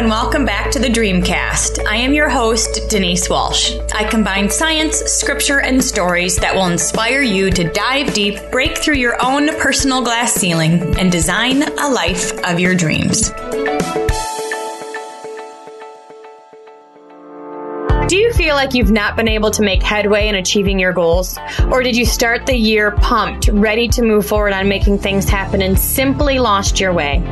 and 0.00 0.08
welcome 0.08 0.46
back 0.46 0.70
to 0.70 0.78
the 0.78 0.88
Dreamcast. 0.88 1.84
I 1.84 1.96
am 1.96 2.14
your 2.14 2.30
host, 2.30 2.88
Denise 2.88 3.28
Walsh. 3.28 3.76
I 3.94 4.08
combine 4.08 4.48
science, 4.48 4.96
scripture, 4.96 5.60
and 5.60 5.84
stories 5.84 6.38
that 6.38 6.54
will 6.54 6.68
inspire 6.68 7.20
you 7.20 7.50
to 7.50 7.64
dive 7.64 8.14
deep, 8.14 8.38
break 8.50 8.78
through 8.78 8.94
your 8.94 9.22
own 9.22 9.48
personal 9.58 10.00
glass 10.00 10.32
ceiling, 10.32 10.96
and 10.98 11.12
design 11.12 11.64
a 11.64 11.90
life 11.90 12.32
of 12.44 12.58
your 12.58 12.74
dreams. 12.74 13.28
Do 18.08 18.16
you 18.16 18.32
feel 18.32 18.54
like 18.54 18.72
you've 18.72 18.90
not 18.90 19.16
been 19.16 19.28
able 19.28 19.50
to 19.50 19.60
make 19.60 19.82
headway 19.82 20.28
in 20.28 20.34
achieving 20.34 20.78
your 20.78 20.94
goals? 20.94 21.38
Or 21.70 21.82
did 21.82 21.94
you 21.94 22.06
start 22.06 22.46
the 22.46 22.56
year 22.56 22.92
pumped, 22.92 23.48
ready 23.48 23.86
to 23.88 24.00
move 24.00 24.24
forward 24.24 24.54
on 24.54 24.66
making 24.66 25.00
things 25.00 25.28
happen 25.28 25.60
and 25.60 25.78
simply 25.78 26.38
lost 26.38 26.80
your 26.80 26.94
way? 26.94 27.22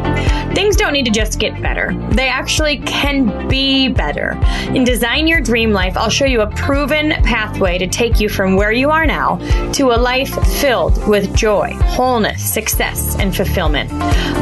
Things 0.54 0.76
don't 0.76 0.92
need 0.92 1.04
to 1.04 1.10
just 1.10 1.38
get 1.38 1.60
better. 1.62 1.94
They 2.10 2.26
actually 2.26 2.78
can 2.78 3.46
be 3.48 3.88
better. 3.88 4.32
In 4.74 4.82
Design 4.82 5.28
Your 5.28 5.40
Dream 5.40 5.72
Life, 5.72 5.96
I'll 5.96 6.10
show 6.10 6.24
you 6.24 6.40
a 6.40 6.46
proven 6.48 7.10
pathway 7.22 7.78
to 7.78 7.86
take 7.86 8.18
you 8.18 8.28
from 8.28 8.56
where 8.56 8.72
you 8.72 8.90
are 8.90 9.06
now 9.06 9.36
to 9.74 9.92
a 9.92 9.98
life 9.98 10.34
filled 10.60 11.06
with 11.06 11.34
joy, 11.36 11.74
wholeness, 11.82 12.42
success, 12.42 13.16
and 13.16 13.34
fulfillment. 13.36 13.92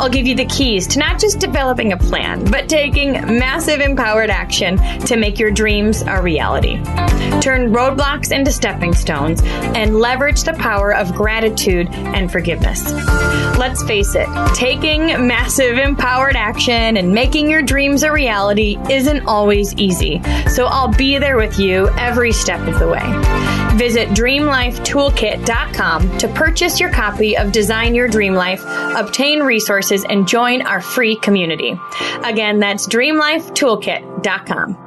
I'll 0.01 0.09
give 0.09 0.27
you 0.27 0.35
the 0.35 0.47
keys 0.47 0.87
to 0.89 0.99
not 0.99 1.21
just 1.21 1.39
developing 1.39 1.93
a 1.93 1.97
plan, 1.97 2.45
but 2.51 2.69
taking 2.69 3.13
massive 3.13 3.81
empowered 3.81 4.31
action 4.31 4.79
to 5.01 5.17
make 5.17 5.39
your 5.39 5.51
dreams 5.51 6.03
a 6.07 6.23
reality. 6.23 6.77
Turn 7.41 7.73
roadblocks 7.73 8.33
into 8.33 8.53
stepping 8.53 8.95
stones 8.95 9.43
and 9.45 9.99
leverage 9.99 10.45
the 10.45 10.55
power 10.55 10.95
of 10.95 11.15
gratitude 11.15 11.89
and 11.91 12.31
forgiveness. 12.31 12.93
Let's 13.59 13.83
face 13.83 14.15
it, 14.15 14.29
taking 14.55 15.27
massive 15.27 15.79
empowered 15.79 15.96
action 16.37 16.97
and 16.97 17.13
making 17.13 17.51
your 17.51 17.61
dreams 17.63 18.03
a 18.03 18.11
reality 18.13 18.77
isn't 18.91 19.27
always 19.27 19.75
easy. 19.75 20.23
So 20.49 20.67
I'll 20.67 20.93
be 20.93 21.19
there 21.19 21.37
with 21.37 21.59
you 21.59 21.89
every 21.99 22.33
step 22.33 22.67
of 22.67 22.79
the 22.79 22.89
way. 22.89 23.03
Visit 23.77 24.09
dreamlifetoolkit.com 24.11 26.19
to 26.19 26.29
purchase 26.29 26.79
your 26.81 26.91
copy 26.91 27.37
of 27.37 27.53
Design 27.53 27.95
Your 27.95 28.09
Dream 28.09 28.33
Life, 28.35 28.63
obtain 28.65 29.43
resources, 29.43 30.05
and 30.05 30.27
join 30.27 30.63
our 30.63 30.81
free 30.81 31.17
community. 31.17 31.79
Again, 32.25 32.59
that's 32.59 32.89
dreamlifetoolkit.com. 32.89 34.86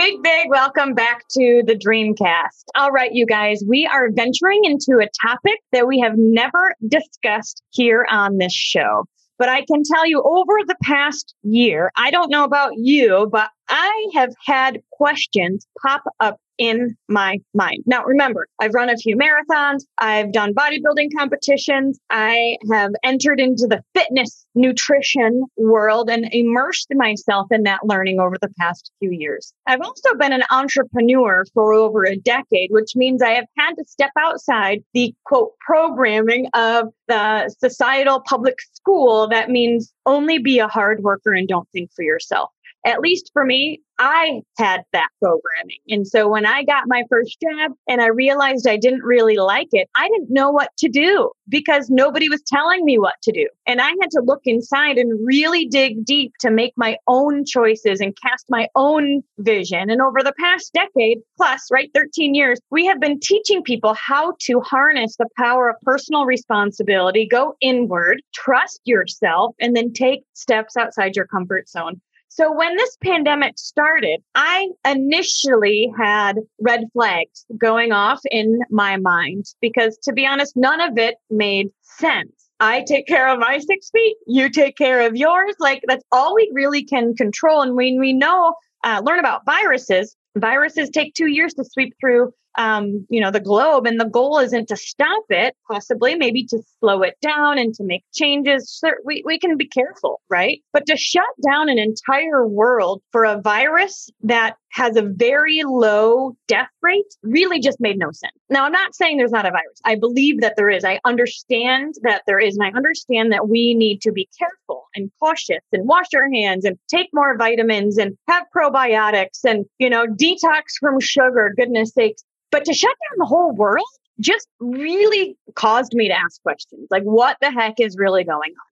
Big, 0.00 0.22
big 0.22 0.48
welcome 0.48 0.94
back 0.94 1.28
to 1.28 1.62
the 1.66 1.74
Dreamcast. 1.74 2.64
All 2.74 2.90
right, 2.90 3.12
you 3.12 3.26
guys, 3.26 3.62
we 3.68 3.84
are 3.84 4.08
venturing 4.10 4.64
into 4.64 4.98
a 4.98 5.10
topic 5.20 5.60
that 5.72 5.86
we 5.86 6.00
have 6.00 6.14
never 6.16 6.74
discussed 6.88 7.62
here 7.68 8.06
on 8.10 8.38
this 8.38 8.54
show. 8.54 9.04
But 9.38 9.50
I 9.50 9.62
can 9.66 9.82
tell 9.84 10.06
you 10.06 10.22
over 10.22 10.64
the 10.66 10.76
past 10.82 11.34
year, 11.42 11.92
I 11.96 12.10
don't 12.10 12.30
know 12.30 12.44
about 12.44 12.78
you, 12.78 13.28
but 13.30 13.50
I 13.68 14.06
have 14.14 14.32
had 14.46 14.80
questions 14.90 15.66
pop 15.82 16.04
up 16.18 16.38
in 16.60 16.94
my 17.08 17.38
mind. 17.54 17.82
Now, 17.86 18.04
remember, 18.04 18.46
I've 18.60 18.74
run 18.74 18.90
a 18.90 18.96
few 18.96 19.16
marathons. 19.16 19.80
I've 19.96 20.30
done 20.30 20.52
bodybuilding 20.54 21.08
competitions. 21.16 21.98
I 22.10 22.58
have 22.70 22.92
entered 23.02 23.40
into 23.40 23.66
the 23.66 23.82
fitness 23.94 24.44
nutrition 24.54 25.46
world 25.56 26.10
and 26.10 26.28
immersed 26.32 26.88
myself 26.94 27.46
in 27.50 27.62
that 27.62 27.80
learning 27.84 28.20
over 28.20 28.36
the 28.40 28.50
past 28.58 28.92
few 28.98 29.10
years. 29.10 29.54
I've 29.66 29.80
also 29.80 30.14
been 30.18 30.34
an 30.34 30.42
entrepreneur 30.50 31.44
for 31.54 31.72
over 31.72 32.04
a 32.04 32.16
decade, 32.16 32.68
which 32.70 32.94
means 32.94 33.22
I 33.22 33.30
have 33.30 33.46
had 33.56 33.72
to 33.76 33.84
step 33.86 34.10
outside 34.18 34.82
the 34.92 35.14
quote 35.24 35.52
programming 35.60 36.46
of 36.52 36.88
the 37.08 37.54
societal 37.58 38.20
public 38.20 38.56
school 38.74 39.28
that 39.28 39.48
means 39.48 39.94
only 40.04 40.38
be 40.38 40.58
a 40.58 40.68
hard 40.68 41.00
worker 41.00 41.32
and 41.32 41.48
don't 41.48 41.68
think 41.72 41.90
for 41.96 42.02
yourself 42.02 42.50
at 42.84 43.00
least 43.00 43.30
for 43.32 43.44
me, 43.44 43.80
I 43.98 44.40
had 44.56 44.82
that 44.94 45.08
programming. 45.20 45.80
And 45.88 46.06
so 46.06 46.26
when 46.26 46.46
I 46.46 46.64
got 46.64 46.84
my 46.86 47.04
first 47.10 47.36
job 47.38 47.72
and 47.86 48.00
I 48.00 48.06
realized 48.06 48.66
I 48.66 48.78
didn't 48.78 49.02
really 49.02 49.36
like 49.36 49.68
it, 49.72 49.90
I 49.94 50.08
didn't 50.08 50.30
know 50.30 50.50
what 50.50 50.70
to 50.78 50.88
do 50.88 51.30
because 51.50 51.90
nobody 51.90 52.30
was 52.30 52.40
telling 52.46 52.82
me 52.86 52.98
what 52.98 53.16
to 53.24 53.32
do. 53.32 53.46
And 53.66 53.78
I 53.78 53.90
had 54.00 54.10
to 54.12 54.22
look 54.24 54.40
inside 54.44 54.96
and 54.96 55.26
really 55.26 55.66
dig 55.66 56.02
deep 56.06 56.32
to 56.40 56.50
make 56.50 56.72
my 56.78 56.96
own 57.08 57.44
choices 57.44 58.00
and 58.00 58.16
cast 58.22 58.46
my 58.48 58.68
own 58.74 59.22
vision. 59.36 59.90
And 59.90 60.00
over 60.00 60.22
the 60.22 60.34
past 60.40 60.72
decade 60.72 61.18
plus, 61.36 61.66
right, 61.70 61.90
13 61.94 62.34
years, 62.34 62.58
we 62.70 62.86
have 62.86 63.00
been 63.00 63.20
teaching 63.20 63.62
people 63.62 63.94
how 63.94 64.32
to 64.40 64.60
harness 64.60 65.16
the 65.16 65.28
power 65.36 65.68
of 65.68 65.76
personal 65.82 66.24
responsibility, 66.24 67.26
go 67.26 67.54
inward, 67.60 68.22
trust 68.32 68.80
yourself, 68.84 69.54
and 69.60 69.76
then 69.76 69.92
take 69.92 70.22
steps 70.32 70.78
outside 70.78 71.16
your 71.16 71.26
comfort 71.26 71.68
zone. 71.68 72.00
So 72.32 72.52
when 72.52 72.76
this 72.76 72.96
pandemic 73.02 73.58
started, 73.58 74.20
I 74.36 74.68
initially 74.86 75.92
had 75.98 76.36
red 76.60 76.84
flags 76.92 77.44
going 77.58 77.90
off 77.90 78.20
in 78.30 78.60
my 78.70 78.96
mind 78.98 79.46
because 79.60 79.98
to 80.04 80.12
be 80.12 80.26
honest, 80.26 80.56
none 80.56 80.80
of 80.80 80.96
it 80.96 81.16
made 81.28 81.70
sense. 81.82 82.48
I 82.60 82.82
take 82.86 83.08
care 83.08 83.28
of 83.28 83.40
my 83.40 83.58
six 83.58 83.90
feet, 83.90 84.16
you 84.28 84.48
take 84.48 84.76
care 84.76 85.06
of 85.06 85.16
yours. 85.16 85.56
Like 85.58 85.82
that's 85.88 86.04
all 86.12 86.36
we 86.36 86.48
really 86.54 86.84
can 86.84 87.16
control. 87.16 87.62
And 87.62 87.74
when 87.74 87.98
we 87.98 88.12
know, 88.12 88.54
uh, 88.84 89.02
learn 89.04 89.18
about 89.18 89.44
viruses, 89.44 90.14
viruses 90.36 90.88
take 90.88 91.14
two 91.14 91.26
years 91.26 91.52
to 91.54 91.64
sweep 91.64 91.94
through 92.00 92.32
um, 92.58 93.06
you 93.08 93.20
know, 93.20 93.30
the 93.30 93.40
globe. 93.40 93.86
And 93.86 94.00
the 94.00 94.06
goal 94.06 94.38
isn't 94.38 94.68
to 94.68 94.76
stop 94.76 95.24
it, 95.28 95.54
possibly, 95.70 96.14
maybe 96.14 96.44
to 96.46 96.62
slow 96.78 97.02
it 97.02 97.16
down 97.22 97.58
and 97.58 97.74
to 97.74 97.84
make 97.84 98.04
changes. 98.12 98.70
So 98.70 98.90
we, 99.04 99.22
we 99.24 99.38
can 99.38 99.56
be 99.56 99.66
careful, 99.66 100.20
right? 100.28 100.60
But 100.72 100.86
to 100.86 100.96
shut 100.96 101.24
down 101.48 101.68
an 101.68 101.78
entire 101.78 102.46
world 102.46 103.02
for 103.12 103.24
a 103.24 103.40
virus 103.40 104.10
that 104.22 104.56
has 104.70 104.96
a 104.96 105.02
very 105.02 105.62
low 105.64 106.36
death 106.46 106.68
rate 106.82 107.04
really 107.22 107.60
just 107.60 107.80
made 107.80 107.98
no 107.98 108.10
sense. 108.12 108.32
Now, 108.48 108.64
I'm 108.64 108.72
not 108.72 108.94
saying 108.94 109.16
there's 109.16 109.32
not 109.32 109.46
a 109.46 109.50
virus. 109.50 109.80
I 109.84 109.96
believe 109.96 110.40
that 110.40 110.54
there 110.56 110.70
is. 110.70 110.84
I 110.84 111.00
understand 111.04 111.94
that 112.02 112.22
there 112.26 112.38
is. 112.38 112.56
And 112.56 112.64
I 112.64 112.76
understand 112.76 113.32
that 113.32 113.48
we 113.48 113.74
need 113.74 114.00
to 114.02 114.12
be 114.12 114.28
careful 114.38 114.84
and 114.94 115.10
cautious 115.20 115.64
and 115.72 115.88
wash 115.88 116.06
our 116.14 116.30
hands 116.32 116.64
and 116.64 116.78
take 116.88 117.08
more 117.12 117.36
vitamins 117.36 117.98
and 117.98 118.16
have 118.28 118.44
probiotics 118.56 119.44
and, 119.44 119.66
you 119.78 119.90
know, 119.90 120.06
detox 120.06 120.78
from 120.78 121.00
sugar, 121.00 121.52
goodness 121.56 121.92
sakes. 121.92 122.22
But 122.50 122.64
to 122.64 122.72
shut 122.72 122.90
down 122.90 123.18
the 123.18 123.26
whole 123.26 123.52
world 123.52 123.86
just 124.20 124.48
really 124.60 125.36
caused 125.54 125.94
me 125.94 126.08
to 126.08 126.14
ask 126.14 126.42
questions 126.42 126.86
like, 126.90 127.02
what 127.02 127.36
the 127.40 127.50
heck 127.50 127.80
is 127.80 127.96
really 127.98 128.24
going 128.24 128.50
on? 128.50 128.69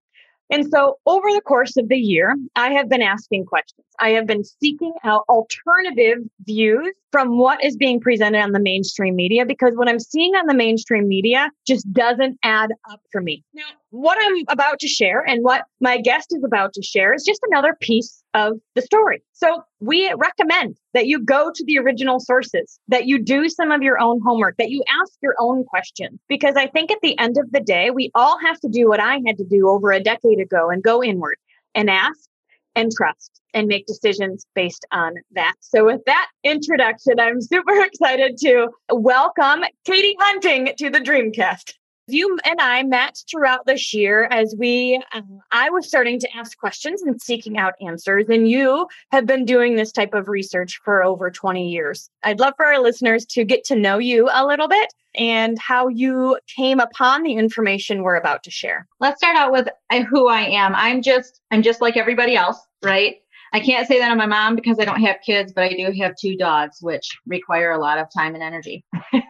And 0.51 0.67
so 0.71 0.99
over 1.07 1.31
the 1.33 1.43
course 1.43 1.77
of 1.77 1.89
the 1.89 1.97
year, 1.97 2.37
I 2.57 2.71
have 2.71 2.89
been 2.89 3.03
asking 3.03 3.45
questions. 3.47 3.87
I 4.01 4.11
have 4.11 4.27
been 4.27 4.45
seeking 4.45 4.93
out 5.05 5.25
alternative 5.29 6.19
views 6.45 6.95
from 7.11 7.39
what 7.39 7.63
is 7.65 7.77
being 7.77 8.01
presented 8.01 8.41
on 8.41 8.53
the 8.53 8.61
mainstream 8.61 9.17
media 9.17 9.45
because 9.45 9.73
what 9.75 9.89
I'm 9.89 9.99
seeing 9.99 10.35
on 10.35 10.47
the 10.47 10.55
mainstream 10.55 11.09
media 11.09 11.51
just 11.67 11.91
doesn't 11.93 12.39
add 12.43 12.71
up 12.91 13.01
for 13.11 13.21
me. 13.21 13.45
Now, 13.55 13.65
what 13.91 14.19
I'm 14.21 14.45
about 14.49 14.79
to 14.81 14.89
share 14.89 15.23
and 15.27 15.43
what 15.43 15.65
my 15.81 15.99
guest 15.99 16.29
is 16.31 16.45
about 16.45 16.73
to 16.75 16.83
share 16.83 17.15
is 17.15 17.25
just 17.25 17.41
another 17.51 17.77
piece 17.81 18.23
of 18.39 18.59
the 18.75 18.83
story. 18.83 19.23
So 19.33 19.63
we 19.81 20.13
recommend 20.17 20.77
that 20.95 21.07
you 21.07 21.25
go 21.25 21.51
to 21.55 21.65
the 21.65 21.79
original 21.79 22.21
sources, 22.21 22.79
that 22.89 23.07
you 23.07 23.19
do 23.19 23.49
some 23.49 23.73
of 23.73 23.83
your 23.83 24.01
own 24.01 24.21
homework, 24.25 24.57
that 24.59 24.71
you 24.71 24.83
ask 25.03 25.13
your 25.23 25.35
own 25.41 25.65
questions. 25.65 26.21
Because 26.29 26.55
I 26.57 26.69
think 26.69 26.91
at 26.91 27.01
the 27.03 27.19
end 27.19 27.37
of 27.39 27.51
the 27.51 27.61
day, 27.61 27.91
we 27.91 28.11
all 28.15 28.39
have 28.39 28.61
to 28.61 28.69
do 28.69 28.89
what 28.89 29.01
I 29.01 29.21
had 29.27 29.39
to 29.39 29.45
do 29.45 29.69
over 29.69 29.91
a 29.93 30.01
decade 30.01 30.41
ago 30.41 30.71
and 30.71 30.83
go 30.83 31.03
inward 31.03 31.37
and 31.75 31.91
ask 31.91 32.29
and 32.77 32.93
trust 32.93 33.41
and 33.55 33.67
make 33.67 33.87
decisions 33.87 34.47
based 34.55 34.87
on 34.93 35.15
that. 35.33 35.55
So, 35.61 35.85
with 35.85 36.03
that 36.07 36.29
introduction, 36.45 37.19
I'm 37.19 37.41
super 37.41 37.75
excited 37.85 38.37
to 38.43 38.69
welcome 38.91 39.65
Katie 39.85 40.17
Hunting 40.21 40.75
to 40.79 40.91
the 40.91 41.01
Dreamcast 41.01 41.73
you 42.09 42.39
and 42.45 42.61
I 42.61 42.83
met 42.83 43.23
throughout 43.31 43.67
this 43.67 43.93
year 43.93 44.25
as 44.31 44.55
we, 44.59 45.03
uh, 45.13 45.23
I 45.53 45.71
was 45.71 45.87
starting 45.87 46.19
to 46.21 46.37
ask 46.37 46.57
questions 46.59 47.03
and 47.03 47.21
seeking 47.21 47.59
out 47.59 47.75
answers, 47.81 48.27
and 48.29 48.49
you 48.49 48.87
have 49.11 49.27
been 49.27 49.45
doing 49.45 49.77
this 49.77 49.93
type 49.93 50.15
of 50.15 50.29
research 50.29 50.81
for 50.85 51.03
over 51.03 51.31
20 51.31 51.69
years. 51.69 52.11
I'd 52.23 52.41
love 52.41 52.55
for 52.57 52.67
our 52.67 52.81
listeners 52.81 53.27
to 53.27 53.45
get 53.45 53.65
to 53.65 53.77
know 53.77 53.99
you 53.99 54.29
a 54.33 54.47
little 54.47 54.69
bit 54.69 54.93
and 55.15 55.59
how 55.59 55.89
you 55.89 56.39
came 56.57 56.81
upon 56.81 57.23
the 57.23 57.35
information 57.35 58.03
we're 58.03 58.17
about 58.17 58.43
to 58.45 58.51
share. 58.51 58.87
Let's 59.01 59.19
start 59.19 59.37
out 59.37 59.53
with 59.53 59.69
uh, 59.91 60.03
who 60.03 60.29
I 60.29 60.43
am. 60.43 60.75
I'm 60.75 61.03
just, 61.03 61.41
I'm 61.51 61.63
just 61.63 61.81
like 61.81 61.97
everybody 61.97 62.37
else, 62.37 62.59
right? 62.83 63.17
I 63.53 63.61
can't 63.61 63.89
say 63.89 63.99
that 63.99 64.11
I'm 64.11 64.19
my 64.19 64.27
mom 64.27 64.57
because 64.57 64.79
I 64.79 64.85
don't 64.85 65.01
have 65.01 65.17
kids, 65.25 65.53
but 65.53 65.65
I 65.65 65.71
do 65.71 65.91
have 66.01 66.15
two 66.21 66.37
dogs, 66.37 66.79
which 66.81 67.09
require 67.27 67.71
a 67.71 67.79
lot 67.79 67.99
of 67.99 68.09
time 68.15 68.35
and 68.35 68.43
energy. 68.43 68.85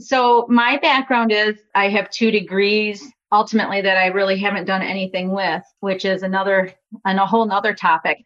so 0.00 0.46
my 0.48 0.78
background 0.78 1.32
is 1.32 1.56
I 1.74 1.88
have 1.90 2.10
two 2.10 2.30
degrees 2.30 3.04
ultimately 3.32 3.80
that 3.80 3.96
I 3.96 4.06
really 4.06 4.38
haven't 4.38 4.64
done 4.64 4.82
anything 4.82 5.30
with, 5.32 5.62
which 5.80 6.04
is 6.04 6.22
another 6.22 6.72
and 7.04 7.18
a 7.18 7.26
whole 7.26 7.46
nother 7.46 7.74
topic 7.74 8.24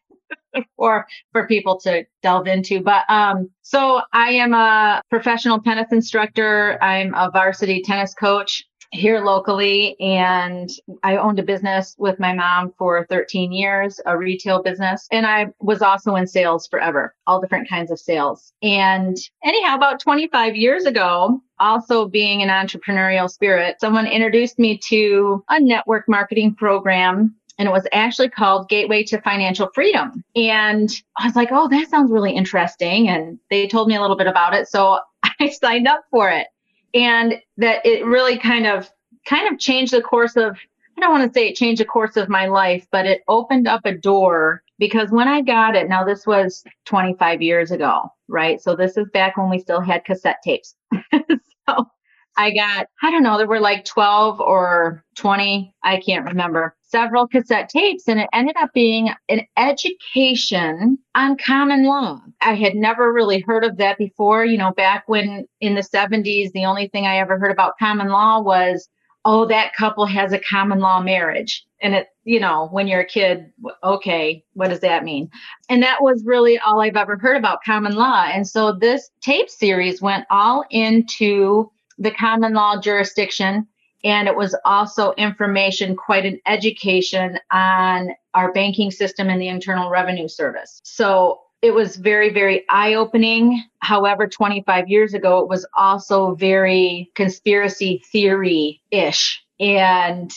for 0.77 1.07
for 1.33 1.47
people 1.47 1.79
to 1.81 2.05
delve 2.23 2.47
into. 2.47 2.81
But 2.81 3.09
um, 3.11 3.51
so 3.63 4.01
I 4.13 4.31
am 4.31 4.55
a 4.55 5.03
professional 5.11 5.61
tennis 5.61 5.93
instructor. 5.93 6.83
I'm 6.83 7.15
a 7.15 7.31
varsity 7.31 7.83
tennis 7.83 8.15
coach. 8.15 8.65
Here 8.95 9.21
locally 9.21 9.97
and 10.01 10.71
I 11.03 11.17
owned 11.17 11.41
a 11.41 11.43
business 11.43 11.97
with 11.99 12.21
my 12.21 12.33
mom 12.33 12.73
for 12.79 13.05
13 13.11 13.53
years, 13.53 14.01
a 14.07 14.17
retail 14.17 14.63
business. 14.63 15.07
And 15.11 15.27
I 15.27 15.49
was 15.61 15.83
also 15.83 16.15
in 16.15 16.27
sales 16.27 16.69
forever, 16.69 17.15
all 17.27 17.41
different 17.41 17.69
kinds 17.69 17.91
of 17.91 17.99
sales. 17.99 18.53
And 18.63 19.17
anyhow, 19.43 19.75
about 19.75 20.01
25 20.01 20.57
years 20.57 20.85
ago, 20.85 21.41
also 21.59 22.09
being 22.09 22.43
an 22.43 22.49
entrepreneurial 22.49 23.29
spirit, 23.29 23.81
someone 23.81 24.07
introduced 24.07 24.59
me 24.59 24.79
to 24.89 25.45
a 25.49 25.61
network 25.61 26.09
marketing 26.09 26.55
program 26.55 27.35
and 27.59 27.69
it 27.69 27.73
was 27.73 27.87
actually 27.93 28.31
called 28.31 28.69
Gateway 28.69 29.05
to 29.05 29.21
Financial 29.21 29.69
Freedom. 29.75 30.25
And 30.35 30.91
I 31.17 31.27
was 31.27 31.37
like, 31.37 31.51
oh, 31.53 31.69
that 31.69 31.89
sounds 31.89 32.11
really 32.11 32.33
interesting. 32.33 33.09
And 33.09 33.39
they 33.51 33.69
told 33.69 33.89
me 33.89 33.95
a 33.95 34.01
little 34.01 34.17
bit 34.17 34.27
about 34.27 34.55
it. 34.55 34.69
So 34.69 34.99
I 35.41 35.51
signed 35.51 35.87
up 35.87 36.05
for 36.11 36.31
it 36.31 36.49
and 36.95 37.35
that 37.57 37.85
it 37.85 38.05
really 38.07 38.39
kind 38.39 38.67
of 38.67 38.91
kind 39.27 39.53
of 39.53 39.59
changed 39.59 39.93
the 39.93 40.03
course 40.03 40.37
of 40.37 40.57
I 40.97 41.01
don't 41.01 41.11
want 41.11 41.33
to 41.33 41.39
say 41.39 41.49
it 41.49 41.57
changed 41.57 41.81
the 41.81 41.87
course 41.87 42.17
of 42.17 42.29
my 42.29 42.47
life, 42.47 42.87
but 42.93 43.05
it 43.05 43.23
opened 43.27 43.67
up 43.67 43.85
a 43.85 43.93
door 43.93 44.63
because 44.79 45.11
when 45.11 45.27
I 45.27 45.41
got 45.41 45.75
it, 45.75 45.89
now 45.89 46.05
this 46.05 46.27
was 46.27 46.63
25 46.85 47.43
years 47.43 47.73
ago, 47.73 48.13
right? 48.29 48.61
So 48.61 48.77
this 48.77 48.97
is 48.97 49.09
back 49.13 49.37
when 49.37 49.51
we 49.51 49.59
still 49.59 49.81
had 49.81 50.05
cassette 50.05 50.39
tapes. 50.45 50.77
so 51.13 51.89
I 52.37 52.53
got, 52.53 52.87
I 53.03 53.11
don't 53.11 53.23
know, 53.23 53.39
there 53.39 53.47
were 53.47 53.61
like 53.61 53.85
12 53.85 54.41
or 54.41 55.05
20, 55.17 55.75
I 55.83 56.01
can't 56.01 56.27
remember, 56.27 56.77
several 56.95 57.27
cassette 57.27 57.69
tapes, 57.69 58.07
and 58.07 58.21
it 58.21 58.29
ended 58.33 58.55
up 58.57 58.71
being 58.73 59.11
an 59.29 59.41
education 59.57 60.97
on 61.17 61.37
common 61.37 61.85
law. 61.85 62.21
I 62.41 62.55
had 62.55 62.77
never 62.77 63.13
really 63.13 63.41
heard 63.41 63.65
of 63.65 63.79
that 63.79 63.99
before. 63.99 64.45
You 64.45 64.59
know, 64.59 64.71
back 64.71 65.03
when 65.09 65.45
in 65.61 65.75
the 65.75 65.81
70s, 65.81 66.53
the 66.53 66.65
only 66.65 66.87
thing 66.87 67.05
I 67.05 67.17
ever 67.17 67.37
heard 67.37 67.51
about 67.51 67.79
common 67.81 68.11
law 68.11 68.41
was, 68.41 68.89
oh, 69.25 69.45
that 69.47 69.75
couple 69.75 70.07
has 70.07 70.33
a 70.33 70.39
common 70.39 70.79
law 70.79 71.01
marriage. 71.01 71.65
And 71.83 71.97
it, 71.97 72.07
you 72.23 72.39
know, 72.39 72.69
when 72.71 72.87
you're 72.87 73.01
a 73.01 73.07
kid, 73.07 73.47
okay, 73.83 74.45
what 74.53 74.69
does 74.69 74.81
that 74.81 75.03
mean? 75.03 75.29
And 75.69 75.83
that 75.83 76.01
was 76.01 76.23
really 76.25 76.61
all 76.61 76.81
I've 76.81 76.97
ever 76.97 77.19
heard 77.19 77.37
about 77.37 77.65
common 77.67 77.95
law. 77.95 78.25
And 78.33 78.47
so 78.47 78.71
this 78.73 79.11
tape 79.21 79.51
series 79.51 80.01
went 80.01 80.27
all 80.31 80.65
into 80.71 81.73
the 81.99 82.13
common 82.13 82.55
law 82.55 82.81
jurisdiction 82.81 83.67
and 84.05 84.29
it 84.29 84.37
was 84.37 84.55
also 84.67 85.13
information, 85.13 85.97
quite 85.97 86.27
an 86.27 86.39
education 86.47 87.39
on 87.51 88.11
our 88.35 88.53
banking 88.53 88.91
system 88.91 89.31
and 89.31 89.41
the 89.41 89.49
Internal 89.49 89.89
Revenue 89.89 90.29
Service. 90.29 90.81
So 90.85 91.41
it 91.63 91.73
was 91.73 91.97
very, 91.97 92.31
very 92.31 92.67
eye 92.69 92.93
opening. 92.93 93.65
However, 93.79 94.29
25 94.29 94.89
years 94.89 95.15
ago, 95.15 95.39
it 95.39 95.49
was 95.49 95.67
also 95.75 96.35
very 96.35 97.11
conspiracy 97.15 98.03
theory 98.13 98.83
ish. 98.91 99.43
And 99.59 100.31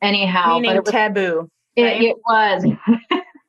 anyhow, 0.00 0.58
meaning 0.58 0.76
it 0.76 0.84
was, 0.84 0.90
taboo. 0.90 1.50
Right? 1.76 2.00
It, 2.00 2.02
it 2.04 2.16
was. 2.26 2.64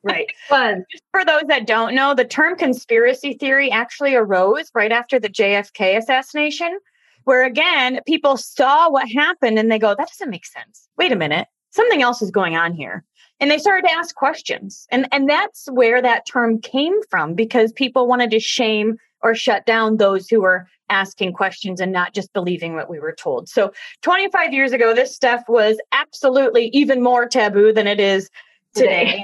right. 0.02 0.30
Was. 0.50 0.82
For 1.12 1.24
those 1.24 1.44
that 1.48 1.66
don't 1.66 1.94
know, 1.94 2.14
the 2.14 2.26
term 2.26 2.56
conspiracy 2.56 3.32
theory 3.32 3.70
actually 3.70 4.14
arose 4.14 4.70
right 4.74 4.92
after 4.92 5.18
the 5.18 5.30
JFK 5.30 5.96
assassination 5.96 6.78
where 7.24 7.44
again, 7.44 8.00
people 8.06 8.36
saw 8.36 8.90
what 8.90 9.10
happened 9.10 9.58
and 9.58 9.70
they 9.70 9.78
go, 9.78 9.94
that 9.96 10.08
doesn't 10.08 10.30
make 10.30 10.46
sense. 10.46 10.88
Wait 10.96 11.12
a 11.12 11.16
minute. 11.16 11.48
Something 11.70 12.02
else 12.02 12.22
is 12.22 12.30
going 12.30 12.56
on 12.56 12.74
here. 12.74 13.04
And 13.40 13.50
they 13.50 13.58
started 13.58 13.88
to 13.88 13.94
ask 13.94 14.14
questions. 14.14 14.86
And, 14.90 15.08
and 15.10 15.28
that's 15.28 15.68
where 15.72 16.00
that 16.00 16.26
term 16.26 16.60
came 16.60 17.02
from 17.10 17.34
because 17.34 17.72
people 17.72 18.06
wanted 18.06 18.30
to 18.30 18.40
shame 18.40 18.98
or 19.22 19.34
shut 19.34 19.66
down 19.66 19.96
those 19.96 20.28
who 20.28 20.40
were 20.40 20.68
asking 20.90 21.32
questions 21.32 21.80
and 21.80 21.90
not 21.90 22.12
just 22.12 22.32
believing 22.32 22.74
what 22.74 22.90
we 22.90 23.00
were 23.00 23.14
told. 23.14 23.48
So 23.48 23.72
25 24.02 24.52
years 24.52 24.72
ago, 24.72 24.94
this 24.94 25.14
stuff 25.14 25.42
was 25.48 25.78
absolutely 25.92 26.68
even 26.68 27.02
more 27.02 27.26
taboo 27.26 27.72
than 27.72 27.86
it 27.86 27.98
is 27.98 28.30
today. 28.74 29.22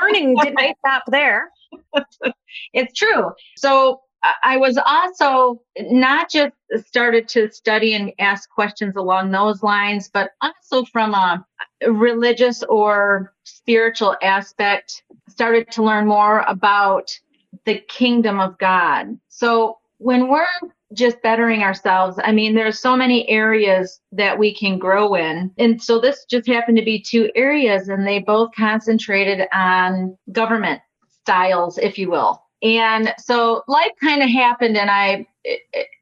Learning 0.00 0.36
didn't 0.42 0.76
stop 0.86 1.04
there. 1.08 1.50
it's 2.74 2.92
true. 2.94 3.32
So 3.56 4.00
I 4.42 4.56
was 4.56 4.78
also 4.84 5.62
not 5.78 6.30
just 6.30 6.52
started 6.86 7.28
to 7.28 7.50
study 7.50 7.94
and 7.94 8.12
ask 8.18 8.50
questions 8.50 8.96
along 8.96 9.30
those 9.30 9.62
lines, 9.62 10.10
but 10.12 10.30
also 10.40 10.84
from 10.84 11.14
a 11.14 11.44
religious 11.86 12.62
or 12.64 13.32
spiritual 13.44 14.16
aspect, 14.22 15.02
started 15.28 15.70
to 15.72 15.82
learn 15.82 16.06
more 16.06 16.40
about 16.48 17.16
the 17.64 17.78
kingdom 17.88 18.40
of 18.40 18.58
God. 18.58 19.18
So 19.28 19.78
when 19.98 20.28
we're 20.28 20.46
just 20.94 21.22
bettering 21.22 21.62
ourselves, 21.62 22.18
I 22.22 22.32
mean, 22.32 22.54
there's 22.54 22.80
so 22.80 22.96
many 22.96 23.28
areas 23.28 24.00
that 24.12 24.38
we 24.38 24.54
can 24.54 24.78
grow 24.78 25.14
in. 25.14 25.52
And 25.58 25.82
so 25.82 26.00
this 26.00 26.24
just 26.24 26.46
happened 26.46 26.78
to 26.78 26.84
be 26.84 27.00
two 27.00 27.30
areas, 27.34 27.88
and 27.88 28.06
they 28.06 28.18
both 28.18 28.50
concentrated 28.56 29.46
on 29.52 30.16
government 30.32 30.80
styles, 31.22 31.78
if 31.78 31.98
you 31.98 32.10
will. 32.10 32.42
And 32.62 33.14
so 33.18 33.62
life 33.68 33.92
kind 34.02 34.22
of 34.22 34.28
happened, 34.28 34.76
and 34.76 34.90
I, 34.90 35.26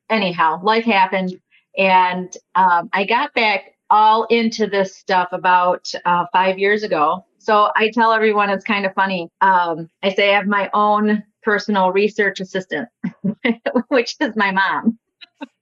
anyhow, 0.08 0.60
life 0.62 0.84
happened, 0.84 1.38
and 1.76 2.34
um, 2.54 2.88
I 2.92 3.04
got 3.04 3.34
back 3.34 3.76
all 3.90 4.24
into 4.24 4.66
this 4.66 4.96
stuff 4.96 5.28
about 5.32 5.92
uh, 6.04 6.26
five 6.32 6.58
years 6.58 6.82
ago. 6.82 7.24
So 7.38 7.70
I 7.76 7.90
tell 7.90 8.12
everyone 8.12 8.50
it's 8.50 8.64
kind 8.64 8.86
of 8.86 8.94
funny. 8.94 9.30
Um, 9.40 9.88
I 10.02 10.12
say 10.12 10.30
I 10.32 10.36
have 10.36 10.46
my 10.46 10.70
own 10.74 11.22
personal 11.42 11.92
research 11.92 12.40
assistant, 12.40 12.88
which 13.88 14.16
is 14.20 14.34
my 14.34 14.50
mom. 14.50 14.98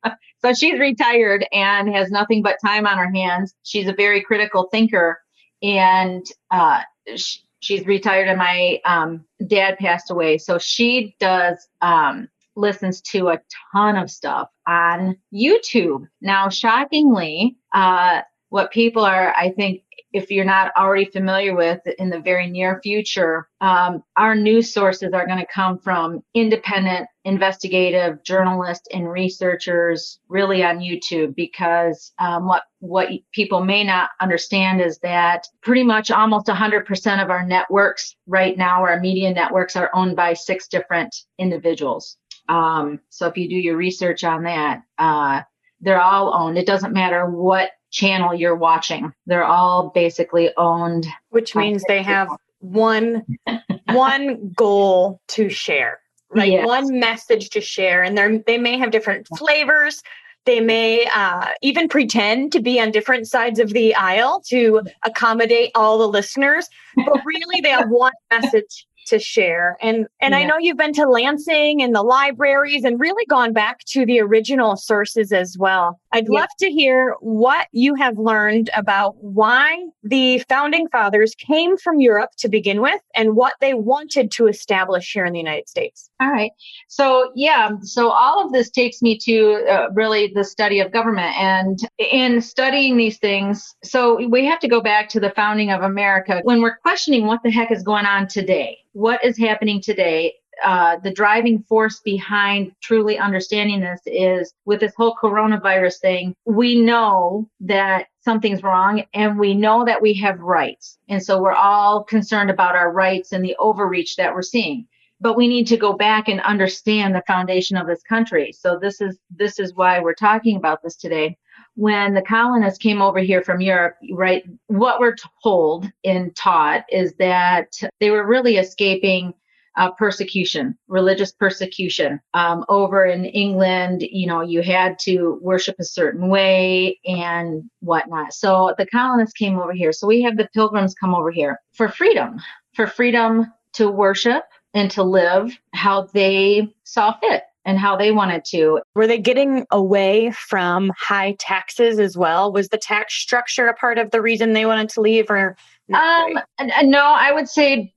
so 0.42 0.54
she's 0.54 0.78
retired 0.78 1.46
and 1.52 1.88
has 1.94 2.10
nothing 2.10 2.42
but 2.42 2.56
time 2.64 2.86
on 2.86 2.96
her 2.96 3.12
hands. 3.12 3.54
She's 3.64 3.88
a 3.88 3.92
very 3.92 4.22
critical 4.22 4.68
thinker, 4.70 5.20
and 5.62 6.24
uh, 6.50 6.82
she, 7.16 7.40
she's 7.64 7.86
retired 7.86 8.28
and 8.28 8.38
my 8.38 8.80
um, 8.84 9.24
dad 9.46 9.78
passed 9.78 10.10
away. 10.10 10.38
So 10.38 10.58
she 10.58 11.16
does 11.18 11.66
um, 11.80 12.28
listens 12.56 13.00
to 13.00 13.28
a 13.28 13.40
ton 13.72 13.96
of 13.96 14.10
stuff 14.10 14.48
on 14.66 15.16
YouTube. 15.32 16.06
Now, 16.20 16.48
shockingly, 16.48 17.56
uh, 17.72 18.20
what 18.50 18.70
people 18.70 19.04
are, 19.04 19.34
I 19.36 19.50
think, 19.50 19.82
if 20.14 20.30
you're 20.30 20.44
not 20.44 20.70
already 20.78 21.06
familiar 21.06 21.56
with 21.56 21.80
in 21.98 22.08
the 22.08 22.20
very 22.20 22.48
near 22.48 22.80
future, 22.82 23.48
um, 23.60 24.00
our 24.16 24.36
news 24.36 24.72
sources 24.72 25.12
are 25.12 25.26
going 25.26 25.40
to 25.40 25.46
come 25.52 25.76
from 25.76 26.22
independent 26.34 27.08
investigative 27.24 28.22
journalists 28.22 28.86
and 28.92 29.10
researchers 29.10 30.20
really 30.28 30.62
on 30.62 30.78
YouTube 30.78 31.34
because 31.34 32.12
um, 32.20 32.46
what 32.46 32.62
what 32.78 33.08
people 33.32 33.64
may 33.64 33.82
not 33.82 34.10
understand 34.20 34.80
is 34.80 34.98
that 34.98 35.48
pretty 35.62 35.82
much 35.82 36.12
almost 36.12 36.46
100% 36.46 37.22
of 37.22 37.30
our 37.30 37.44
networks 37.44 38.14
right 38.26 38.56
now, 38.56 38.82
our 38.82 39.00
media 39.00 39.32
networks, 39.32 39.74
are 39.74 39.90
owned 39.94 40.14
by 40.14 40.32
six 40.32 40.68
different 40.68 41.14
individuals. 41.38 42.18
Um, 42.48 43.00
so 43.08 43.26
if 43.26 43.36
you 43.36 43.48
do 43.48 43.56
your 43.56 43.76
research 43.76 44.22
on 44.22 44.44
that, 44.44 44.82
uh, 44.98 45.40
they're 45.80 46.00
all 46.00 46.34
owned. 46.34 46.58
It 46.58 46.66
doesn't 46.66 46.92
matter 46.92 47.28
what 47.28 47.70
channel 47.94 48.34
you're 48.34 48.56
watching. 48.56 49.12
They're 49.26 49.44
all 49.44 49.90
basically 49.94 50.50
owned. 50.56 51.06
Which 51.30 51.54
means 51.54 51.82
they 51.88 52.02
have 52.02 52.28
one 52.58 53.24
one 53.86 54.52
goal 54.54 55.20
to 55.28 55.48
share. 55.48 56.00
Right? 56.30 56.50
Yes. 56.52 56.66
One 56.66 56.98
message 56.98 57.50
to 57.50 57.60
share. 57.60 58.02
And 58.02 58.18
they 58.18 58.38
they 58.46 58.58
may 58.58 58.76
have 58.76 58.90
different 58.90 59.28
flavors. 59.38 60.02
They 60.44 60.60
may 60.60 61.08
uh, 61.14 61.46
even 61.62 61.88
pretend 61.88 62.52
to 62.52 62.60
be 62.60 62.78
on 62.78 62.90
different 62.90 63.26
sides 63.26 63.58
of 63.58 63.72
the 63.72 63.94
aisle 63.94 64.42
to 64.48 64.82
accommodate 65.04 65.70
all 65.74 65.96
the 65.96 66.08
listeners, 66.08 66.68
but 66.96 67.24
really 67.24 67.62
they 67.62 67.70
have 67.70 67.88
one 67.88 68.12
message 68.30 68.86
to 69.06 69.18
share. 69.18 69.76
And 69.80 70.06
and 70.20 70.32
yeah. 70.32 70.38
I 70.38 70.44
know 70.44 70.56
you've 70.58 70.76
been 70.76 70.92
to 70.94 71.08
Lansing 71.08 71.82
and 71.82 71.94
the 71.94 72.02
libraries 72.02 72.84
and 72.84 72.98
really 73.00 73.24
gone 73.26 73.52
back 73.52 73.80
to 73.86 74.06
the 74.06 74.20
original 74.20 74.76
sources 74.76 75.32
as 75.32 75.56
well. 75.58 76.00
I'd 76.12 76.26
yeah. 76.30 76.40
love 76.40 76.48
to 76.60 76.70
hear 76.70 77.16
what 77.20 77.68
you 77.72 77.94
have 77.96 78.18
learned 78.18 78.70
about 78.76 79.16
why 79.16 79.84
the 80.02 80.38
founding 80.48 80.88
fathers 80.88 81.34
came 81.34 81.76
from 81.76 82.00
Europe 82.00 82.30
to 82.38 82.48
begin 82.48 82.80
with 82.80 83.00
and 83.14 83.34
what 83.34 83.54
they 83.60 83.74
wanted 83.74 84.30
to 84.32 84.46
establish 84.46 85.12
here 85.12 85.24
in 85.24 85.32
the 85.32 85.38
United 85.38 85.68
States. 85.68 86.10
All 86.20 86.30
right. 86.30 86.52
So, 86.88 87.32
yeah, 87.34 87.70
so 87.82 88.10
all 88.10 88.44
of 88.44 88.52
this 88.52 88.70
takes 88.70 89.02
me 89.02 89.18
to 89.18 89.64
uh, 89.68 89.88
really 89.92 90.32
the 90.34 90.44
study 90.44 90.80
of 90.80 90.92
government. 90.92 91.36
And 91.36 91.78
in 91.98 92.40
studying 92.40 92.96
these 92.96 93.18
things, 93.18 93.74
so 93.82 94.26
we 94.28 94.44
have 94.44 94.60
to 94.60 94.68
go 94.68 94.80
back 94.80 95.08
to 95.10 95.20
the 95.20 95.30
founding 95.30 95.70
of 95.70 95.82
America 95.82 96.40
when 96.44 96.62
we're 96.62 96.76
questioning 96.76 97.26
what 97.26 97.42
the 97.42 97.50
heck 97.50 97.72
is 97.72 97.82
going 97.82 98.06
on 98.06 98.28
today 98.28 98.78
what 98.94 99.22
is 99.22 99.36
happening 99.36 99.80
today 99.80 100.32
uh, 100.62 100.96
the 101.02 101.12
driving 101.12 101.62
force 101.62 102.00
behind 102.00 102.72
truly 102.80 103.18
understanding 103.18 103.80
this 103.80 104.00
is 104.06 104.54
with 104.64 104.80
this 104.80 104.94
whole 104.96 105.16
coronavirus 105.20 105.98
thing, 106.00 106.34
we 106.44 106.80
know 106.80 107.48
that 107.60 108.06
something's 108.20 108.62
wrong 108.62 109.04
and 109.14 109.38
we 109.38 109.54
know 109.54 109.84
that 109.84 110.00
we 110.00 110.14
have 110.14 110.38
rights. 110.40 110.98
And 111.08 111.22
so 111.22 111.40
we're 111.40 111.52
all 111.52 112.04
concerned 112.04 112.50
about 112.50 112.76
our 112.76 112.92
rights 112.92 113.32
and 113.32 113.44
the 113.44 113.56
overreach 113.58 114.16
that 114.16 114.34
we're 114.34 114.42
seeing. 114.42 114.86
But 115.20 115.36
we 115.36 115.48
need 115.48 115.66
to 115.68 115.76
go 115.76 115.92
back 115.92 116.28
and 116.28 116.40
understand 116.40 117.14
the 117.14 117.22
foundation 117.26 117.76
of 117.76 117.86
this 117.86 118.02
country. 118.02 118.52
So 118.52 118.78
this 118.80 119.00
is 119.00 119.18
this 119.30 119.58
is 119.58 119.74
why 119.74 120.00
we're 120.00 120.14
talking 120.14 120.56
about 120.56 120.82
this 120.82 120.96
today. 120.96 121.36
When 121.74 122.14
the 122.14 122.22
colonists 122.22 122.78
came 122.78 123.02
over 123.02 123.18
here 123.18 123.42
from 123.42 123.60
Europe, 123.60 123.96
right, 124.12 124.44
what 124.68 125.00
we're 125.00 125.16
told 125.42 125.90
and 126.04 126.34
taught 126.36 126.84
is 126.90 127.14
that 127.18 127.72
they 128.00 128.10
were 128.10 128.26
really 128.26 128.56
escaping 128.56 129.34
uh, 129.76 129.90
persecution, 129.90 130.78
religious 130.86 131.32
persecution. 131.32 132.20
Um, 132.32 132.64
over 132.68 133.04
in 133.04 133.24
England, 133.24 134.02
you 134.08 134.26
know, 134.26 134.40
you 134.40 134.62
had 134.62 134.98
to 135.00 135.38
worship 135.42 135.76
a 135.80 135.84
certain 135.84 136.28
way 136.28 137.00
and 137.04 137.68
whatnot. 137.80 138.34
So 138.34 138.74
the 138.78 138.86
colonists 138.86 139.34
came 139.34 139.58
over 139.58 139.72
here. 139.72 139.92
So 139.92 140.06
we 140.06 140.22
have 140.22 140.36
the 140.36 140.48
pilgrims 140.54 140.94
come 140.94 141.12
over 141.12 141.32
here 141.32 141.58
for 141.72 141.88
freedom, 141.88 142.40
for 142.74 142.86
freedom 142.86 143.52
to 143.74 143.90
worship 143.90 144.44
and 144.74 144.90
to 144.92 145.02
live 145.02 145.58
how 145.72 146.02
they 146.12 146.72
saw 146.84 147.16
fit 147.18 147.42
and 147.64 147.78
how 147.78 147.96
they 147.96 148.12
wanted 148.12 148.44
to. 148.46 148.80
Were 148.94 149.06
they 149.06 149.18
getting 149.18 149.66
away 149.70 150.32
from 150.32 150.92
high 150.98 151.36
taxes 151.38 151.98
as 151.98 152.16
well? 152.16 152.52
Was 152.52 152.68
the 152.68 152.78
tax 152.78 153.14
structure 153.14 153.66
a 153.66 153.74
part 153.74 153.98
of 153.98 154.10
the 154.10 154.22
reason 154.22 154.52
they 154.52 154.66
wanted 154.66 154.88
to 154.90 155.00
leave 155.00 155.30
or? 155.30 155.56
Um, 155.92 156.38
no, 156.82 157.02
I 157.02 157.32
would 157.32 157.48
say 157.48 157.92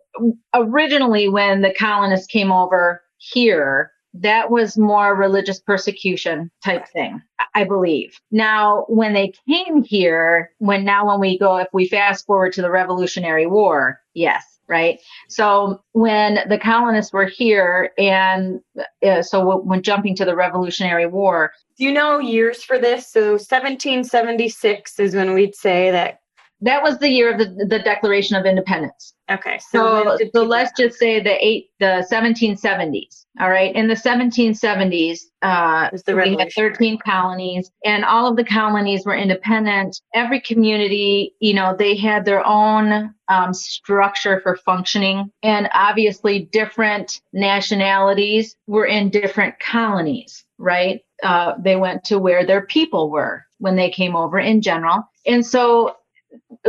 originally 0.54 1.30
when 1.30 1.62
the 1.62 1.74
colonists 1.74 2.28
came 2.28 2.52
over 2.52 3.02
here, 3.18 3.92
that 4.14 4.50
was 4.50 4.78
more 4.78 5.16
religious 5.16 5.60
persecution 5.60 6.50
type 6.64 6.88
thing, 6.88 7.22
I 7.54 7.64
believe. 7.66 8.20
Now, 8.32 8.86
when 8.88 9.14
they 9.14 9.34
came 9.48 9.84
here, 9.84 10.52
when 10.58 10.84
now 10.84 11.08
when 11.08 11.20
we 11.20 11.38
go, 11.38 11.58
if 11.58 11.68
we 11.74 11.88
fast 11.88 12.26
forward 12.26 12.54
to 12.54 12.62
the 12.62 12.72
Revolutionary 12.72 13.46
War, 13.46 14.00
yes, 14.14 14.57
right? 14.68 15.00
So 15.30 15.82
when 15.94 16.40
the 16.50 16.58
colonists 16.58 17.14
were 17.14 17.26
here, 17.26 17.92
and 17.98 18.60
uh, 19.06 19.22
so 19.22 19.60
when 19.60 19.82
jumping 19.82 20.16
to 20.16 20.26
the 20.26 20.36
Revolutionary 20.36 21.08
War, 21.08 21.52
do 21.78 21.84
you 21.84 21.92
know 21.92 22.20
years 22.20 22.64
for 22.64 22.80
this? 22.80 23.12
So 23.12 23.32
1776 23.32 25.00
is 25.00 25.16
when 25.16 25.34
we'd 25.34 25.56
say 25.56 25.92
that 25.92 26.20
that 26.62 26.82
was 26.82 26.98
the 26.98 27.10
year 27.10 27.32
of 27.32 27.38
the, 27.38 27.66
the 27.66 27.80
Declaration 27.80 28.36
of 28.36 28.46
Independence. 28.46 29.14
Okay. 29.30 29.60
So, 29.60 30.18
so, 30.18 30.30
so 30.34 30.44
let's 30.44 30.72
just 30.78 30.98
say 30.98 31.22
the 31.22 31.46
eight, 31.46 31.70
the 31.80 32.08
1770s. 32.12 33.26
All 33.40 33.50
right. 33.50 33.76
In 33.76 33.88
the 33.88 33.94
1770s, 33.94 35.20
uh, 35.44 35.90
we 36.08 36.36
had 36.38 36.52
13 36.52 36.98
colonies 36.98 37.70
and 37.86 38.04
all 38.04 38.28
of 38.28 38.36
the 38.38 38.44
colonies 38.44 39.06
were 39.06 39.16
independent. 39.16 40.02
Every 40.16 40.42
community, 40.42 41.36
you 41.40 41.54
know, 41.54 41.76
they 41.78 41.96
had 41.96 42.26
their 42.26 42.46
own 42.46 43.14
um, 43.28 43.54
structure 43.54 44.40
for 44.42 44.56
functioning 44.56 45.30
and 45.44 45.70
obviously 45.74 46.50
different 46.52 47.22
nationalities 47.34 48.56
were 48.66 48.86
in 48.86 49.10
different 49.10 49.60
colonies, 49.60 50.46
right? 50.58 51.02
Uh, 51.22 51.54
they 51.60 51.76
went 51.76 52.04
to 52.06 52.18
where 52.18 52.46
their 52.46 52.66
people 52.66 53.12
were 53.12 53.46
when 53.60 53.76
they 53.76 53.92
came 53.92 54.16
over 54.16 54.40
in 54.40 54.62
general. 54.62 55.04
And 55.26 55.46
so 55.46 55.98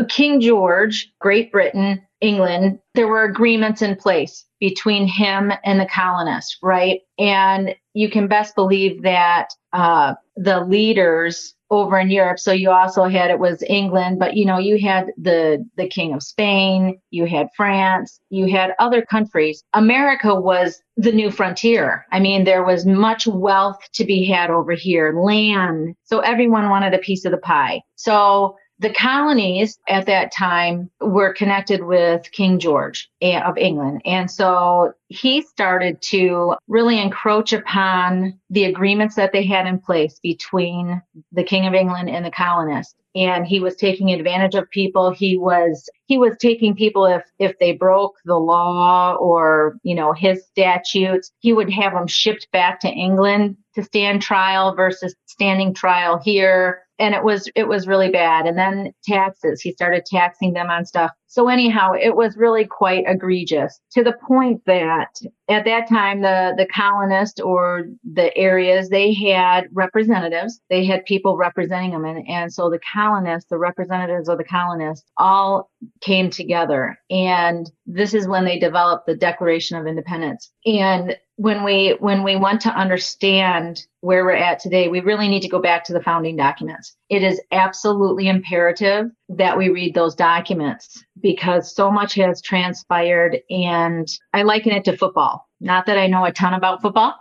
King 0.08 0.40
George, 0.40 1.12
Great 1.20 1.50
Britain, 1.52 2.02
England, 2.20 2.78
there 2.94 3.08
were 3.08 3.24
agreements 3.24 3.82
in 3.82 3.96
place 3.96 4.44
between 4.60 5.06
him 5.06 5.52
and 5.64 5.80
the 5.80 5.86
colonists, 5.86 6.58
right? 6.62 7.00
And 7.18 7.74
you 7.94 8.10
can 8.10 8.26
best 8.26 8.54
believe 8.54 9.02
that 9.02 9.48
uh, 9.72 10.14
the 10.36 10.60
leaders 10.60 11.54
over 11.70 11.98
in 11.98 12.10
Europe. 12.10 12.38
So 12.38 12.52
you 12.52 12.70
also 12.70 13.04
had 13.04 13.30
it 13.30 13.38
was 13.38 13.62
England, 13.68 14.18
but 14.18 14.36
you 14.36 14.46
know 14.46 14.58
you 14.58 14.78
had 14.78 15.08
the 15.18 15.64
the 15.76 15.86
King 15.86 16.14
of 16.14 16.22
Spain, 16.22 16.98
you 17.10 17.26
had 17.26 17.48
France, 17.56 18.20
you 18.30 18.50
had 18.50 18.72
other 18.78 19.02
countries. 19.02 19.62
America 19.74 20.34
was 20.34 20.80
the 20.96 21.12
new 21.12 21.30
frontier. 21.30 22.06
I 22.10 22.20
mean, 22.20 22.44
there 22.44 22.64
was 22.64 22.86
much 22.86 23.26
wealth 23.26 23.80
to 23.94 24.04
be 24.04 24.24
had 24.24 24.50
over 24.50 24.72
here, 24.72 25.12
land. 25.20 25.94
So 26.04 26.20
everyone 26.20 26.70
wanted 26.70 26.94
a 26.94 26.98
piece 26.98 27.24
of 27.24 27.32
the 27.32 27.38
pie. 27.38 27.82
So 27.96 28.56
the 28.80 28.92
colonies 28.92 29.78
at 29.88 30.06
that 30.06 30.32
time 30.32 30.90
were 31.00 31.32
connected 31.32 31.82
with 31.84 32.30
King 32.30 32.58
George 32.58 33.10
eh, 33.20 33.40
of 33.40 33.58
England. 33.58 34.02
And 34.04 34.30
so 34.30 34.92
he 35.08 35.42
started 35.42 36.00
to 36.02 36.54
really 36.68 37.00
encroach 37.00 37.52
upon 37.52 38.38
the 38.50 38.64
agreements 38.64 39.16
that 39.16 39.32
they 39.32 39.44
had 39.44 39.66
in 39.66 39.80
place 39.80 40.20
between 40.22 41.02
the 41.32 41.42
King 41.42 41.66
of 41.66 41.74
England 41.74 42.08
and 42.08 42.24
the 42.24 42.30
colonists. 42.30 42.94
And 43.16 43.46
he 43.46 43.58
was 43.58 43.74
taking 43.74 44.12
advantage 44.12 44.54
of 44.54 44.70
people. 44.70 45.10
He 45.10 45.36
was, 45.36 45.88
he 46.06 46.18
was 46.18 46.36
taking 46.38 46.76
people 46.76 47.04
if, 47.04 47.22
if 47.40 47.58
they 47.58 47.72
broke 47.72 48.14
the 48.24 48.36
law 48.36 49.14
or, 49.14 49.76
you 49.82 49.96
know, 49.96 50.12
his 50.12 50.46
statutes, 50.46 51.32
he 51.40 51.52
would 51.52 51.70
have 51.70 51.94
them 51.94 52.06
shipped 52.06 52.46
back 52.52 52.78
to 52.80 52.88
England 52.88 53.56
to 53.74 53.82
stand 53.82 54.22
trial 54.22 54.76
versus 54.76 55.16
standing 55.26 55.74
trial 55.74 56.20
here 56.22 56.82
and 56.98 57.14
it 57.14 57.22
was 57.22 57.48
it 57.54 57.68
was 57.68 57.86
really 57.86 58.10
bad. 58.10 58.46
And 58.46 58.58
then 58.58 58.92
taxes 59.04 59.60
he 59.60 59.72
started 59.72 60.04
taxing 60.04 60.52
them 60.52 60.70
on 60.70 60.84
stuff. 60.84 61.12
So 61.26 61.48
anyhow 61.48 61.92
it 61.92 62.16
was 62.16 62.36
really 62.36 62.64
quite 62.64 63.04
egregious 63.06 63.80
to 63.92 64.02
the 64.02 64.14
point 64.26 64.62
that 64.66 65.08
at 65.48 65.64
that 65.64 65.88
time 65.88 66.22
the 66.22 66.54
the 66.56 66.66
colonists 66.66 67.40
or 67.40 67.86
the 68.04 68.36
areas 68.36 68.88
they 68.88 69.14
had 69.14 69.68
representatives. 69.72 70.60
They 70.70 70.84
had 70.84 71.04
people 71.04 71.36
representing 71.36 71.92
them. 71.92 72.04
And, 72.04 72.28
and 72.28 72.52
so 72.52 72.70
the 72.70 72.80
colonists 72.92 73.50
the 73.50 73.58
representatives 73.58 74.28
of 74.28 74.38
the 74.38 74.44
colonists 74.44 75.08
all 75.16 75.70
came 76.00 76.30
together. 76.30 76.98
And 77.10 77.70
this 77.86 78.14
is 78.14 78.26
when 78.26 78.44
they 78.44 78.58
developed 78.58 79.06
the 79.06 79.16
declaration 79.16 79.76
of 79.76 79.86
independence. 79.86 80.50
And 80.66 81.16
when 81.38 81.62
we 81.62 81.90
when 82.00 82.24
we 82.24 82.34
want 82.34 82.60
to 82.60 82.70
understand 82.70 83.86
where 84.00 84.24
we're 84.24 84.32
at 84.32 84.58
today 84.58 84.88
we 84.88 84.98
really 84.98 85.28
need 85.28 85.40
to 85.40 85.48
go 85.48 85.60
back 85.60 85.84
to 85.84 85.92
the 85.92 86.02
founding 86.02 86.34
documents. 86.34 86.96
It 87.08 87.22
is 87.22 87.40
absolutely 87.52 88.26
imperative 88.26 89.06
that 89.28 89.56
we 89.56 89.68
read 89.68 89.94
those 89.94 90.16
documents 90.16 91.04
because 91.22 91.72
so 91.72 91.92
much 91.92 92.14
has 92.14 92.42
transpired 92.42 93.38
and 93.50 94.08
i 94.34 94.42
liken 94.42 94.72
it 94.72 94.84
to 94.84 94.96
football. 94.96 95.48
Not 95.60 95.86
that 95.86 95.96
i 95.96 96.08
know 96.08 96.24
a 96.24 96.32
ton 96.32 96.54
about 96.54 96.82
football 96.82 97.14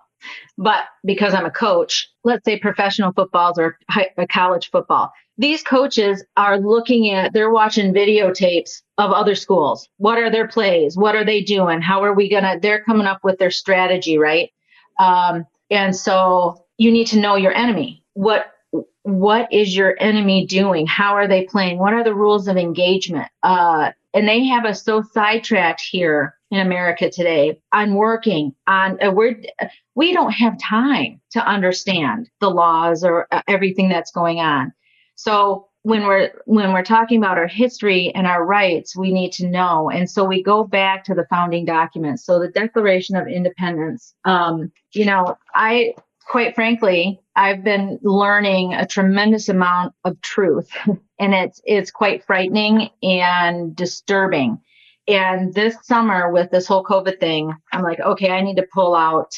but 0.58 0.86
because 1.06 1.34
i'm 1.34 1.46
a 1.46 1.52
coach 1.52 2.10
let's 2.24 2.46
say 2.46 2.58
professional 2.58 3.12
footballs 3.12 3.58
or 3.58 3.78
college 4.30 4.70
football 4.72 5.12
these 5.38 5.62
coaches 5.62 6.24
are 6.36 6.60
looking 6.60 7.12
at, 7.12 7.32
they're 7.32 7.52
watching 7.52 7.94
videotapes 7.94 8.82
of 8.98 9.12
other 9.12 9.36
schools. 9.36 9.88
What 9.98 10.18
are 10.18 10.32
their 10.32 10.48
plays? 10.48 10.98
What 10.98 11.16
are 11.16 11.26
they 11.26 11.42
doing? 11.42 11.82
How 11.82 12.04
are 12.04 12.14
we 12.14 12.28
going 12.28 12.44
to, 12.44 12.58
they're 12.60 12.84
coming 12.84 13.06
up 13.06 13.24
with 13.24 13.38
their 13.38 13.52
strategy, 13.52 14.18
right? 14.18 14.50
Um, 15.00 15.46
and 15.70 15.96
so 15.96 16.66
you 16.78 16.92
need 16.92 17.08
to 17.08 17.20
know 17.20 17.36
your 17.36 17.54
enemy. 17.54 18.04
What, 18.14 18.52
what 19.04 19.52
is 19.54 19.76
your 19.76 19.96
enemy 20.00 20.48
doing? 20.48 20.88
How 20.88 21.14
are 21.14 21.28
they 21.28 21.46
playing? 21.46 21.78
What 21.78 21.94
are 21.94 22.04
the 22.04 22.16
rules 22.16 22.48
of 22.48 22.58
engagement? 22.58 23.28
Uh, 23.44 23.92
and 24.14 24.28
they 24.28 24.46
have 24.46 24.66
us 24.66 24.84
so 24.84 25.04
sidetracked 25.04 25.82
here 25.82 26.36
in 26.50 26.60
America 26.60 27.10
today 27.12 27.60
on 27.72 27.94
working 27.94 28.56
on 28.68 28.98
uh, 29.04 29.12
we're 29.12 29.36
we 29.98 30.14
don't 30.14 30.32
have 30.32 30.60
time 30.60 31.20
to 31.32 31.40
understand 31.40 32.30
the 32.40 32.52
laws 32.52 33.04
or 33.04 33.28
uh, 33.32 33.42
everything 33.48 33.90
that's 33.90 34.12
going 34.12 34.40
on. 34.40 34.72
So 35.16 35.70
when 35.82 36.04
we're 36.04 36.30
when 36.46 36.72
we're 36.72 36.84
talking 36.84 37.18
about 37.18 37.40
our 37.40 37.48
history 37.48 38.12
and 38.14 38.28
our 38.28 38.46
rights, 38.46 38.96
we 38.96 39.12
need 39.12 39.32
to 39.34 39.48
know. 39.48 39.90
And 39.90 40.08
so 40.08 40.24
we 40.24 40.44
go 40.44 40.64
back 40.64 41.04
to 41.06 41.16
the 41.16 41.26
founding 41.32 41.66
documents. 41.66 42.24
So 42.24 42.40
the 42.40 42.50
Declaration 42.50 43.16
of 43.16 43.28
Independence. 43.28 44.14
Um, 44.24 44.72
you 44.94 45.06
know, 45.06 45.36
I 45.56 45.96
quite 46.28 46.54
frankly, 46.54 47.20
I've 47.36 47.64
been 47.64 47.98
learning 48.04 48.76
a 48.76 48.86
tremendous 48.86 49.50
amount 49.50 49.96
of 50.04 50.22
truth, 50.22 50.70
and 51.20 51.34
it's 51.34 51.60
it's 51.66 51.90
quite 51.90 52.24
frightening 52.24 52.90
and 53.02 53.76
disturbing. 53.76 54.60
And 55.08 55.56
this 55.56 55.76
summer, 55.82 56.32
with 56.32 56.52
this 56.52 56.68
whole 56.68 56.84
COVID 56.84 57.20
thing, 57.20 57.52
I'm 57.74 57.82
like, 57.82 58.00
okay, 58.00 58.30
I 58.30 58.42
need 58.42 58.58
to 58.58 58.68
pull 58.72 58.94
out 58.94 59.32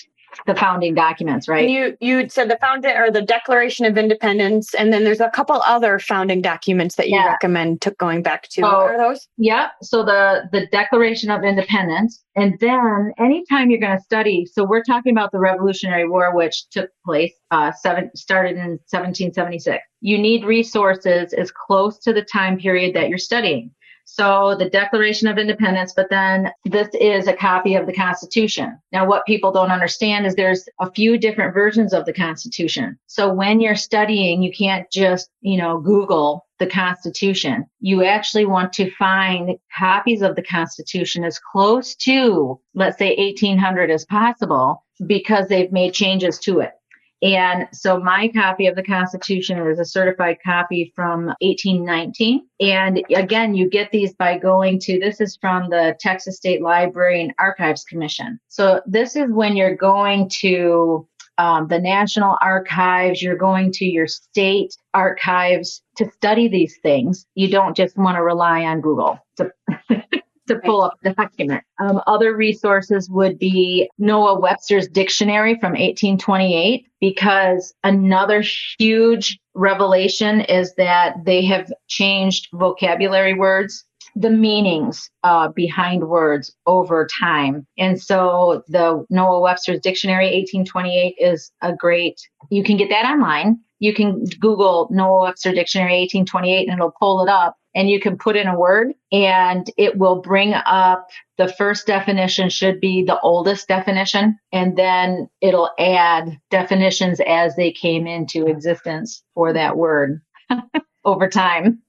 the 0.46 0.56
founding 0.56 0.96
documents, 0.96 1.48
right? 1.48 1.70
You 1.70 1.98
you 2.00 2.30
said 2.30 2.50
the 2.50 2.58
founding 2.58 2.96
or 2.96 3.12
the 3.12 3.22
Declaration 3.22 3.86
of 3.86 3.98
Independence, 3.98 4.74
and 4.74 4.94
then 4.94 5.04
there's 5.04 5.20
a 5.20 5.30
couple 5.30 5.62
other 5.66 6.00
founding 6.00 6.42
documents 6.42 6.96
that 6.96 7.10
you 7.10 7.16
yeah. 7.16 7.28
recommend 7.32 7.82
to 7.82 7.92
going 7.92 8.24
back 8.24 8.44
to. 8.50 8.62
So, 8.62 8.68
are 8.68 8.98
those? 8.98 9.28
Yeah. 9.38 9.70
So 9.82 10.04
the 10.04 10.50
the 10.52 10.68
Declaration 10.68 11.32
of 11.32 11.44
Independence, 11.44 12.24
and 12.36 12.58
then 12.60 13.14
anytime 13.18 13.70
you're 13.70 13.80
going 13.80 13.98
to 13.98 14.04
study, 14.04 14.46
so 14.46 14.64
we're 14.64 14.84
talking 14.84 15.12
about 15.12 15.32
the 15.32 15.40
Revolutionary 15.40 16.08
War, 16.08 16.36
which 16.36 16.70
took 16.70 16.90
place 17.06 17.34
uh, 17.52 17.72
seven 17.72 18.12
started 18.16 18.52
in 18.52 18.80
1776. 18.90 19.84
You 20.02 20.18
need 20.18 20.46
resources 20.46 21.34
as 21.34 21.52
close 21.52 22.00
to 22.00 22.14
the 22.14 22.24
time 22.24 22.58
period 22.58 22.96
that 22.96 23.10
you're 23.10 23.18
studying. 23.18 23.72
So 24.12 24.56
the 24.58 24.70
Declaration 24.70 25.28
of 25.28 25.38
Independence, 25.38 25.94
but 25.96 26.10
then 26.10 26.52
this 26.66 26.90
is 27.00 27.28
a 27.28 27.34
copy 27.34 27.76
of 27.76 27.86
the 27.86 27.94
Constitution. 27.94 28.78
Now, 28.92 29.08
what 29.08 29.26
people 29.28 29.52
don't 29.52 29.72
understand 29.72 30.26
is 30.26 30.34
there's 30.34 30.68
a 30.80 30.92
few 30.92 31.18
different 31.18 31.54
versions 31.54 31.94
of 31.94 32.06
the 32.06 32.14
Constitution. 32.14 32.98
So 33.06 33.32
when 33.32 33.62
you're 33.62 33.76
studying, 33.76 34.42
you 34.42 34.52
can't 34.52 34.90
just, 34.92 35.30
you 35.42 35.58
know, 35.58 35.80
Google 35.80 36.48
the 36.58 36.66
Constitution. 36.68 37.68
You 37.80 38.04
actually 38.04 38.46
want 38.46 38.74
to 38.74 38.92
find 38.96 39.58
copies 39.78 40.24
of 40.24 40.36
the 40.36 40.44
Constitution 40.44 41.24
as 41.24 41.40
close 41.40 41.96
to, 41.98 42.60
let's 42.74 42.98
say, 42.98 43.16
1800 43.16 43.92
as 43.92 44.06
possible 44.06 44.84
because 45.06 45.48
they've 45.48 45.72
made 45.72 45.94
changes 45.94 46.40
to 46.40 46.60
it. 46.62 46.72
And 47.22 47.68
so 47.74 48.00
my 48.00 48.30
copy 48.30 48.68
of 48.68 48.76
the 48.76 48.84
Constitution 48.84 49.60
is 49.68 49.80
a 49.80 49.86
certified 49.86 50.38
copy 50.44 50.94
from 50.96 51.28
1819. 51.42 52.48
And 52.62 53.04
again, 53.14 53.56
you 53.56 53.70
get 53.70 53.92
these 53.92 54.14
by 54.14 54.38
going 54.38 54.80
to 54.82 55.00
this 55.00 55.20
is 55.20 55.38
from 55.40 55.70
the 55.70 55.98
Texas 56.00 56.38
State 56.38 56.62
Library 56.62 57.22
and 57.22 57.34
Archives 57.38 57.84
Commission. 57.84 58.40
So 58.48 58.82
this 58.86 59.16
is 59.16 59.30
when 59.32 59.58
you're 59.58 59.76
going 59.76 60.30
to 60.40 61.08
um, 61.40 61.70
the 61.70 61.80
National 61.80 62.38
Archives, 62.42 63.22
you're 63.22 63.38
going 63.38 63.72
to 63.72 63.86
your 63.86 64.08
state 64.08 64.76
archives 64.94 65.82
to 65.96 66.12
study 66.12 66.50
these 66.50 66.78
things. 66.84 67.26
You 67.34 67.50
don't 67.50 67.78
just 67.78 67.98
want 67.98 68.18
to 68.18 68.24
rely 68.24 68.66
on 68.66 68.82
Google 68.82 69.20
to, 70.50 70.60
pull 70.60 70.82
up 70.82 70.94
the 71.04 71.14
document. 71.14 71.64
Um, 71.80 72.02
other 72.06 72.36
resources 72.36 73.10
would 73.10 73.40
be 73.40 73.90
Noah 73.98 74.40
Webster's 74.40 74.88
Dictionary 74.88 75.56
from 75.56 75.72
1828, 75.72 76.86
because 77.00 77.74
another 77.84 78.44
huge 78.78 79.40
revelation 79.54 80.42
is 80.42 80.76
that 80.76 81.16
they 81.26 81.44
have 81.46 81.72
changed 81.88 82.50
vocabulary 82.54 83.34
words 83.34 83.86
the 84.16 84.30
meanings 84.30 85.10
uh, 85.24 85.50
behind 85.50 86.08
words 86.08 86.56
over 86.66 87.08
time. 87.20 87.66
And 87.78 88.02
so 88.02 88.64
the 88.68 89.06
Noah 89.10 89.40
Webster's 89.40 89.80
Dictionary 89.80 90.26
1828 90.26 91.16
is 91.20 91.52
a 91.62 91.74
great, 91.74 92.20
you 92.50 92.64
can 92.64 92.78
get 92.78 92.90
that 92.90 93.06
online. 93.06 93.60
You 93.80 93.94
can 93.94 94.26
Google 94.40 94.90
Noah 94.92 95.24
Webster 95.24 95.54
Dictionary 95.54 96.00
1828 96.02 96.68
and 96.68 96.78
it'll 96.78 96.94
pull 97.00 97.24
it 97.24 97.30
up 97.30 97.56
and 97.80 97.90
you 97.90 97.98
can 97.98 98.18
put 98.18 98.36
in 98.36 98.46
a 98.46 98.60
word 98.60 98.94
and 99.10 99.72
it 99.78 99.98
will 99.98 100.22
bring 100.22 100.54
up 100.54 101.08
the 101.38 101.48
first 101.48 101.88
definition 101.88 102.50
should 102.50 102.82
be 102.82 103.06
the 103.06 103.18
oldest 103.22 103.70
definition 103.70 104.38
and 104.52 104.78
then 104.78 105.30
it'll 105.40 105.72
add 105.80 106.38
definitions 106.52 107.22
as 107.26 107.56
they 107.56 107.72
came 107.72 108.06
into 108.06 108.48
existence 108.48 109.24
for 109.34 109.54
that 109.54 109.78
word 109.78 110.22
over 111.06 111.30
time. 111.30 111.82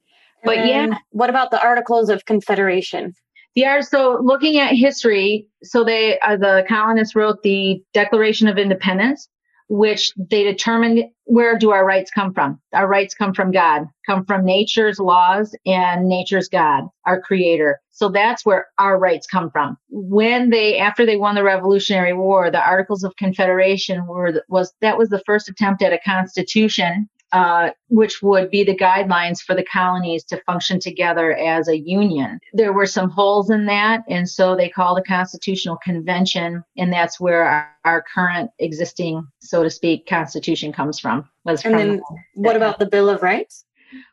But 0.45 0.65
yeah, 0.65 0.97
what 1.11 1.29
about 1.29 1.51
the 1.51 1.61
Articles 1.61 2.09
of 2.09 2.25
Confederation? 2.25 3.13
The 3.57 3.67
art. 3.67 3.85
So 3.85 4.21
looking 4.23 4.59
at 4.59 4.77
history, 4.77 5.49
so 5.65 5.83
they 5.83 6.21
uh, 6.21 6.37
the 6.37 6.65
colonists 6.69 7.17
wrote 7.17 7.43
the 7.43 7.83
Declaration 7.93 8.47
of 8.47 8.59
Independence, 8.59 9.29
which 9.71 10.13
they 10.17 10.43
determined 10.43 11.05
where 11.27 11.57
do 11.57 11.71
our 11.71 11.87
rights 11.87 12.11
come 12.11 12.35
from? 12.35 12.61
Our 12.75 12.89
rights 12.89 13.15
come 13.15 13.33
from 13.33 13.53
God, 13.53 13.87
come 14.05 14.25
from 14.25 14.45
nature's 14.45 14.99
laws 14.99 15.55
and 15.65 16.09
nature's 16.09 16.49
God, 16.49 16.89
our 17.07 17.21
creator. 17.21 17.81
So 17.91 18.09
that's 18.09 18.45
where 18.45 18.67
our 18.79 18.99
rights 18.99 19.29
come 19.29 19.49
from. 19.49 19.77
When 19.89 20.51
they, 20.51 20.79
after 20.79 21.07
they 21.07 21.17
won 21.17 21.37
the 21.37 21.45
Revolutionary 21.45 22.15
War, 22.15 22.51
the 22.51 22.61
Articles 22.61 23.05
of 23.05 23.15
Confederation 23.17 24.07
were, 24.07 24.43
was, 24.49 24.73
that 24.81 24.99
was 24.99 25.09
the 25.09 25.23
first 25.25 25.49
attempt 25.49 25.83
at 25.83 25.93
a 25.93 26.01
constitution 26.05 27.09
uh, 27.33 27.71
which 27.89 28.23
would 28.23 28.51
be 28.51 28.65
the 28.65 28.77
guidelines 28.77 29.41
for 29.41 29.55
the 29.55 29.65
colonies 29.65 30.25
to 30.25 30.43
function 30.45 30.81
together 30.81 31.37
as 31.37 31.69
a 31.69 31.79
union. 31.79 32.39
There 32.53 32.73
were 32.73 32.87
some 32.87 33.11
holes 33.11 33.51
in 33.51 33.67
that, 33.67 34.03
and 34.09 34.29
so 34.29 34.57
they 34.57 34.69
called 34.69 34.99
a 34.99 35.03
constitutional 35.03 35.79
convention, 35.83 36.65
and 36.77 36.93
that's 36.93 37.21
where 37.21 37.45
our, 37.45 37.71
our 37.85 38.05
current 38.15 38.51
existing, 38.59 39.27
so 39.41 39.63
to 39.63 39.71
speak, 39.71 40.07
constitution 40.07 40.73
comes 40.73 40.99
from. 40.99 41.29
Was 41.45 41.65
and 41.65 41.75
from 41.75 41.79
then 41.79 42.03
what 42.35 42.57
about 42.57 42.79
the 42.79 42.87
Bill 42.87 43.09
of 43.09 43.23
Rights? 43.23 43.65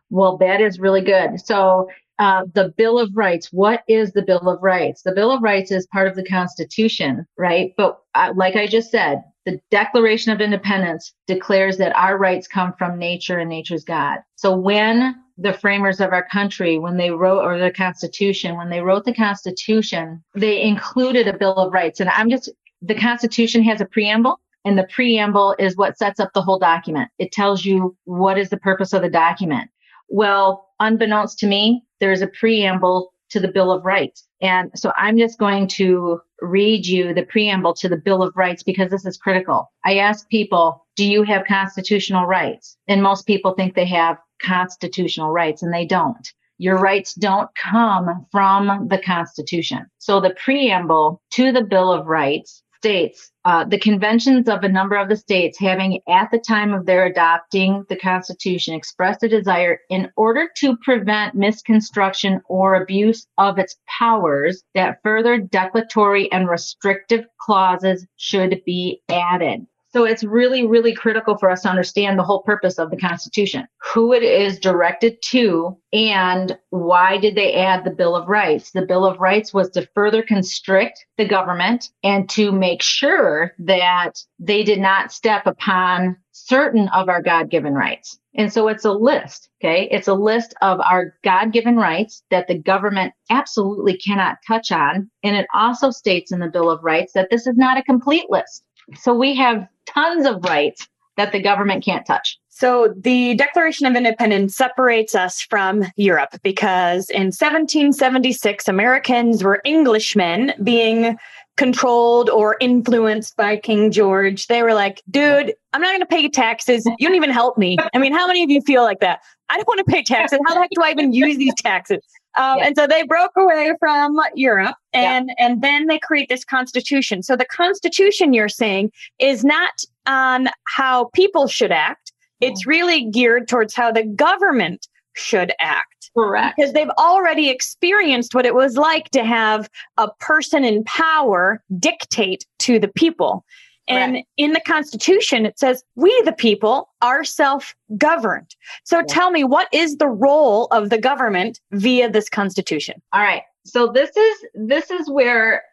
Well, 0.09 0.38
that 0.38 0.62
is 0.62 0.79
really 0.79 1.01
good. 1.01 1.39
So 1.41 1.89
uh, 2.19 2.45
the 2.53 2.74
Bill 2.77 2.97
of 2.97 3.12
Rights. 3.15 3.50
What 3.51 3.83
is 3.88 4.12
the 4.12 4.24
Bill 4.24 4.50
of 4.50 4.62
Rights? 4.62 5.03
The 5.03 5.12
Bill 5.12 5.31
of 5.31 5.43
Rights 5.43 5.71
is 5.71 5.88
part 5.88 6.07
of 6.07 6.15
the 6.15 6.25
Constitution, 6.25 7.25
right? 7.38 7.74
But 7.77 8.00
uh, 8.15 8.33
like 8.36 8.55
I 8.55 8.65
just 8.67 8.89
said, 8.89 9.21
the 9.48 9.62
Declaration 9.72 10.34
of 10.34 10.42
Independence 10.42 11.13
declares 11.25 11.77
that 11.77 11.96
our 11.96 12.18
rights 12.18 12.50
come 12.50 12.74
from 12.77 13.00
nature 13.00 13.39
and 13.39 13.50
nature's 13.50 13.86
God. 13.86 14.20
So 14.36 14.54
when 14.54 15.16
the 15.38 15.54
framers 15.54 16.01
of 16.01 16.12
our 16.12 16.27
country, 16.27 16.77
when 16.77 16.98
they 16.98 17.12
wrote, 17.12 17.44
or 17.44 17.58
the 17.58 17.72
Constitution, 17.72 18.58
when 18.58 18.70
they 18.70 18.82
wrote 18.82 19.06
the 19.06 19.13
Constitution, 19.13 20.22
they 20.36 20.62
included 20.62 21.30
a 21.30 21.38
Bill 21.38 21.56
of 21.56 21.71
Rights. 21.71 22.02
And 22.02 22.10
I'm 22.10 22.30
just, 22.30 22.52
the 22.82 22.93
Constitution 22.93 23.63
has 23.63 23.80
a 23.80 23.86
preamble. 23.86 24.38
And 24.65 24.78
the 24.78 24.88
preamble 24.93 25.56
is 25.58 25.78
what 25.78 25.98
sets 25.98 26.19
up 26.19 26.34
the 26.34 26.41
whole 26.41 26.60
document. 26.60 27.10
It 27.17 27.32
tells 27.32 27.63
you 27.63 27.95
what 28.04 28.38
is 28.38 28.50
the 28.50 28.58
purpose 28.58 28.91
of 28.91 29.02
the 29.02 29.10
document. 29.10 29.69
Well, 30.10 30.67
unbeknownst 30.82 31.39
to 31.39 31.48
me, 31.48 31.84
there's 32.02 32.21
a 32.21 32.28
preamble 32.28 33.13
to 33.30 33.40
the 33.40 33.48
Bill 33.48 33.72
of 33.72 33.86
Rights. 33.86 34.28
And 34.42 34.72
so 34.76 34.92
I'm 34.98 35.18
just 35.18 35.40
going 35.40 35.68
to 35.70 36.22
read 36.42 36.86
you 36.86 37.13
the 37.13 37.24
preamble 37.24 37.74
to 37.76 37.90
the 37.90 37.98
Bill 37.98 38.24
of 38.24 38.36
Rights 38.36 38.63
because 38.63 38.92
this 38.92 39.06
is 39.06 39.18
critical. 39.18 39.72
I 39.86 39.98
ask 39.98 40.30
people, 40.30 40.86
do 40.96 41.06
you 41.06 41.24
have 41.24 41.46
constitutional 41.48 42.26
rights? 42.26 42.78
And 42.88 43.02
most 43.02 43.26
people 43.26 43.54
think 43.54 43.76
they 43.76 43.86
have 43.86 44.18
constitutional 44.42 45.32
rights 45.32 45.63
and 45.63 45.74
they 45.74 45.86
don't. 45.86 46.32
Your 46.60 46.78
rights 46.80 47.13
don't 47.13 47.50
come 47.56 48.26
from 48.32 48.88
the 48.90 48.98
Constitution. 48.98 49.86
So 50.00 50.20
the 50.20 50.36
preamble 50.44 51.22
to 51.34 51.52
the 51.52 51.63
Bill 51.63 51.92
of 51.92 52.08
Rights 52.08 52.63
states 52.78 53.32
uh, 53.46 53.63
the 53.63 53.80
conventions 53.80 54.48
of 54.48 54.63
a 54.63 54.70
number 54.70 54.96
of 54.96 55.10
the 55.10 55.16
states 55.16 55.60
having 55.60 56.00
at 56.08 56.30
the 56.32 56.40
time 56.40 56.74
of 56.74 56.86
their 56.86 57.06
adopting 57.06 57.86
the 57.90 57.96
constitution 57.96 58.74
expressed 58.74 59.24
a 59.24 59.30
desire 59.30 59.80
in 59.90 60.10
order 60.16 60.50
to 60.56 60.78
prevent 60.78 61.36
misconstruction 61.36 62.42
or 62.48 62.76
abuse 62.76 63.28
of 63.38 63.58
its 63.58 63.76
powers 64.00 64.63
that 64.76 65.00
further 65.04 65.40
declaratory 65.40 66.32
and 66.32 66.50
restrictive 66.50 67.26
clauses 67.40 68.06
should 68.18 68.62
be 68.66 69.02
added 69.10 69.66
so 69.89 70.04
it's 70.04 70.23
really, 70.23 70.65
really 70.65 70.93
critical 70.93 71.38
for 71.38 71.50
us 71.50 71.62
to 71.62 71.69
understand 71.69 72.19
the 72.19 72.23
whole 72.23 72.43
purpose 72.43 72.78
of 72.78 72.91
the 72.91 72.97
Constitution, 72.97 73.67
who 73.93 74.13
it 74.13 74.23
is 74.23 74.60
directed 74.60 75.17
to, 75.30 75.78
and 75.93 76.58
why 76.71 77.17
did 77.17 77.36
they 77.36 77.54
add 77.56 77.84
the 77.84 77.91
Bill 77.91 78.15
of 78.15 78.28
Rights? 78.28 78.71
The 78.71 78.86
Bill 78.86 79.06
of 79.06 79.19
Rights 79.19 79.54
was 79.54 79.69
to 79.71 79.88
further 79.95 80.21
constrict 80.21 81.06
the 81.17 81.28
government 81.28 81.89
and 82.04 82.30
to 82.32 82.52
make 82.52 82.82
sure 82.82 83.54
that 83.60 84.13
they 84.39 84.63
did 84.63 84.80
not 84.80 85.12
step 85.12 85.45
upon 85.45 86.17
certain 86.32 86.88
of 86.89 87.10
our 87.10 87.21
God 87.21 87.50
given 87.50 87.73
rights. 87.73 88.19
And 88.36 88.54
so 88.54 88.67
it's 88.67 88.86
a 88.86 88.91
list, 88.91 89.50
okay? 89.60 89.88
It's 89.89 90.08
a 90.08 90.13
list 90.13 90.54
of 90.62 90.80
our 90.82 91.15
God 91.23 91.52
given 91.52 91.76
rights 91.76 92.23
that 92.30 92.47
the 92.47 92.60
government 92.60 93.13
absolutely 93.32 93.97
cannot 93.97 94.38
touch 94.47 94.71
on. 94.71 95.10
And 95.23 95.36
it 95.36 95.47
also 95.56 95.89
states 95.89 96.32
in 96.32 96.39
the 96.39 96.47
Bill 96.47 96.69
of 96.69 96.84
Rights 96.84 97.13
that 97.13 97.30
this 97.32 97.47
is 97.47 97.58
not 97.58 97.80
a 97.80 97.84
complete 97.84 98.30
list. 98.30 98.63
So 98.95 99.13
we 99.13 99.36
have 99.36 99.67
tons 99.86 100.26
of 100.26 100.43
rights 100.43 100.88
that 101.17 101.32
the 101.32 101.41
government 101.41 101.84
can't 101.84 102.06
touch. 102.06 102.38
So 102.50 102.93
the 102.97 103.36
Declaration 103.36 103.86
of 103.86 103.95
Independence 103.95 104.56
separates 104.56 105.13
us 105.13 105.41
from 105.41 105.84
Europe 105.95 106.39
because 106.41 107.10
in 107.10 107.28
1776, 107.28 108.67
Americans 108.67 109.43
were 109.43 109.62
Englishmen 109.63 110.54
being 110.63 111.17
controlled 111.56 112.30
or 112.30 112.56
influenced 112.60 113.36
by 113.36 113.58
King 113.58 113.91
George. 113.91 114.47
They 114.47 114.63
were 114.63 114.73
like, 114.73 115.04
dude, 115.10 115.54
I'm 115.73 115.82
not 115.82 115.89
going 115.89 116.00
to 116.00 116.06
pay 116.06 116.30
taxes. 116.30 116.84
You 116.97 117.08
don't 117.08 117.15
even 117.15 117.32
help 117.32 117.58
me. 117.58 117.78
I 117.93 117.97
mean, 118.00 118.13
how 118.13 118.26
many 118.26 118.43
of 118.43 118.50
you 118.50 118.62
feel 118.62 118.84
like 118.84 119.02
that? 119.02 119.19
I 119.50 119.58
don't 119.58 119.67
want 119.67 119.80
to 119.80 119.91
pay 119.91 120.04
taxes. 120.04 120.39
How 120.47 120.54
the 120.54 120.62
heck 120.62 120.69
do 120.71 120.82
I 120.82 120.91
even 120.91 121.13
use 121.13 121.38
these 121.38 121.54
taxes? 121.56 122.00
Um, 122.38 122.60
And 122.62 122.76
so 122.76 122.88
they 122.88 123.04
broke 123.04 123.32
away 123.36 123.73
from 123.80 124.17
Europe 124.36 124.76
and, 124.93 125.30
yeah. 125.30 125.45
and 125.45 125.62
then 125.62 125.88
they 125.88 126.00
create 126.00 126.30
this 126.30 126.45
constitution. 126.45 127.23
So 127.23 127.36
the 127.36 127.45
constitution 127.45 128.34
you're 128.34 128.50
saying 128.50 128.91
is 129.19 129.43
not 129.43 129.73
on 130.06 130.50
how 130.65 131.06
people 131.13 131.47
should 131.47 131.71
act. 131.71 132.13
It's 132.39 132.67
really 132.67 133.10
geared 133.10 133.47
towards 133.47 133.73
how 133.73 133.91
the 133.91 134.04
government 134.04 134.88
should 135.15 135.52
act. 135.60 136.12
Correct. 136.15 136.56
Because 136.58 136.73
they've 136.73 136.91
already 136.97 137.50
experienced 137.50 138.36
what 138.36 138.45
it 138.45 138.54
was 138.54 138.78
like 138.78 139.10
to 139.12 139.23
have 139.23 139.69
a 139.97 140.10
person 140.19 140.63
in 140.63 140.84
power 140.84 141.62
dictate 141.80 142.45
to 142.60 142.80
the 142.80 142.88
people. 142.88 143.43
And 143.88 144.17
in 144.36 144.54
the 144.54 144.62
Constitution, 144.62 145.45
it 145.45 145.58
says, 145.58 145.84
we, 145.95 146.21
the 146.23 146.34
people, 146.34 146.89
are 147.02 147.23
self 147.23 147.76
governed. 147.97 148.56
So 148.84 148.97
yeah. 148.97 149.04
tell 149.08 149.32
me, 149.32 149.43
what 149.43 149.67
is 149.71 149.97
the 149.97 150.08
role 150.08 150.65
of 150.71 150.89
the 150.89 150.97
government 150.97 151.62
via 151.71 152.10
this 152.10 152.30
Constitution? 152.30 153.02
All 153.13 153.21
right. 153.21 153.43
So 153.65 153.88
this 153.88 154.15
is, 154.15 154.38
this 154.56 154.91
is 154.91 155.10
where 155.10 155.63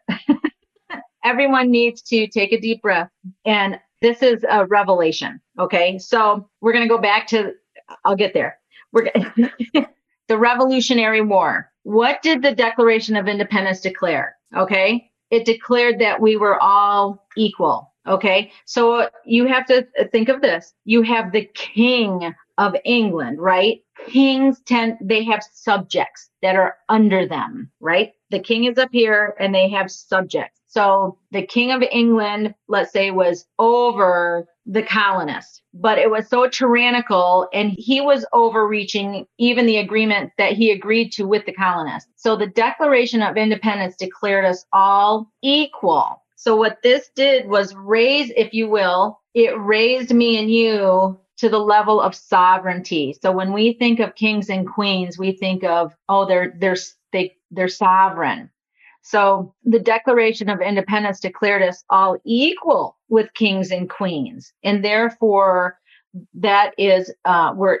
everyone 1.23 1.71
needs 1.71 2.01
to 2.03 2.27
take 2.27 2.51
a 2.51 2.59
deep 2.59 2.81
breath. 2.81 3.09
And 3.45 3.79
this 4.01 4.21
is 4.21 4.45
a 4.49 4.65
revelation. 4.65 5.41
Okay. 5.59 5.97
So 5.97 6.49
we're 6.61 6.73
going 6.73 6.87
to 6.87 6.93
go 6.93 7.01
back 7.01 7.27
to, 7.27 7.53
I'll 8.05 8.15
get 8.15 8.33
there. 8.33 8.57
We're 8.91 9.11
the 10.27 10.37
Revolutionary 10.37 11.21
War. 11.21 11.71
What 11.83 12.21
did 12.21 12.41
the 12.41 12.53
Declaration 12.53 13.15
of 13.15 13.27
Independence 13.27 13.81
declare? 13.81 14.35
Okay. 14.55 15.11
It 15.31 15.45
declared 15.45 15.99
that 15.99 16.21
we 16.21 16.37
were 16.37 16.61
all 16.61 17.25
equal 17.35 17.91
Okay. 18.07 18.51
So 18.65 19.09
you 19.25 19.47
have 19.47 19.65
to 19.67 19.87
think 20.11 20.29
of 20.29 20.41
this. 20.41 20.73
You 20.85 21.01
have 21.03 21.31
the 21.31 21.49
king 21.55 22.33
of 22.57 22.75
England, 22.85 23.39
right? 23.39 23.81
kings 24.07 24.61
tend, 24.65 24.97
they 25.01 25.23
have 25.23 25.43
subjects 25.53 26.29
that 26.41 26.55
are 26.55 26.77
under 26.89 27.27
them, 27.27 27.71
right? 27.79 28.13
The 28.31 28.39
king 28.39 28.65
is 28.65 28.77
up 28.77 28.89
here 28.91 29.35
and 29.39 29.53
they 29.53 29.69
have 29.69 29.91
subjects. 29.91 30.61
So 30.67 31.17
the 31.31 31.45
king 31.45 31.71
of 31.71 31.81
England, 31.83 32.53
let's 32.67 32.91
say, 32.91 33.11
was 33.11 33.45
over 33.59 34.47
the 34.65 34.83
colonists, 34.83 35.61
but 35.73 35.97
it 35.97 36.09
was 36.09 36.27
so 36.27 36.49
tyrannical 36.49 37.47
and 37.53 37.71
he 37.77 38.01
was 38.01 38.25
overreaching 38.33 39.25
even 39.37 39.67
the 39.67 39.77
agreement 39.77 40.33
that 40.37 40.53
he 40.53 40.71
agreed 40.71 41.11
to 41.13 41.27
with 41.27 41.45
the 41.45 41.53
colonists. 41.53 42.09
So 42.17 42.35
the 42.35 42.47
Declaration 42.47 43.21
of 43.21 43.37
Independence 43.37 43.95
declared 43.95 44.43
us 44.43 44.65
all 44.73 45.31
equal. 45.41 46.21
So 46.35 46.55
what 46.55 46.81
this 46.83 47.09
did 47.15 47.47
was 47.47 47.75
raise, 47.75 48.31
if 48.35 48.53
you 48.53 48.69
will, 48.69 49.19
it 49.33 49.57
raised 49.59 50.13
me 50.13 50.37
and 50.37 50.51
you 50.51 51.19
to 51.37 51.49
the 51.49 51.59
level 51.59 51.99
of 51.99 52.15
sovereignty. 52.15 53.15
So 53.21 53.31
when 53.31 53.51
we 53.51 53.73
think 53.73 53.99
of 53.99 54.15
kings 54.15 54.49
and 54.49 54.67
queens, 54.67 55.17
we 55.17 55.33
think 55.33 55.63
of, 55.63 55.93
oh, 56.07 56.25
they're, 56.25 56.53
they're, 56.57 56.77
they, 57.11 57.35
they're 57.51 57.67
sovereign. 57.67 58.49
So 59.01 59.53
the 59.63 59.79
Declaration 59.79 60.49
of 60.49 60.61
Independence 60.61 61.19
declared 61.19 61.61
us 61.61 61.83
all 61.89 62.17
equal 62.25 62.97
with 63.09 63.33
kings 63.33 63.69
and 63.71 63.89
queens. 63.89 64.51
And 64.63 64.83
therefore, 64.83 65.77
that 66.35 66.71
is, 66.77 67.13
uh, 67.25 67.53
we're 67.55 67.79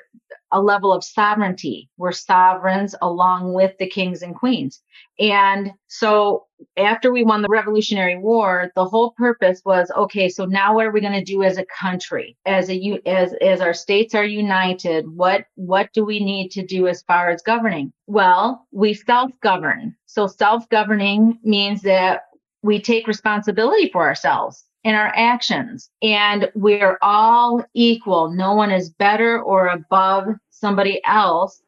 a 0.51 0.61
level 0.61 0.93
of 0.93 1.03
sovereignty. 1.03 1.89
We're 1.97 2.11
sovereigns 2.11 2.95
along 3.01 3.53
with 3.53 3.77
the 3.77 3.87
kings 3.87 4.21
and 4.21 4.35
queens. 4.35 4.81
And 5.19 5.71
so 5.87 6.45
after 6.77 7.11
we 7.11 7.23
won 7.23 7.41
the 7.41 7.49
Revolutionary 7.49 8.17
War, 8.17 8.71
the 8.75 8.85
whole 8.85 9.11
purpose 9.17 9.61
was 9.65 9.91
okay, 9.95 10.29
so 10.29 10.45
now 10.45 10.75
what 10.75 10.85
are 10.85 10.91
we 10.91 11.01
going 11.01 11.13
to 11.13 11.23
do 11.23 11.43
as 11.43 11.57
a 11.57 11.65
country? 11.65 12.37
As 12.45 12.69
a 12.69 13.01
as 13.05 13.33
as 13.41 13.61
our 13.61 13.73
states 13.73 14.15
are 14.15 14.25
united, 14.25 15.05
what 15.07 15.45
what 15.55 15.89
do 15.93 16.05
we 16.05 16.23
need 16.23 16.49
to 16.51 16.65
do 16.65 16.87
as 16.87 17.01
far 17.03 17.29
as 17.29 17.41
governing? 17.41 17.91
Well, 18.07 18.65
we 18.71 18.93
self-govern. 18.93 19.95
So 20.05 20.27
self-governing 20.27 21.39
means 21.43 21.81
that 21.81 22.21
we 22.61 22.81
take 22.81 23.07
responsibility 23.07 23.89
for 23.91 24.03
ourselves 24.03 24.64
and 24.85 24.95
our 24.95 25.11
actions 25.15 25.89
and 26.01 26.49
we're 26.55 26.97
all 27.01 27.65
equal. 27.73 28.29
No 28.29 28.53
one 28.53 28.71
is 28.71 28.89
better 28.89 29.41
or 29.41 29.67
above 29.67 30.25
somebody 30.51 31.01
else 31.03 31.61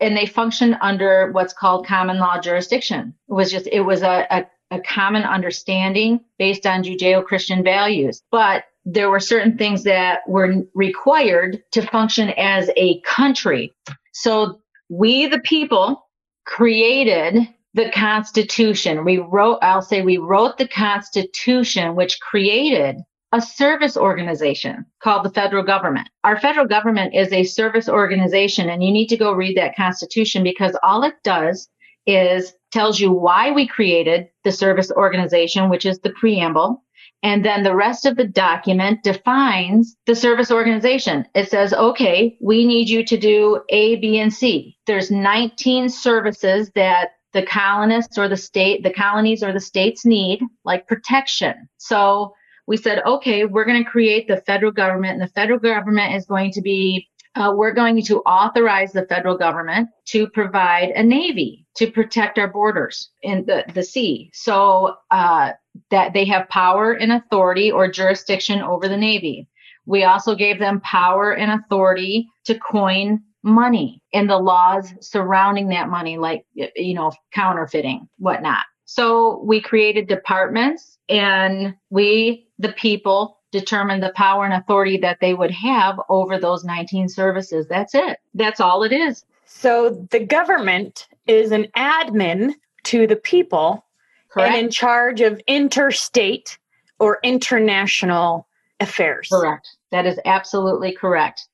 and 0.00 0.16
they 0.16 0.26
function 0.26 0.76
under 0.82 1.30
what's 1.32 1.54
called 1.54 1.86
common 1.86 2.18
law 2.18 2.38
jurisdiction. 2.38 3.14
It 3.28 3.32
was 3.32 3.50
just, 3.50 3.68
it 3.68 3.80
was 3.80 4.02
a, 4.02 4.26
a, 4.30 4.46
a 4.72 4.80
common 4.80 5.22
understanding 5.22 6.20
based 6.38 6.66
on 6.66 6.82
Judeo 6.82 7.24
Christian 7.24 7.62
values. 7.62 8.22
But 8.30 8.64
there 8.84 9.08
were 9.08 9.20
certain 9.20 9.56
things 9.56 9.84
that 9.84 10.20
were 10.28 10.56
required 10.74 11.62
to 11.72 11.82
function 11.86 12.30
as 12.30 12.68
a 12.76 13.00
country. 13.02 13.72
So 14.12 14.60
we, 14.90 15.26
the 15.26 15.38
people, 15.38 16.02
created 16.44 17.48
the 17.74 17.90
Constitution. 17.90 19.04
We 19.04 19.18
wrote, 19.18 19.58
I'll 19.62 19.82
say 19.82 20.02
we 20.02 20.18
wrote 20.18 20.58
the 20.58 20.68
Constitution, 20.68 21.96
which 21.96 22.20
created 22.20 22.96
a 23.32 23.40
service 23.40 23.96
organization 23.96 24.86
called 25.02 25.24
the 25.24 25.30
federal 25.30 25.64
government. 25.64 26.08
Our 26.22 26.38
federal 26.38 26.66
government 26.66 27.14
is 27.14 27.32
a 27.32 27.42
service 27.42 27.88
organization 27.88 28.70
and 28.70 28.82
you 28.82 28.92
need 28.92 29.08
to 29.08 29.16
go 29.16 29.32
read 29.32 29.56
that 29.56 29.74
constitution 29.74 30.44
because 30.44 30.78
all 30.84 31.02
it 31.02 31.14
does 31.24 31.68
is 32.06 32.52
tells 32.70 33.00
you 33.00 33.10
why 33.10 33.50
we 33.50 33.66
created 33.66 34.28
the 34.44 34.52
service 34.52 34.92
organization, 34.92 35.68
which 35.68 35.84
is 35.84 35.98
the 35.98 36.10
preamble. 36.10 36.84
And 37.24 37.44
then 37.44 37.64
the 37.64 37.74
rest 37.74 38.06
of 38.06 38.16
the 38.16 38.26
document 38.26 39.02
defines 39.02 39.96
the 40.06 40.14
service 40.14 40.52
organization. 40.52 41.24
It 41.34 41.50
says, 41.50 41.72
okay, 41.72 42.36
we 42.40 42.64
need 42.64 42.88
you 42.88 43.04
to 43.04 43.16
do 43.16 43.62
A, 43.70 43.96
B, 43.96 44.20
and 44.20 44.32
C. 44.32 44.76
There's 44.86 45.10
19 45.10 45.88
services 45.88 46.70
that 46.76 47.08
the 47.34 47.44
colonists 47.44 48.16
or 48.16 48.28
the 48.28 48.36
state, 48.36 48.82
the 48.82 48.92
colonies 48.92 49.42
or 49.42 49.52
the 49.52 49.60
states 49.60 50.06
need, 50.06 50.40
like 50.64 50.86
protection. 50.86 51.68
So 51.76 52.32
we 52.66 52.78
said, 52.78 53.02
okay, 53.04 53.44
we're 53.44 53.66
going 53.66 53.84
to 53.84 53.90
create 53.90 54.26
the 54.26 54.42
federal 54.46 54.72
government, 54.72 55.20
and 55.20 55.22
the 55.22 55.32
federal 55.34 55.58
government 55.58 56.14
is 56.14 56.24
going 56.24 56.52
to 56.52 56.62
be 56.62 57.08
uh, 57.36 57.52
we're 57.54 57.72
going 57.72 58.00
to 58.00 58.20
authorize 58.20 58.92
the 58.92 59.06
federal 59.06 59.36
government 59.36 59.88
to 60.06 60.28
provide 60.28 60.90
a 60.90 61.02
navy 61.02 61.66
to 61.76 61.90
protect 61.90 62.38
our 62.38 62.46
borders 62.46 63.10
in 63.22 63.44
the, 63.46 63.64
the 63.74 63.82
sea. 63.82 64.30
So 64.32 64.94
uh, 65.10 65.50
that 65.90 66.12
they 66.12 66.24
have 66.26 66.48
power 66.48 66.92
and 66.92 67.10
authority 67.10 67.72
or 67.72 67.90
jurisdiction 67.90 68.62
over 68.62 68.88
the 68.88 68.96
navy. 68.96 69.48
We 69.84 70.04
also 70.04 70.36
gave 70.36 70.60
them 70.60 70.80
power 70.82 71.32
and 71.32 71.50
authority 71.50 72.28
to 72.44 72.58
coin 72.58 73.20
money 73.44 74.02
and 74.12 74.28
the 74.28 74.38
laws 74.38 74.92
surrounding 75.00 75.68
that 75.68 75.88
money, 75.88 76.16
like, 76.16 76.46
you 76.54 76.94
know, 76.94 77.12
counterfeiting, 77.32 78.08
whatnot. 78.18 78.64
So 78.86 79.42
we 79.44 79.60
created 79.60 80.08
departments 80.08 80.98
and 81.08 81.74
we, 81.90 82.48
the 82.58 82.72
people, 82.72 83.38
determined 83.52 84.02
the 84.02 84.12
power 84.16 84.44
and 84.44 84.54
authority 84.54 84.96
that 84.98 85.20
they 85.20 85.32
would 85.32 85.50
have 85.52 86.00
over 86.08 86.38
those 86.38 86.64
19 86.64 87.08
services. 87.08 87.68
That's 87.68 87.94
it. 87.94 88.18
That's 88.34 88.60
all 88.60 88.82
it 88.82 88.92
is. 88.92 89.24
So 89.46 90.06
the 90.10 90.24
government 90.24 91.06
is 91.26 91.52
an 91.52 91.68
admin 91.76 92.54
to 92.84 93.06
the 93.06 93.16
people 93.16 93.84
Correct. 94.30 94.54
and 94.54 94.64
in 94.64 94.70
charge 94.70 95.20
of 95.20 95.40
interstate 95.46 96.58
or 96.98 97.20
international 97.22 98.48
affairs. 98.80 99.28
Correct. 99.30 99.68
That 99.92 100.06
is 100.06 100.18
absolutely 100.24 100.92
correct. 100.92 101.46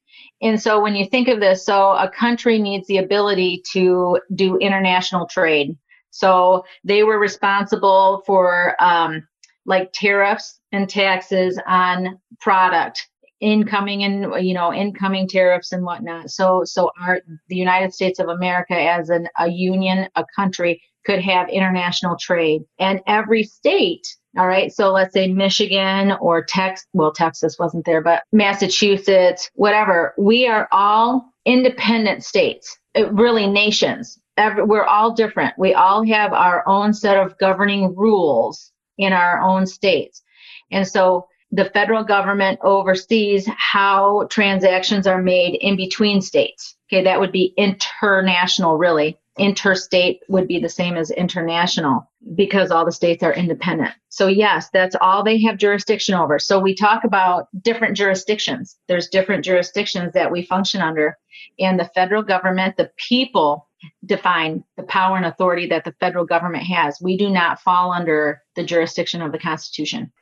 And 0.42 0.60
so 0.60 0.80
when 0.80 0.94
you 0.94 1.06
think 1.06 1.28
of 1.28 1.40
this, 1.40 1.64
so 1.64 1.92
a 1.92 2.10
country 2.10 2.58
needs 2.58 2.86
the 2.88 2.98
ability 2.98 3.62
to 3.72 4.20
do 4.34 4.56
international 4.56 5.26
trade. 5.26 5.76
So 6.10 6.64
they 6.84 7.02
were 7.02 7.18
responsible 7.18 8.22
for 8.26 8.74
um, 8.82 9.26
like 9.66 9.92
tariffs 9.92 10.58
and 10.72 10.88
taxes 10.88 11.60
on 11.66 12.18
product 12.40 13.08
incoming 13.40 14.04
and 14.04 14.44
you 14.44 14.52
know 14.52 14.72
incoming 14.72 15.26
tariffs 15.26 15.72
and 15.72 15.82
whatnot 15.82 16.28
so 16.30 16.62
so 16.64 16.90
our 17.00 17.20
the 17.48 17.56
united 17.56 17.92
states 17.92 18.18
of 18.18 18.28
america 18.28 18.78
as 18.78 19.08
an, 19.08 19.26
a 19.38 19.48
union 19.48 20.06
a 20.16 20.24
country 20.36 20.80
could 21.06 21.22
have 21.22 21.48
international 21.48 22.16
trade 22.20 22.60
and 22.78 23.00
every 23.06 23.42
state 23.42 24.06
all 24.38 24.46
right 24.46 24.72
so 24.72 24.92
let's 24.92 25.12
say 25.12 25.26
michigan 25.28 26.12
or 26.20 26.44
Texas, 26.44 26.86
well 26.92 27.12
texas 27.12 27.58
wasn't 27.58 27.84
there 27.84 28.00
but 28.00 28.22
massachusetts 28.32 29.50
whatever 29.54 30.14
we 30.18 30.46
are 30.46 30.68
all 30.72 31.32
independent 31.44 32.22
states 32.22 32.78
eh, 32.94 33.06
really 33.10 33.46
nations 33.46 34.20
every, 34.40 34.62
we're 34.64 34.84
all 34.84 35.12
different. 35.12 35.54
We 35.58 35.74
all 35.74 36.04
have 36.06 36.32
our 36.32 36.66
own 36.66 36.92
set 36.94 37.16
of 37.16 37.38
governing 37.38 37.94
rules 37.94 38.72
in 38.98 39.12
our 39.12 39.40
own 39.40 39.66
states. 39.66 40.22
And 40.70 40.86
so 40.86 41.26
the 41.52 41.66
federal 41.66 42.04
government 42.04 42.60
oversees 42.62 43.48
how 43.56 44.26
transactions 44.30 45.06
are 45.06 45.22
made 45.22 45.56
in 45.56 45.76
between 45.76 46.20
states. 46.20 46.76
Okay, 46.88 47.04
that 47.04 47.20
would 47.20 47.32
be 47.32 47.54
international, 47.56 48.78
really. 48.78 49.18
Interstate 49.40 50.20
would 50.28 50.46
be 50.46 50.60
the 50.60 50.68
same 50.68 50.96
as 50.96 51.10
international 51.10 52.08
because 52.34 52.70
all 52.70 52.84
the 52.84 52.92
states 52.92 53.22
are 53.22 53.32
independent. 53.32 53.94
So, 54.10 54.26
yes, 54.26 54.68
that's 54.70 54.94
all 55.00 55.24
they 55.24 55.40
have 55.42 55.56
jurisdiction 55.56 56.14
over. 56.14 56.38
So, 56.38 56.60
we 56.60 56.74
talk 56.74 57.04
about 57.04 57.48
different 57.62 57.96
jurisdictions. 57.96 58.76
There's 58.86 59.08
different 59.08 59.44
jurisdictions 59.44 60.12
that 60.12 60.30
we 60.30 60.42
function 60.42 60.82
under. 60.82 61.16
And 61.58 61.80
the 61.80 61.90
federal 61.94 62.22
government, 62.22 62.76
the 62.76 62.90
people 62.96 63.66
define 64.04 64.62
the 64.76 64.82
power 64.82 65.16
and 65.16 65.24
authority 65.24 65.66
that 65.68 65.84
the 65.84 65.94
federal 66.00 66.26
government 66.26 66.64
has. 66.64 67.00
We 67.00 67.16
do 67.16 67.30
not 67.30 67.60
fall 67.60 67.92
under 67.92 68.42
the 68.54 68.64
jurisdiction 68.64 69.22
of 69.22 69.32
the 69.32 69.38
Constitution. 69.38 70.12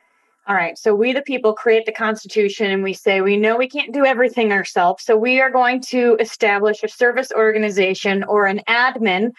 All 0.49 0.55
right. 0.55 0.79
So 0.79 0.95
we, 0.95 1.13
the 1.13 1.21
people, 1.21 1.53
create 1.53 1.85
the 1.85 1.93
Constitution 1.93 2.71
and 2.71 2.83
we 2.83 2.95
say, 2.95 3.21
we 3.21 3.37
know 3.37 3.59
we 3.59 3.69
can't 3.69 3.93
do 3.93 4.07
everything 4.07 4.51
ourselves. 4.51 5.05
So 5.05 5.15
we 5.15 5.43
are 5.43 5.51
going 5.51 5.83
to 5.89 6.17
establish 6.21 6.83
a 6.83 6.89
service 6.89 7.31
organization 7.37 8.25
or 8.25 8.47
an 8.47 8.63
admin 8.67 9.33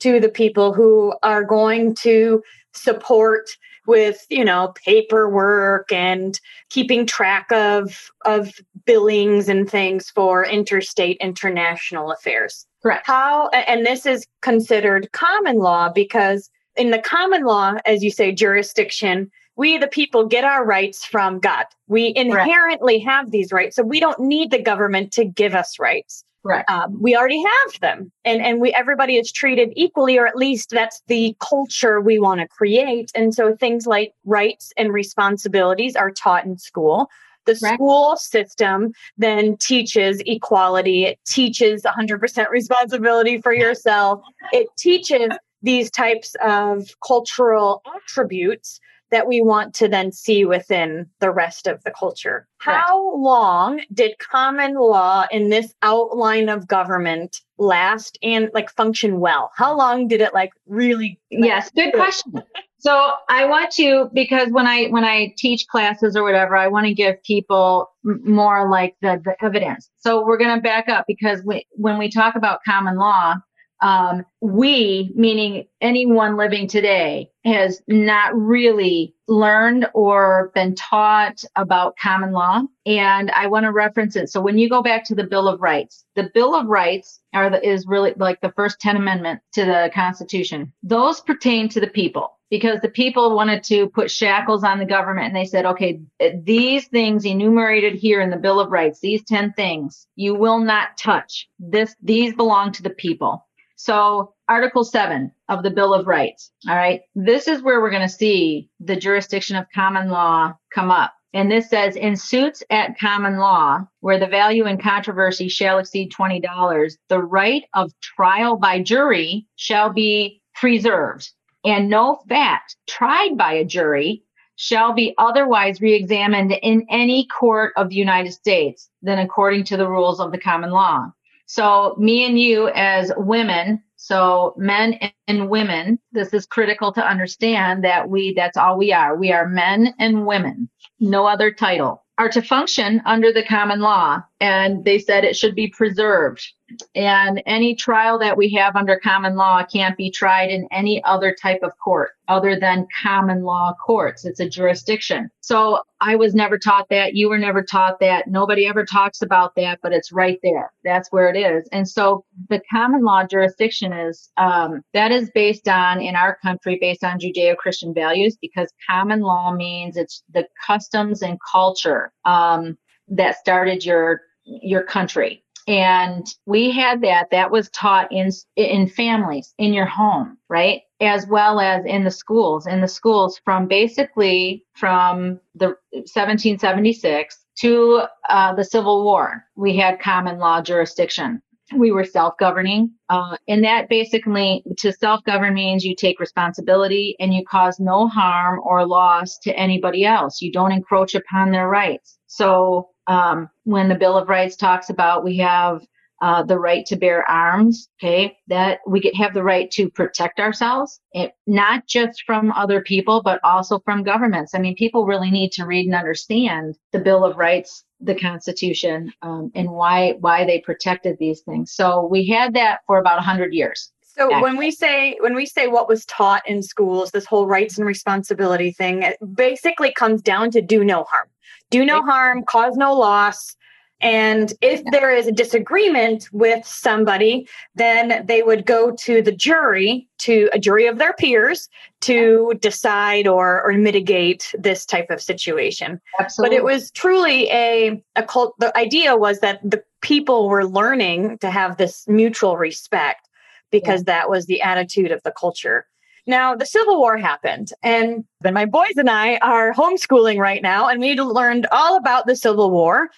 to 0.00 0.18
the 0.18 0.28
people 0.28 0.72
who 0.72 1.14
are 1.22 1.44
going 1.44 1.94
to 1.96 2.42
support 2.74 3.48
with 3.86 4.26
you 4.28 4.44
know 4.44 4.74
paperwork 4.84 5.90
and 5.92 6.40
keeping 6.70 7.06
track 7.06 7.50
of 7.52 8.10
of 8.24 8.52
billings 8.84 9.48
and 9.48 9.70
things 9.70 10.10
for 10.10 10.44
interstate 10.44 11.16
international 11.20 12.10
affairs 12.10 12.66
correct 12.82 13.06
how 13.06 13.48
and 13.50 13.86
this 13.86 14.04
is 14.04 14.26
considered 14.42 15.10
common 15.12 15.58
law 15.58 15.88
because 15.88 16.50
in 16.76 16.90
the 16.90 16.98
common 16.98 17.44
law 17.44 17.74
as 17.86 18.02
you 18.02 18.10
say 18.10 18.32
jurisdiction 18.32 19.30
we 19.56 19.78
the 19.78 19.88
people 19.88 20.26
get 20.26 20.44
our 20.44 20.64
rights 20.64 21.04
from 21.04 21.38
god 21.38 21.64
we 21.88 22.12
inherently 22.14 23.00
correct. 23.00 23.10
have 23.10 23.30
these 23.30 23.52
rights 23.52 23.76
so 23.76 23.82
we 23.82 24.00
don't 24.00 24.20
need 24.20 24.50
the 24.50 24.62
government 24.62 25.12
to 25.12 25.24
give 25.24 25.54
us 25.54 25.78
rights 25.78 26.24
Right. 26.46 26.64
Um, 26.68 27.02
we 27.02 27.16
already 27.16 27.42
have 27.42 27.80
them, 27.80 28.12
and 28.24 28.40
and 28.40 28.60
we 28.60 28.72
everybody 28.72 29.16
is 29.16 29.32
treated 29.32 29.72
equally, 29.74 30.16
or 30.16 30.28
at 30.28 30.36
least 30.36 30.70
that's 30.70 31.02
the 31.08 31.34
culture 31.40 32.00
we 32.00 32.20
want 32.20 32.40
to 32.40 32.46
create. 32.46 33.10
And 33.16 33.34
so 33.34 33.56
things 33.56 33.84
like 33.84 34.12
rights 34.24 34.72
and 34.76 34.92
responsibilities 34.92 35.96
are 35.96 36.12
taught 36.12 36.44
in 36.44 36.56
school. 36.56 37.08
The 37.46 37.58
right. 37.62 37.74
school 37.74 38.16
system 38.16 38.92
then 39.18 39.56
teaches 39.56 40.22
equality. 40.24 41.04
It 41.04 41.18
teaches 41.26 41.82
100% 41.82 42.50
responsibility 42.50 43.40
for 43.40 43.52
yourself. 43.52 44.20
It 44.52 44.68
teaches 44.78 45.30
these 45.62 45.90
types 45.90 46.36
of 46.44 46.90
cultural 47.04 47.82
attributes 47.96 48.78
that 49.10 49.28
we 49.28 49.40
want 49.40 49.74
to 49.74 49.88
then 49.88 50.12
see 50.12 50.44
within 50.44 51.06
the 51.20 51.30
rest 51.30 51.66
of 51.66 51.82
the 51.84 51.90
culture. 51.90 52.46
How 52.58 53.16
long 53.16 53.80
did 53.92 54.18
common 54.18 54.74
law 54.74 55.26
in 55.30 55.50
this 55.50 55.72
outline 55.82 56.48
of 56.48 56.66
government 56.66 57.40
last 57.58 58.18
and 58.22 58.50
like 58.52 58.70
function 58.70 59.20
well? 59.20 59.50
How 59.54 59.76
long 59.76 60.08
did 60.08 60.20
it 60.20 60.34
like 60.34 60.50
really? 60.66 61.20
Yes, 61.30 61.70
good 61.70 61.94
question. 61.94 62.42
so 62.78 63.12
I 63.28 63.44
want 63.46 63.70
to 63.72 64.10
because 64.12 64.48
when 64.50 64.66
I 64.66 64.86
when 64.86 65.04
I 65.04 65.34
teach 65.36 65.66
classes 65.68 66.16
or 66.16 66.22
whatever, 66.24 66.56
I 66.56 66.68
want 66.68 66.86
to 66.86 66.94
give 66.94 67.22
people 67.22 67.90
more 68.02 68.68
like 68.68 68.96
the 69.00 69.20
the 69.24 69.36
evidence. 69.44 69.88
So 69.98 70.24
we're 70.24 70.38
going 70.38 70.56
to 70.56 70.62
back 70.62 70.88
up 70.88 71.04
because 71.06 71.42
we, 71.44 71.66
when 71.72 71.98
we 71.98 72.10
talk 72.10 72.34
about 72.34 72.60
common 72.64 72.96
law, 72.96 73.36
um, 73.80 74.24
we, 74.40 75.12
meaning 75.14 75.66
anyone 75.80 76.36
living 76.36 76.66
today, 76.66 77.30
has 77.44 77.82
not 77.86 78.34
really 78.34 79.14
learned 79.28 79.86
or 79.94 80.50
been 80.54 80.74
taught 80.74 81.42
about 81.56 81.96
common 81.96 82.32
law. 82.32 82.62
And 82.86 83.30
I 83.32 83.48
want 83.48 83.64
to 83.64 83.72
reference 83.72 84.16
it. 84.16 84.30
So 84.30 84.40
when 84.40 84.58
you 84.58 84.68
go 84.68 84.82
back 84.82 85.04
to 85.06 85.14
the 85.14 85.24
Bill 85.24 85.48
of 85.48 85.60
Rights, 85.60 86.04
the 86.14 86.30
Bill 86.32 86.54
of 86.54 86.66
Rights 86.66 87.20
are 87.34 87.50
the, 87.50 87.66
is 87.68 87.86
really 87.86 88.14
like 88.16 88.40
the 88.40 88.52
first 88.52 88.80
10 88.80 88.96
amendment 88.96 89.40
to 89.54 89.64
the 89.64 89.90
Constitution. 89.94 90.72
Those 90.82 91.20
pertain 91.20 91.68
to 91.70 91.80
the 91.80 91.88
people 91.88 92.36
because 92.50 92.80
the 92.80 92.88
people 92.88 93.34
wanted 93.34 93.64
to 93.64 93.88
put 93.88 94.10
shackles 94.10 94.62
on 94.62 94.78
the 94.78 94.84
government 94.84 95.28
and 95.28 95.36
they 95.36 95.44
said, 95.44 95.66
okay, 95.66 96.00
these 96.44 96.86
things 96.88 97.24
enumerated 97.24 97.94
here 97.94 98.20
in 98.20 98.30
the 98.30 98.36
Bill 98.36 98.60
of 98.60 98.70
Rights, 98.70 99.00
these 99.00 99.24
10 99.24 99.52
things, 99.54 100.06
you 100.14 100.34
will 100.34 100.60
not 100.60 100.96
touch. 100.96 101.48
This, 101.58 101.96
these 102.02 102.34
belong 102.34 102.72
to 102.72 102.82
the 102.82 102.90
people. 102.90 103.44
So 103.76 104.34
Article 104.48 104.84
7 104.84 105.30
of 105.48 105.62
the 105.62 105.70
Bill 105.70 105.94
of 105.94 106.06
Rights. 106.06 106.50
All 106.68 106.76
right. 106.76 107.02
This 107.14 107.46
is 107.46 107.62
where 107.62 107.80
we're 107.80 107.90
going 107.90 108.02
to 108.02 108.08
see 108.08 108.68
the 108.80 108.96
jurisdiction 108.96 109.56
of 109.56 109.66
common 109.74 110.08
law 110.08 110.54
come 110.74 110.90
up. 110.90 111.12
And 111.34 111.50
this 111.50 111.68
says 111.68 111.96
in 111.96 112.16
suits 112.16 112.62
at 112.70 112.98
common 112.98 113.36
law, 113.36 113.80
where 114.00 114.18
the 114.18 114.26
value 114.26 114.66
in 114.66 114.78
controversy 114.78 115.48
shall 115.48 115.78
exceed 115.78 116.10
$20, 116.12 116.96
the 117.10 117.22
right 117.22 117.64
of 117.74 117.92
trial 118.00 118.56
by 118.56 118.82
jury 118.82 119.46
shall 119.56 119.92
be 119.92 120.40
preserved. 120.54 121.30
And 121.62 121.90
no 121.90 122.20
fact 122.28 122.76
tried 122.88 123.36
by 123.36 123.52
a 123.54 123.64
jury 123.64 124.22
shall 124.54 124.94
be 124.94 125.14
otherwise 125.18 125.82
reexamined 125.82 126.52
in 126.62 126.86
any 126.88 127.26
court 127.26 127.74
of 127.76 127.90
the 127.90 127.96
United 127.96 128.32
States 128.32 128.88
than 129.02 129.18
according 129.18 129.64
to 129.64 129.76
the 129.76 129.88
rules 129.88 130.20
of 130.20 130.32
the 130.32 130.38
common 130.38 130.70
law. 130.70 131.12
So 131.46 131.94
me 131.98 132.26
and 132.26 132.38
you 132.38 132.68
as 132.68 133.12
women, 133.16 133.82
so 133.96 134.54
men 134.56 134.98
and 135.26 135.48
women, 135.48 135.98
this 136.12 136.34
is 136.34 136.46
critical 136.46 136.92
to 136.92 137.06
understand 137.06 137.84
that 137.84 138.08
we, 138.08 138.34
that's 138.34 138.56
all 138.56 138.76
we 138.76 138.92
are. 138.92 139.16
We 139.16 139.32
are 139.32 139.48
men 139.48 139.94
and 139.98 140.26
women, 140.26 140.68
no 141.00 141.26
other 141.26 141.50
title 141.50 142.02
are 142.18 142.28
to 142.30 142.42
function 142.42 143.02
under 143.04 143.32
the 143.32 143.44
common 143.44 143.80
law. 143.80 144.22
And 144.38 144.84
they 144.84 144.98
said 144.98 145.24
it 145.24 145.36
should 145.36 145.54
be 145.54 145.68
preserved. 145.68 146.46
And 146.94 147.42
any 147.46 147.74
trial 147.74 148.18
that 148.18 148.36
we 148.36 148.52
have 148.52 148.76
under 148.76 148.98
common 148.98 149.36
law 149.36 149.64
can't 149.64 149.96
be 149.96 150.10
tried 150.10 150.50
in 150.50 150.68
any 150.70 151.02
other 151.04 151.34
type 151.40 151.60
of 151.62 151.72
court 151.82 152.10
other 152.28 152.58
than 152.58 152.86
common 153.02 153.44
law 153.44 153.72
courts. 153.84 154.26
It's 154.26 154.40
a 154.40 154.48
jurisdiction. 154.48 155.30
So 155.40 155.78
I 156.02 156.16
was 156.16 156.34
never 156.34 156.58
taught 156.58 156.88
that. 156.90 157.14
You 157.14 157.30
were 157.30 157.38
never 157.38 157.62
taught 157.62 157.98
that. 158.00 158.26
Nobody 158.26 158.66
ever 158.66 158.84
talks 158.84 159.22
about 159.22 159.54
that, 159.54 159.78
but 159.82 159.94
it's 159.94 160.12
right 160.12 160.38
there. 160.42 160.70
That's 160.84 161.10
where 161.10 161.32
it 161.32 161.38
is. 161.38 161.66
And 161.72 161.88
so 161.88 162.24
the 162.50 162.60
common 162.70 163.04
law 163.04 163.24
jurisdiction 163.24 163.94
is, 163.94 164.30
um, 164.36 164.82
that 164.92 165.12
is 165.12 165.30
based 165.30 165.68
on, 165.68 166.02
in 166.02 166.14
our 166.14 166.36
country, 166.42 166.76
based 166.78 167.04
on 167.04 167.20
Judeo 167.20 167.56
Christian 167.56 167.94
values, 167.94 168.36
because 168.38 168.70
common 168.90 169.20
law 169.20 169.54
means 169.54 169.96
it's 169.96 170.22
the 170.34 170.46
customs 170.66 171.22
and 171.22 171.38
culture, 171.50 172.12
um, 172.26 172.76
that 173.08 173.36
started 173.36 173.84
your, 173.84 174.20
your 174.46 174.82
country. 174.82 175.42
And 175.68 176.26
we 176.46 176.70
had 176.70 177.00
that. 177.02 177.30
That 177.30 177.50
was 177.50 177.68
taught 177.70 178.10
in 178.12 178.30
in 178.54 178.88
families 178.88 179.52
in 179.58 179.74
your 179.74 179.86
home 179.86 180.38
right? 180.48 180.82
As 181.00 181.26
well 181.26 181.60
as 181.60 181.84
in 181.84 182.04
the 182.04 182.10
schools 182.10 182.66
in 182.66 182.80
the 182.80 182.88
schools 182.88 183.40
from 183.44 183.66
basically 183.66 184.64
from 184.74 185.40
the 185.54 185.76
1776 185.90 187.38
to 187.56 188.02
uh, 188.28 188.54
the 188.54 188.64
civil 188.64 189.04
war. 189.04 189.44
We 189.56 189.76
had 189.76 190.00
common 190.00 190.38
law 190.38 190.62
jurisdiction 190.62 191.42
we 191.74 191.90
were 191.90 192.04
self-governing. 192.04 192.90
Uh, 193.08 193.36
and 193.48 193.64
that 193.64 193.88
basically 193.88 194.62
to 194.78 194.92
self-govern 194.92 195.54
means 195.54 195.84
you 195.84 195.96
take 195.96 196.20
responsibility 196.20 197.16
and 197.18 197.34
you 197.34 197.44
cause 197.44 197.80
no 197.80 198.06
harm 198.06 198.60
or 198.62 198.86
loss 198.86 199.38
to 199.38 199.56
anybody 199.56 200.04
else. 200.04 200.40
You 200.40 200.52
don't 200.52 200.72
encroach 200.72 201.14
upon 201.14 201.50
their 201.50 201.68
rights. 201.68 202.18
So 202.26 202.90
um, 203.06 203.48
when 203.64 203.88
the 203.88 203.94
Bill 203.94 204.16
of 204.16 204.28
Rights 204.28 204.56
talks 204.56 204.90
about 204.90 205.24
we 205.24 205.38
have 205.38 205.82
uh, 206.22 206.42
the 206.42 206.58
right 206.58 206.86
to 206.86 206.96
bear 206.96 207.28
arms, 207.28 207.88
okay, 208.00 208.36
that 208.48 208.80
we 208.86 209.00
get, 209.00 209.14
have 209.14 209.34
the 209.34 209.42
right 209.42 209.70
to 209.72 209.90
protect 209.90 210.40
ourselves, 210.40 211.00
it, 211.12 211.32
not 211.46 211.86
just 211.86 212.22
from 212.24 212.52
other 212.52 212.80
people, 212.80 213.22
but 213.22 213.40
also 213.44 213.78
from 213.80 214.02
governments. 214.02 214.54
I 214.54 214.58
mean, 214.58 214.74
people 214.76 215.06
really 215.06 215.30
need 215.30 215.52
to 215.52 215.66
read 215.66 215.86
and 215.86 215.94
understand 215.94 216.76
the 216.92 216.98
Bill 216.98 217.24
of 217.24 217.36
Rights, 217.36 217.84
the 218.00 218.14
Constitution, 218.14 219.12
um, 219.22 219.50
and 219.54 219.70
why 219.70 220.12
why 220.20 220.44
they 220.44 220.60
protected 220.60 221.16
these 221.18 221.40
things. 221.40 221.72
So 221.72 222.06
we 222.06 222.26
had 222.26 222.54
that 222.54 222.80
for 222.86 222.98
about 222.98 223.16
100 223.16 223.52
years. 223.52 223.92
So 224.00 224.40
when 224.40 224.56
we 224.56 224.70
say 224.70 225.18
when 225.20 225.34
we 225.34 225.44
say 225.44 225.66
what 225.66 225.90
was 225.90 226.06
taught 226.06 226.48
in 226.48 226.62
schools, 226.62 227.10
this 227.10 227.26
whole 227.26 227.46
rights 227.46 227.76
and 227.76 227.86
responsibility 227.86 228.72
thing, 228.72 229.02
it 229.02 229.18
basically 229.34 229.92
comes 229.92 230.22
down 230.22 230.50
to 230.52 230.62
do 230.62 230.82
no 230.82 231.04
harm 231.04 231.28
do 231.70 231.84
no 231.84 232.02
harm, 232.02 232.44
cause 232.44 232.76
no 232.76 232.94
loss. 232.94 233.56
And 234.00 234.52
if 234.60 234.82
there 234.92 235.10
is 235.10 235.26
a 235.26 235.32
disagreement 235.32 236.28
with 236.32 236.66
somebody, 236.66 237.48
then 237.74 238.26
they 238.26 238.42
would 238.42 238.66
go 238.66 238.90
to 238.90 239.22
the 239.22 239.32
jury, 239.32 240.06
to 240.18 240.50
a 240.52 240.58
jury 240.58 240.86
of 240.86 240.98
their 240.98 241.14
peers, 241.14 241.68
to 242.02 242.52
decide 242.60 243.26
or, 243.26 243.62
or 243.62 243.72
mitigate 243.72 244.54
this 244.58 244.84
type 244.84 245.10
of 245.10 245.22
situation. 245.22 246.00
Absolutely. 246.20 246.56
But 246.56 246.60
it 246.60 246.64
was 246.64 246.90
truly 246.90 247.50
a, 247.50 248.02
a 248.16 248.22
cult. 248.22 248.54
The 248.58 248.76
idea 248.76 249.16
was 249.16 249.40
that 249.40 249.60
the 249.68 249.82
people 250.02 250.48
were 250.48 250.66
learning 250.66 251.38
to 251.38 251.50
have 251.50 251.78
this 251.78 252.06
mutual 252.06 252.58
respect 252.58 253.28
because 253.70 254.00
yeah. 254.00 254.18
that 254.18 254.30
was 254.30 254.44
the 254.46 254.60
attitude 254.60 255.10
of 255.10 255.22
the 255.22 255.32
culture. 255.32 255.86
Now, 256.26 256.56
the 256.56 256.66
Civil 256.66 256.98
War 256.98 257.16
happened, 257.16 257.70
and 257.84 258.24
then 258.40 258.52
my 258.52 258.64
boys 258.66 258.94
and 258.96 259.08
I 259.08 259.36
are 259.36 259.72
homeschooling 259.72 260.38
right 260.38 260.60
now, 260.60 260.88
and 260.88 261.00
we 261.00 261.14
learned 261.14 261.68
all 261.70 261.96
about 261.96 262.26
the 262.26 262.34
Civil 262.34 262.72
War 262.72 263.10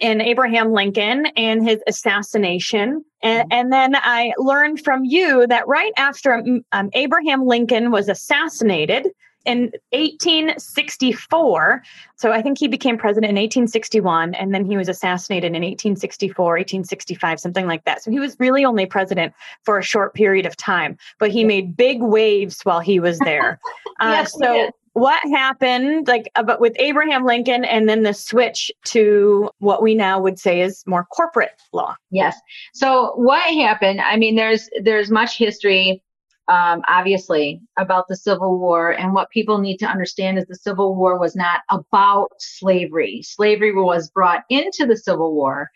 and 0.00 0.22
Abraham 0.22 0.72
Lincoln 0.72 1.26
and 1.36 1.66
his 1.66 1.82
assassination. 1.86 3.04
And, 3.22 3.42
mm-hmm. 3.42 3.52
and 3.52 3.72
then 3.72 3.94
I 3.96 4.32
learned 4.38 4.82
from 4.84 5.04
you 5.04 5.46
that 5.48 5.68
right 5.68 5.92
after 5.96 6.42
um, 6.72 6.90
Abraham 6.94 7.46
Lincoln 7.46 7.90
was 7.90 8.08
assassinated, 8.08 9.08
in 9.44 9.72
1864. 9.90 11.82
So 12.16 12.32
I 12.32 12.42
think 12.42 12.58
he 12.58 12.68
became 12.68 12.96
president 12.96 13.30
in 13.30 13.36
1861 13.36 14.34
and 14.34 14.54
then 14.54 14.64
he 14.64 14.76
was 14.76 14.88
assassinated 14.88 15.48
in 15.48 15.62
1864, 15.62 16.44
1865, 16.44 17.40
something 17.40 17.66
like 17.66 17.84
that. 17.84 18.02
So 18.02 18.10
he 18.10 18.20
was 18.20 18.36
really 18.38 18.64
only 18.64 18.86
president 18.86 19.34
for 19.64 19.78
a 19.78 19.82
short 19.82 20.14
period 20.14 20.46
of 20.46 20.56
time, 20.56 20.96
but 21.18 21.30
he 21.30 21.44
made 21.44 21.76
big 21.76 22.00
waves 22.02 22.62
while 22.62 22.80
he 22.80 23.00
was 23.00 23.18
there. 23.20 23.58
Uh, 24.00 24.22
yes, 24.22 24.32
so 24.32 24.70
what 24.94 25.20
happened 25.30 26.06
like 26.06 26.30
about 26.34 26.60
with 26.60 26.74
Abraham 26.76 27.24
Lincoln 27.24 27.64
and 27.64 27.88
then 27.88 28.02
the 28.02 28.12
switch 28.12 28.70
to 28.86 29.50
what 29.58 29.82
we 29.82 29.94
now 29.94 30.20
would 30.20 30.38
say 30.38 30.60
is 30.60 30.82
more 30.86 31.04
corporate 31.04 31.60
law? 31.72 31.94
Yes. 32.10 32.36
So 32.74 33.12
what 33.16 33.42
happened? 33.42 34.00
I 34.00 34.16
mean, 34.16 34.36
there's 34.36 34.68
there's 34.82 35.10
much 35.10 35.38
history 35.38 36.02
um, 36.48 36.82
obviously, 36.88 37.60
about 37.78 38.08
the 38.08 38.16
Civil 38.16 38.58
War. 38.58 38.90
And 38.90 39.14
what 39.14 39.30
people 39.30 39.58
need 39.58 39.78
to 39.78 39.86
understand 39.86 40.38
is 40.38 40.46
the 40.46 40.56
Civil 40.56 40.94
War 40.96 41.18
was 41.18 41.36
not 41.36 41.60
about 41.70 42.30
slavery. 42.38 43.22
Slavery 43.22 43.72
was 43.72 44.10
brought 44.10 44.42
into 44.50 44.84
the 44.84 44.96
Civil 44.96 45.34
War. 45.34 45.70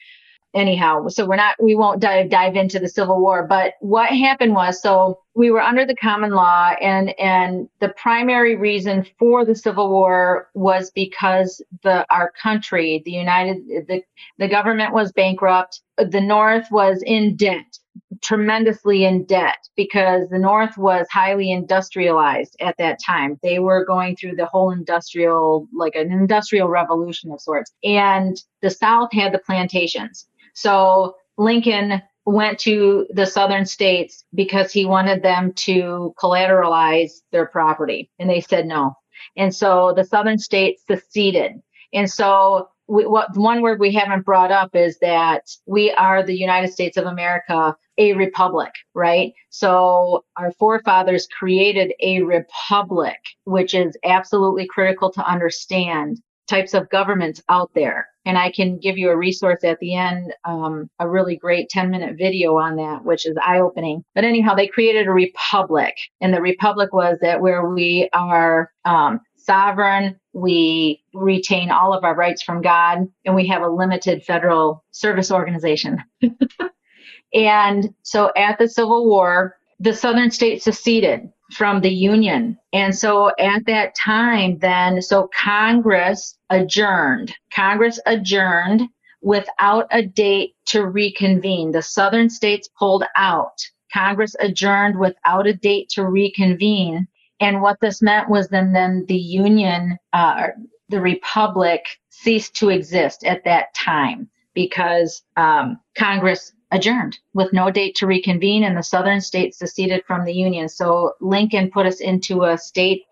Anyhow, 0.54 1.08
so 1.08 1.26
we're 1.26 1.36
not, 1.36 1.54
we 1.62 1.74
won't 1.74 2.00
dive, 2.00 2.30
dive 2.30 2.56
into 2.56 2.78
the 2.78 2.88
Civil 2.88 3.20
War, 3.20 3.46
but 3.46 3.74
what 3.80 4.08
happened 4.10 4.54
was, 4.54 4.80
so 4.80 5.20
we 5.36 5.50
were 5.50 5.60
under 5.60 5.84
the 5.84 5.94
common 5.94 6.30
law 6.30 6.70
and, 6.80 7.10
and 7.20 7.68
the 7.80 7.90
primary 7.90 8.56
reason 8.56 9.06
for 9.18 9.44
the 9.44 9.54
Civil 9.54 9.90
War 9.90 10.48
was 10.54 10.90
because 10.90 11.62
the, 11.82 12.06
our 12.10 12.32
country, 12.42 13.02
the 13.04 13.12
United, 13.12 13.58
the, 13.86 14.02
the 14.38 14.48
government 14.48 14.94
was 14.94 15.12
bankrupt. 15.12 15.82
The 15.98 16.22
North 16.22 16.66
was 16.70 17.02
in 17.04 17.36
debt 17.36 17.78
tremendously 18.22 19.04
in 19.04 19.24
debt 19.24 19.58
because 19.76 20.28
the 20.30 20.38
North 20.38 20.78
was 20.78 21.06
highly 21.10 21.50
industrialized 21.50 22.56
at 22.60 22.76
that 22.78 22.98
time. 23.04 23.38
They 23.42 23.58
were 23.58 23.84
going 23.84 24.16
through 24.16 24.36
the 24.36 24.46
whole 24.46 24.70
industrial, 24.70 25.68
like 25.74 25.94
an 25.94 26.12
industrial 26.12 26.68
revolution 26.68 27.30
of 27.30 27.40
sorts. 27.40 27.72
And 27.84 28.40
the 28.62 28.70
South 28.70 29.10
had 29.12 29.32
the 29.32 29.38
plantations. 29.38 30.26
So 30.54 31.16
Lincoln 31.36 32.02
went 32.26 32.58
to 32.58 33.06
the 33.10 33.24
southern 33.24 33.64
states 33.64 34.24
because 34.34 34.72
he 34.72 34.84
wanted 34.84 35.22
them 35.22 35.52
to 35.54 36.12
collateralize 36.20 37.12
their 37.32 37.46
property 37.46 38.10
and 38.18 38.28
they 38.28 38.40
said 38.40 38.66
no. 38.66 38.94
And 39.36 39.54
so 39.54 39.94
the 39.96 40.04
southern 40.04 40.38
states 40.38 40.82
seceded. 40.86 41.52
And 41.94 42.10
so 42.10 42.68
we, 42.88 43.06
what 43.06 43.36
one 43.36 43.62
word 43.62 43.80
we 43.80 43.92
haven't 43.92 44.24
brought 44.24 44.50
up 44.50 44.74
is 44.74 44.98
that 45.00 45.42
we 45.66 45.90
are 45.92 46.22
the 46.22 46.38
united 46.38 46.72
states 46.72 46.96
of 46.96 47.04
america 47.06 47.74
a 47.98 48.12
republic 48.12 48.72
right? 48.94 49.32
So 49.50 50.24
our 50.36 50.52
forefathers 50.52 51.26
created 51.26 51.94
a 52.00 52.22
republic 52.22 53.18
which 53.44 53.74
is 53.74 53.96
absolutely 54.04 54.66
critical 54.66 55.10
to 55.12 55.26
understand 55.26 56.20
types 56.46 56.74
of 56.74 56.88
governments 56.90 57.42
out 57.48 57.70
there. 57.74 58.08
And 58.24 58.36
I 58.36 58.50
can 58.50 58.78
give 58.78 58.98
you 58.98 59.10
a 59.10 59.16
resource 59.16 59.62
at 59.62 59.78
the 59.78 59.94
end, 59.94 60.34
um, 60.44 60.90
a 60.98 61.08
really 61.08 61.36
great 61.36 61.68
10 61.68 61.90
minute 61.90 62.16
video 62.18 62.56
on 62.56 62.76
that, 62.76 63.04
which 63.04 63.26
is 63.26 63.36
eye 63.44 63.60
opening. 63.60 64.04
But 64.14 64.24
anyhow, 64.24 64.54
they 64.54 64.66
created 64.66 65.06
a 65.06 65.12
republic 65.12 65.94
and 66.20 66.34
the 66.34 66.40
republic 66.40 66.92
was 66.92 67.18
that 67.20 67.40
where 67.40 67.68
we 67.68 68.08
are, 68.12 68.72
um, 68.84 69.20
sovereign, 69.36 70.18
we 70.32 71.02
retain 71.14 71.70
all 71.70 71.94
of 71.94 72.04
our 72.04 72.16
rights 72.16 72.42
from 72.42 72.60
God, 72.60 73.06
and 73.24 73.34
we 73.34 73.46
have 73.46 73.62
a 73.62 73.68
limited 73.68 74.24
federal 74.24 74.84
service 74.90 75.30
organization. 75.30 76.02
and 77.34 77.94
so 78.02 78.32
at 78.36 78.58
the 78.58 78.68
Civil 78.68 79.08
War, 79.08 79.56
the 79.78 79.94
southern 79.94 80.30
states 80.30 80.64
seceded 80.64 81.30
from 81.52 81.80
the 81.80 81.90
union. 81.90 82.58
And 82.72 82.96
so 82.96 83.30
at 83.38 83.66
that 83.66 83.94
time, 83.94 84.58
then, 84.58 85.00
so 85.02 85.28
Congress 85.36 86.36
adjourned. 86.50 87.34
Congress 87.54 88.00
adjourned 88.06 88.82
without 89.22 89.86
a 89.90 90.02
date 90.02 90.54
to 90.66 90.86
reconvene. 90.86 91.72
The 91.72 91.82
southern 91.82 92.30
states 92.30 92.68
pulled 92.78 93.04
out. 93.16 93.58
Congress 93.92 94.34
adjourned 94.40 94.98
without 94.98 95.46
a 95.46 95.54
date 95.54 95.88
to 95.90 96.04
reconvene. 96.04 97.06
And 97.40 97.62
what 97.62 97.80
this 97.80 98.02
meant 98.02 98.28
was 98.28 98.48
then, 98.48 98.72
then 98.72 99.04
the 99.08 99.16
union, 99.16 99.98
uh, 100.12 100.48
the 100.88 101.00
republic 101.00 101.86
ceased 102.10 102.56
to 102.56 102.70
exist 102.70 103.24
at 103.24 103.44
that 103.44 103.74
time 103.74 104.28
because 104.54 105.22
um, 105.36 105.78
Congress 105.96 106.52
adjourned 106.70 107.18
with 107.34 107.52
no 107.52 107.70
date 107.70 107.94
to 107.96 108.06
reconvene 108.06 108.64
and 108.64 108.76
the 108.76 108.82
southern 108.82 109.20
states 109.20 109.58
seceded 109.58 110.02
from 110.06 110.24
the 110.24 110.32
union. 110.32 110.68
So 110.68 111.12
Lincoln 111.20 111.70
put 111.70 111.86
us 111.86 112.00
into 112.00 112.42
a 112.44 112.58
state 112.58 113.04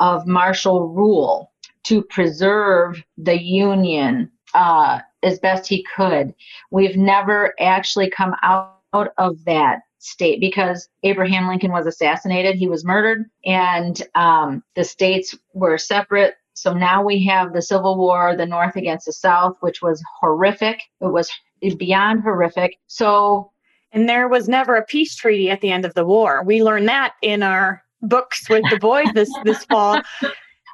of 0.00 0.26
martial 0.26 0.88
rule 0.88 1.52
to 1.84 2.02
preserve 2.02 3.02
the 3.16 3.40
union 3.40 4.30
uh, 4.54 5.00
as 5.22 5.38
best 5.38 5.66
he 5.66 5.86
could. 5.96 6.34
We've 6.70 6.96
never 6.96 7.54
actually 7.60 8.10
come 8.10 8.34
out 8.42 8.74
of 9.18 9.44
that 9.44 9.80
state 9.98 10.40
because 10.40 10.88
Abraham 11.02 11.46
Lincoln 11.46 11.72
was 11.72 11.86
assassinated, 11.86 12.56
he 12.56 12.68
was 12.68 12.84
murdered, 12.84 13.26
and 13.44 14.02
um, 14.14 14.62
the 14.74 14.84
states 14.84 15.36
were 15.52 15.78
separate. 15.78 16.34
So 16.54 16.72
now 16.72 17.02
we 17.02 17.24
have 17.26 17.52
the 17.52 17.62
Civil 17.62 17.96
War, 17.96 18.36
the 18.36 18.46
North 18.46 18.76
against 18.76 19.06
the 19.06 19.12
South, 19.12 19.56
which 19.60 19.80
was 19.80 20.02
horrific. 20.20 20.82
It 21.00 21.12
was 21.12 21.30
beyond 21.76 22.22
horrific. 22.22 22.78
So, 22.86 23.50
and 23.92 24.08
there 24.08 24.28
was 24.28 24.48
never 24.48 24.76
a 24.76 24.84
peace 24.84 25.14
treaty 25.14 25.50
at 25.50 25.60
the 25.60 25.70
end 25.70 25.84
of 25.84 25.94
the 25.94 26.04
war. 26.04 26.42
We 26.44 26.62
learned 26.62 26.88
that 26.88 27.14
in 27.22 27.42
our 27.42 27.82
books 28.02 28.48
with 28.48 28.64
the 28.70 28.78
boys 28.78 29.08
this 29.14 29.30
this 29.44 29.64
fall 29.66 30.00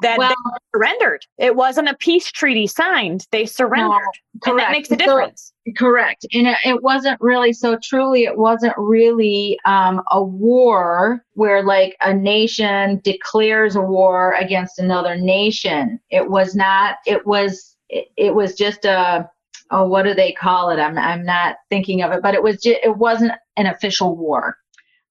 that 0.02 0.18
well, 0.18 0.28
they 0.28 0.34
surrendered. 0.74 1.24
It 1.38 1.56
wasn't 1.56 1.88
a 1.88 1.94
peace 1.94 2.30
treaty 2.30 2.66
signed; 2.66 3.26
they 3.30 3.46
surrendered, 3.46 4.02
no, 4.46 4.52
and 4.52 4.58
that 4.58 4.70
makes 4.70 4.90
a 4.90 4.96
difference. 4.96 5.52
So, 5.66 5.72
correct, 5.76 6.26
and 6.32 6.48
it, 6.48 6.58
it, 6.64 6.82
wasn't 6.82 7.20
really 7.20 7.52
so. 7.52 7.78
Truly, 7.82 8.24
it 8.24 8.36
wasn't 8.36 8.74
really 8.76 9.58
um, 9.64 10.02
a 10.10 10.22
war 10.22 11.24
where 11.34 11.62
like 11.62 11.96
a 12.02 12.12
nation 12.12 13.00
declares 13.04 13.76
a 13.76 13.80
war 13.80 14.34
against 14.34 14.78
another 14.78 15.16
nation. 15.16 15.98
It 16.10 16.30
was 16.30 16.54
not. 16.54 16.96
It 17.06 17.26
was. 17.26 17.76
It, 17.88 18.08
it 18.16 18.34
was 18.34 18.54
just 18.54 18.84
a 18.84 19.30
oh, 19.70 19.86
what 19.88 20.04
do 20.04 20.14
they 20.14 20.32
call 20.32 20.70
it? 20.70 20.78
I'm 20.78 20.98
I'm 20.98 21.24
not 21.24 21.56
thinking 21.70 22.02
of 22.02 22.12
it, 22.12 22.22
but 22.22 22.34
it 22.34 22.42
was 22.42 22.56
just, 22.62 22.78
it 22.82 22.96
wasn't 22.96 23.32
an 23.56 23.66
official 23.66 24.16
war, 24.16 24.56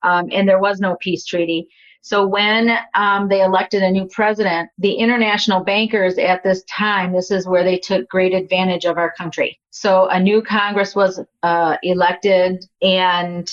um, 0.03 0.29
and 0.31 0.47
there 0.47 0.59
was 0.59 0.79
no 0.79 0.97
peace 0.99 1.25
treaty. 1.25 1.67
So 2.05 2.27
when 2.27 2.77
um, 2.93 3.29
they 3.29 3.41
elected 3.41 3.81
a 3.81 3.89
new 3.89 4.07
president, 4.07 4.69
the 4.77 4.93
international 4.93 5.63
bankers 5.63 6.19
at 6.19 6.43
this 6.43 6.63
time, 6.65 7.11
this 7.11 7.31
is 7.31 7.47
where 7.47 7.63
they 7.63 7.79
took 7.79 8.07
great 8.09 8.31
advantage 8.31 8.85
of 8.85 8.99
our 8.99 9.11
country. 9.13 9.59
So 9.71 10.07
a 10.09 10.19
new 10.19 10.43
Congress 10.43 10.95
was 10.95 11.19
uh, 11.41 11.77
elected, 11.81 12.63
and 12.83 13.51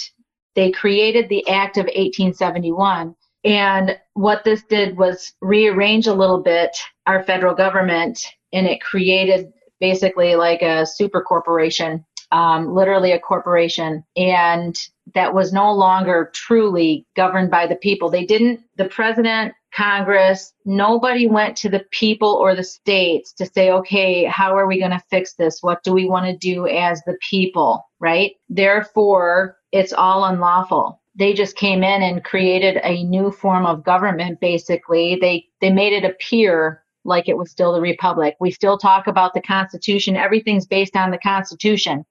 they 0.54 0.70
created 0.70 1.30
the 1.30 1.48
Act 1.48 1.78
of 1.78 1.84
1871. 1.84 3.14
And 3.44 3.98
what 4.12 4.44
this 4.44 4.62
did 4.64 4.98
was 4.98 5.32
rearrange 5.40 6.06
a 6.06 6.12
little 6.12 6.42
bit 6.42 6.76
our 7.06 7.24
federal 7.24 7.54
government, 7.54 8.22
and 8.52 8.66
it 8.66 8.82
created 8.82 9.50
basically 9.82 10.36
like 10.36 10.62
a 10.62 10.86
super 10.86 11.20
corporation, 11.20 12.04
um, 12.30 12.72
literally 12.72 13.10
a 13.10 13.18
corporation, 13.18 14.04
and 14.16 14.78
that 15.12 15.34
was 15.34 15.52
no 15.52 15.72
longer 15.72 16.30
truly 16.32 17.04
governed 17.16 17.50
by 17.50 17.66
the 17.66 17.74
people. 17.74 18.08
They 18.08 18.24
didn't, 18.24 18.60
the 18.76 18.84
president, 18.84 19.54
Congress, 19.74 20.54
nobody 20.64 21.26
went 21.26 21.56
to 21.56 21.68
the 21.68 21.84
people 21.90 22.28
or 22.28 22.54
the 22.54 22.62
states 22.62 23.32
to 23.32 23.44
say, 23.44 23.72
okay, 23.72 24.24
how 24.24 24.56
are 24.56 24.68
we 24.68 24.78
going 24.78 24.92
to 24.92 25.02
fix 25.10 25.34
this? 25.34 25.58
What 25.62 25.82
do 25.82 25.92
we 25.92 26.08
want 26.08 26.26
to 26.26 26.36
do 26.36 26.68
as 26.68 27.02
the 27.02 27.18
people, 27.28 27.84
right? 27.98 28.34
Therefore, 28.48 29.56
it's 29.72 29.92
all 29.92 30.24
unlawful 30.24 31.00
they 31.14 31.34
just 31.34 31.56
came 31.56 31.82
in 31.84 32.02
and 32.02 32.24
created 32.24 32.80
a 32.82 33.04
new 33.04 33.30
form 33.30 33.66
of 33.66 33.84
government 33.84 34.40
basically 34.40 35.18
they 35.20 35.44
they 35.60 35.70
made 35.70 35.92
it 35.92 36.04
appear 36.04 36.82
like 37.04 37.28
it 37.28 37.36
was 37.36 37.50
still 37.50 37.72
the 37.72 37.80
republic. 37.80 38.36
We 38.40 38.50
still 38.50 38.78
talk 38.78 39.06
about 39.06 39.34
the 39.34 39.42
Constitution. 39.42 40.16
Everything's 40.16 40.66
based 40.66 40.96
on 40.96 41.10
the 41.10 41.18
Constitution. 41.18 42.04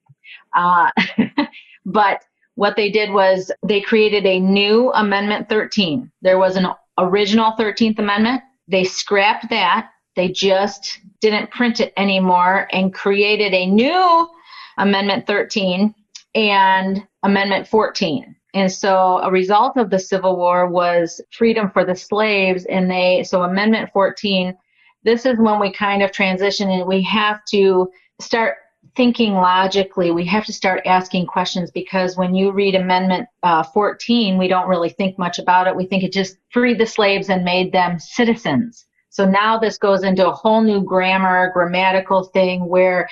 Uh, 0.55 0.89
but 1.85 2.23
what 2.55 2.75
they 2.75 2.89
did 2.89 3.11
was 3.11 3.51
they 3.65 3.81
created 3.81 4.25
a 4.25 4.39
new 4.39 4.91
Amendment 4.93 5.49
13. 5.49 6.11
There 6.21 6.37
was 6.37 6.55
an 6.55 6.67
original 6.97 7.53
13th 7.57 7.99
Amendment. 7.99 8.41
They 8.67 8.83
scrapped 8.83 9.49
that. 9.49 9.89
They 10.15 10.29
just 10.29 10.99
didn't 11.21 11.51
print 11.51 11.79
it 11.79 11.93
anymore 11.95 12.67
and 12.71 12.93
created 12.93 13.53
a 13.53 13.65
new 13.65 14.29
Amendment 14.77 15.27
13 15.27 15.95
and 16.35 17.07
Amendment 17.23 17.67
14. 17.67 18.35
And 18.53 18.71
so 18.71 19.19
a 19.19 19.31
result 19.31 19.77
of 19.77 19.89
the 19.89 19.99
Civil 19.99 20.35
War 20.35 20.67
was 20.67 21.21
freedom 21.31 21.71
for 21.71 21.85
the 21.85 21.95
slaves. 21.95 22.65
And 22.65 22.91
they, 22.91 23.23
so 23.23 23.43
Amendment 23.43 23.91
14 23.93 24.57
this 25.03 25.25
is 25.25 25.37
when 25.37 25.59
we 25.59 25.71
kind 25.71 26.03
of 26.03 26.11
transition 26.11 26.69
and 26.69 26.87
we 26.87 27.01
have 27.03 27.43
to 27.51 27.91
start 28.19 28.57
thinking 28.95 29.33
logically. 29.33 30.11
We 30.11 30.25
have 30.25 30.45
to 30.45 30.53
start 30.53 30.81
asking 30.85 31.27
questions 31.27 31.71
because 31.71 32.17
when 32.17 32.35
you 32.35 32.51
read 32.51 32.75
Amendment 32.75 33.27
uh, 33.43 33.63
14, 33.63 34.37
we 34.37 34.47
don't 34.47 34.67
really 34.67 34.89
think 34.89 35.17
much 35.17 35.39
about 35.39 35.67
it. 35.67 35.75
We 35.75 35.85
think 35.85 36.03
it 36.03 36.11
just 36.11 36.37
freed 36.49 36.79
the 36.79 36.85
slaves 36.85 37.29
and 37.29 37.43
made 37.43 37.71
them 37.71 37.99
citizens. 37.99 38.85
So 39.09 39.25
now 39.25 39.57
this 39.57 39.77
goes 39.77 40.03
into 40.03 40.27
a 40.27 40.33
whole 40.33 40.61
new 40.61 40.81
grammar, 40.81 41.51
grammatical 41.53 42.25
thing 42.25 42.67
where 42.67 43.09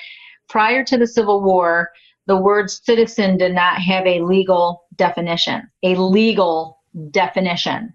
prior 0.48 0.84
to 0.84 0.96
the 0.96 1.06
Civil 1.06 1.42
War, 1.42 1.90
the 2.26 2.36
word 2.36 2.70
citizen 2.70 3.38
did 3.38 3.54
not 3.54 3.78
have 3.78 4.06
a 4.06 4.22
legal 4.22 4.84
definition, 4.96 5.68
a 5.82 5.94
legal 5.96 6.78
definition 7.10 7.94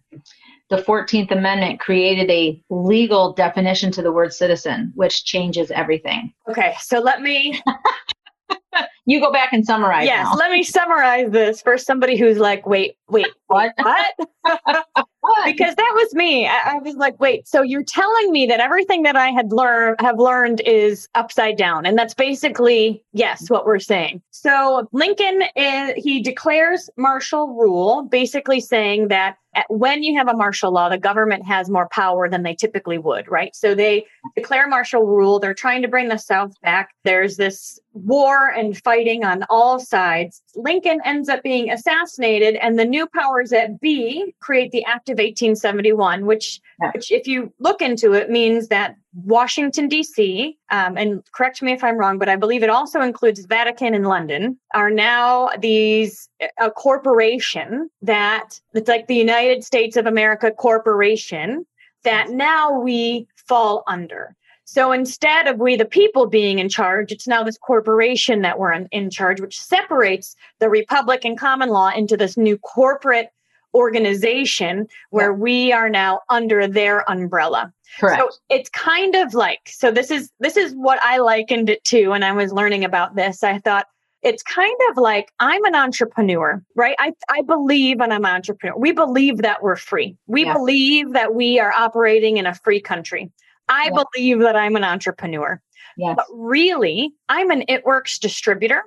the 0.70 0.78
14th 0.78 1.32
Amendment 1.32 1.80
created 1.80 2.30
a 2.30 2.62
legal 2.70 3.34
definition 3.34 3.92
to 3.92 4.02
the 4.02 4.12
word 4.12 4.34
citizen, 4.34 4.92
which 4.96 5.24
changes 5.26 5.72
everything. 5.72 6.34
Okay, 6.50 6.76
so 6.80 7.00
let 7.00 7.22
me. 7.22 7.62
you 9.06 9.20
go 9.20 9.32
back 9.32 9.54
and 9.54 9.66
summarize. 9.66 10.06
Yes, 10.06 10.26
now. 10.26 10.36
let 10.36 10.52
me 10.52 10.64
summarize 10.64 11.32
this 11.32 11.62
for 11.62 11.78
somebody 11.78 12.18
who's 12.18 12.38
like, 12.38 12.66
wait, 12.66 12.98
wait, 13.08 13.28
what? 13.48 13.74
what? 13.78 15.46
because 15.46 15.76
that 15.76 15.92
was 15.96 16.14
me. 16.14 16.48
I, 16.48 16.74
I, 16.74 16.78
was 16.80 16.96
like, 16.96 17.20
wait, 17.20 17.48
so 17.48 17.62
you're 17.62 17.84
telling 17.84 18.32
me 18.32 18.48
that 18.48 18.60
everything 18.60 19.04
that 19.04 19.16
I 19.16 19.30
had 19.30 19.52
learned 19.52 19.98
have 20.02 20.20
learned 20.20 20.62
is 20.62 21.08
upside 21.16 21.58
down. 21.58 21.86
And 21.86 21.98
that's 21.98 22.14
basically, 22.14 23.04
yes, 23.14 23.50
what 23.50 23.66
we're 23.66 23.80
saying. 23.80 24.22
So 24.32 24.88
Lincoln 24.92 25.44
is, 25.56 25.94
he 25.98 26.22
declares 26.22 26.90
martial 26.98 27.50
rule, 27.50 28.04
basically 28.04 28.60
saying 28.60 29.10
that 29.10 29.38
when 29.70 30.04
you 30.04 30.18
have 30.18 30.28
a 30.28 30.36
martial 30.36 30.72
law, 30.72 30.90
the 30.90 30.98
government 30.98 31.46
has 31.46 31.70
more 31.70 31.88
power 31.90 32.30
than 32.30 32.44
they 32.44 32.56
typically 32.56 32.98
would, 32.98 33.30
right? 33.30 33.56
So 33.56 33.74
they 33.74 34.06
declare 34.36 34.68
martial 34.68 35.04
rule. 35.04 35.40
They're 35.40 35.54
trying 35.54 35.82
to 35.82 35.88
bring 35.88 36.10
the 36.10 36.18
South 36.18 36.60
back. 36.62 36.90
There's 37.04 37.38
this 37.38 37.80
war 37.94 38.50
and 38.50 38.78
fighting 38.96 39.26
on 39.26 39.44
all 39.50 39.80
sides. 39.80 40.42
Lincoln 40.56 41.00
ends 41.04 41.28
up 41.28 41.44
being 41.44 41.70
assassinated, 41.70 42.56
and 42.56 42.80
the 42.80 42.86
new 42.86 43.08
powers 43.08 43.50
that 43.50 43.80
be 43.82 44.34
create 44.40 44.72
the 44.72 44.86
Act 44.86 45.10
of 45.10 45.16
1871, 45.16 46.26
which, 46.26 46.62
yeah. 46.82 46.92
which 46.94 47.12
if 47.12 47.28
you 47.28 47.52
look 47.60 47.82
into 47.82 48.14
it, 48.14 48.30
means 48.30 48.70
that 48.70 48.96
Washington, 49.14 49.88
D.C., 49.88 50.58
um, 50.72 50.98
and 50.98 51.24
correct 51.34 51.62
me 51.62 51.74
if 51.74 51.84
I'm 51.84 51.98
wrong, 51.98 52.18
but 52.18 52.30
I 52.30 52.36
believe 52.36 52.64
it 52.64 52.70
also 52.70 53.02
includes 53.02 53.46
Vatican 53.46 53.94
and 53.94 54.08
London, 54.08 54.58
are 54.74 54.90
now 54.90 55.50
these 55.60 56.30
a 56.60 56.72
corporation 56.72 57.90
that 58.02 58.60
it's 58.74 58.90
like 58.90 59.08
the 59.08 59.16
United 59.16 59.64
States 59.64 59.98
of 59.98 60.06
America 60.06 60.52
Corporation 60.52 61.66
that 62.04 62.30
now 62.30 62.80
we 62.80 63.28
fall 63.48 63.84
under. 63.88 64.36
So 64.66 64.92
instead 64.92 65.48
of 65.48 65.60
we 65.60 65.76
the 65.76 65.86
people 65.86 66.26
being 66.26 66.60
in 66.60 66.70
charge, 66.70 67.12
it's 67.12 67.28
now 67.28 67.44
this 67.44 67.58
corporation 67.58 68.42
that 68.42 68.58
we're 68.58 68.74
in, 68.74 68.88
in 68.92 69.10
charge, 69.10 69.40
which 69.40 69.62
separates 69.62 70.36
the 70.60 70.70
republic 70.70 71.24
and 71.24 71.40
common 71.40 71.70
law 71.70 71.92
into 71.96 72.18
this 72.18 72.36
new 72.36 72.58
corporate 72.58 73.30
organization 73.76 74.88
where 75.12 75.32
yeah. 75.32 75.38
we 75.38 75.72
are 75.72 75.90
now 75.90 76.22
under 76.30 76.68
their 76.68 77.10
umbrella. 77.10 77.72
Correct. 78.00 78.20
So 78.20 78.30
it's 78.50 78.70
kind 78.70 79.16
of 79.16 79.34
like 79.34 79.60
so 79.68 79.92
this 79.92 80.10
is 80.10 80.32
this 80.40 80.58
is 80.58 80.74
what 80.74 81.00
I 81.04 81.20
likened 81.20 81.70
it 81.70 81.84
to 81.86 82.08
when 82.08 82.24
I 82.24 82.32
was 82.32 82.52
learning 82.52 82.84
about 82.84 83.16
this. 83.16 83.44
I 83.44 83.60
thought 83.60 83.86
it's 84.24 84.42
kind 84.42 84.76
of 84.90 84.98
like 84.98 85.32
I'm 85.40 85.64
an 85.66 85.76
entrepreneur, 85.76 86.60
right? 86.76 86.96
I, 86.98 87.14
I 87.30 87.44
believe 87.44 88.02
and 88.02 88.12
I'm 88.12 88.26
an 88.26 88.32
entrepreneur. 88.32 88.76
We 88.76 88.92
believe 88.92 89.38
that 89.44 89.62
we're 89.62 89.76
free. 89.76 90.18
We 90.26 90.46
yeah. 90.46 90.54
believe 90.54 91.14
that 91.14 91.36
we 91.36 91.60
are 91.60 91.72
operating 91.72 92.38
in 92.38 92.48
a 92.48 92.56
free 92.56 92.82
country. 92.82 93.32
I 93.68 93.86
yeah. 93.86 94.04
believe 94.14 94.40
that 94.40 94.56
I'm 94.56 94.76
an 94.76 94.84
entrepreneur. 94.84 95.62
Yes. 95.98 96.16
But 96.18 96.26
really, 96.32 97.14
I'm 97.30 97.52
an 97.52 97.64
It 97.68 97.86
Works 97.86 98.20
distributor. 98.20 98.84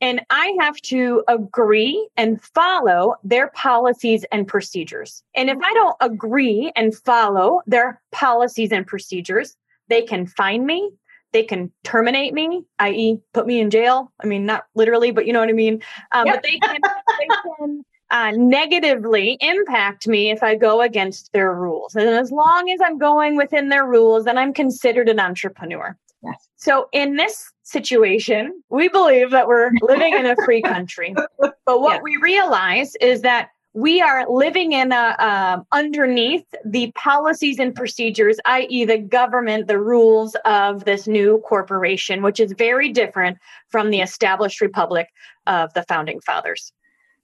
And 0.00 0.20
I 0.28 0.54
have 0.60 0.76
to 0.82 1.24
agree 1.26 2.06
and 2.16 2.42
follow 2.42 3.14
their 3.24 3.48
policies 3.48 4.24
and 4.30 4.46
procedures. 4.46 5.22
And 5.34 5.48
if 5.48 5.56
I 5.64 5.72
don't 5.72 5.96
agree 6.00 6.70
and 6.76 6.94
follow 6.94 7.62
their 7.66 8.00
policies 8.12 8.72
and 8.72 8.86
procedures, 8.86 9.56
they 9.88 10.02
can 10.02 10.26
fine 10.26 10.66
me. 10.66 10.90
They 11.32 11.44
can 11.44 11.72
terminate 11.82 12.34
me, 12.34 12.64
i.e., 12.78 13.18
put 13.32 13.46
me 13.46 13.58
in 13.60 13.70
jail. 13.70 14.12
I 14.22 14.26
mean, 14.26 14.46
not 14.46 14.64
literally, 14.74 15.12
but 15.12 15.26
you 15.26 15.32
know 15.32 15.40
what 15.40 15.48
I 15.48 15.52
mean. 15.52 15.82
Um, 16.12 16.26
yep. 16.26 16.36
But 16.36 16.42
they 16.42 16.58
can, 16.58 16.80
they 17.18 17.26
can 17.58 17.84
uh, 18.10 18.32
negatively 18.32 19.36
impact 19.40 20.06
me 20.06 20.30
if 20.30 20.42
I 20.42 20.54
go 20.54 20.80
against 20.80 21.32
their 21.32 21.52
rules. 21.52 21.94
And 21.96 22.08
as 22.08 22.30
long 22.30 22.70
as 22.70 22.80
I'm 22.82 22.98
going 22.98 23.36
within 23.36 23.68
their 23.68 23.84
rules, 23.84 24.24
then 24.24 24.38
I'm 24.38 24.52
considered 24.52 25.08
an 25.08 25.18
entrepreneur. 25.18 25.96
Yes. 26.22 26.48
So 26.56 26.88
in 26.92 27.16
this 27.16 27.52
situation, 27.62 28.62
we 28.68 28.88
believe 28.88 29.30
that 29.30 29.48
we're 29.48 29.70
living 29.82 30.14
in 30.14 30.26
a 30.26 30.36
free 30.44 30.62
country. 30.62 31.14
But 31.38 31.80
what 31.80 31.96
yeah. 31.96 32.02
we 32.02 32.16
realize 32.16 32.94
is 33.00 33.22
that 33.22 33.50
we 33.74 34.00
are 34.00 34.24
living 34.30 34.72
in 34.72 34.90
a 34.90 35.16
um, 35.18 35.66
underneath 35.70 36.46
the 36.64 36.90
policies 36.92 37.58
and 37.58 37.74
procedures, 37.74 38.38
i.e., 38.46 38.86
the 38.86 38.96
government, 38.96 39.68
the 39.68 39.78
rules 39.78 40.34
of 40.46 40.84
this 40.84 41.06
new 41.06 41.42
corporation, 41.46 42.22
which 42.22 42.40
is 42.40 42.52
very 42.52 42.90
different 42.90 43.36
from 43.68 43.90
the 43.90 44.00
established 44.00 44.62
republic 44.62 45.08
of 45.46 45.74
the 45.74 45.82
founding 45.82 46.20
fathers. 46.20 46.72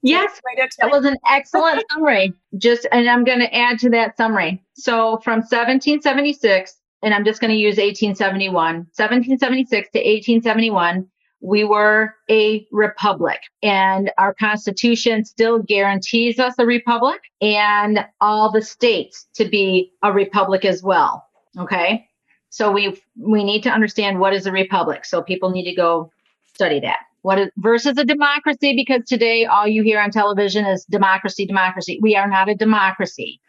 Yes, 0.03 0.41
that 0.79 0.91
was 0.91 1.05
an 1.05 1.17
excellent 1.29 1.83
summary. 1.91 2.33
Just, 2.57 2.85
and 2.91 3.09
I'm 3.09 3.23
going 3.23 3.39
to 3.39 3.55
add 3.55 3.79
to 3.79 3.89
that 3.91 4.17
summary. 4.17 4.61
So 4.73 5.17
from 5.23 5.39
1776 5.39 6.75
and 7.01 7.13
I'm 7.13 7.25
just 7.25 7.41
going 7.41 7.51
to 7.51 7.57
use 7.57 7.77
1871, 7.77 8.53
1776 8.53 9.69
to 9.91 9.99
1871, 9.99 11.07
we 11.41 11.63
were 11.63 12.15
a 12.29 12.65
republic 12.71 13.39
and 13.61 14.11
our 14.17 14.33
constitution 14.33 15.25
still 15.25 15.59
guarantees 15.59 16.39
us 16.39 16.53
a 16.57 16.65
republic 16.65 17.19
and 17.41 18.05
all 18.21 18.49
the 18.49 18.61
states 18.61 19.27
to 19.35 19.45
be 19.45 19.91
a 20.03 20.11
republic 20.11 20.63
as 20.63 20.83
well. 20.83 21.25
Okay. 21.57 22.07
So 22.49 22.71
we 22.71 23.01
we 23.17 23.43
need 23.43 23.63
to 23.63 23.69
understand 23.69 24.19
what 24.19 24.33
is 24.33 24.45
a 24.45 24.51
republic. 24.51 25.05
So 25.05 25.21
people 25.21 25.49
need 25.49 25.65
to 25.65 25.75
go 25.75 26.11
study 26.53 26.79
that. 26.81 26.99
What 27.23 27.39
is 27.39 27.49
versus 27.57 27.97
a 27.97 28.05
democracy? 28.05 28.75
Because 28.75 29.01
today 29.07 29.45
all 29.45 29.67
you 29.67 29.81
hear 29.81 29.99
on 29.99 30.11
television 30.11 30.65
is 30.65 30.85
democracy, 30.85 31.45
democracy. 31.45 31.99
We 32.01 32.15
are 32.15 32.27
not 32.27 32.49
a 32.49 32.55
democracy. 32.55 33.39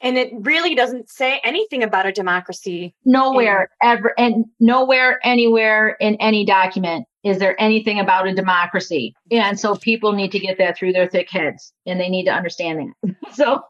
And 0.00 0.16
it 0.16 0.32
really 0.40 0.74
doesn't 0.74 1.08
say 1.08 1.40
anything 1.44 1.82
about 1.82 2.06
a 2.06 2.12
democracy. 2.12 2.94
Nowhere 3.04 3.70
ever 3.82 4.14
and 4.18 4.44
nowhere 4.60 5.18
anywhere 5.24 5.96
in 6.00 6.16
any 6.16 6.44
document 6.44 7.06
is 7.24 7.38
there 7.38 7.60
anything 7.60 7.98
about 7.98 8.28
a 8.28 8.34
democracy. 8.34 9.14
And 9.30 9.58
so 9.58 9.74
people 9.74 10.12
need 10.12 10.30
to 10.32 10.38
get 10.38 10.58
that 10.58 10.76
through 10.76 10.92
their 10.92 11.08
thick 11.08 11.28
heads 11.30 11.72
and 11.86 11.98
they 11.98 12.10
need 12.10 12.26
to 12.26 12.32
understand 12.32 12.94
that. 13.02 13.16
so 13.32 13.62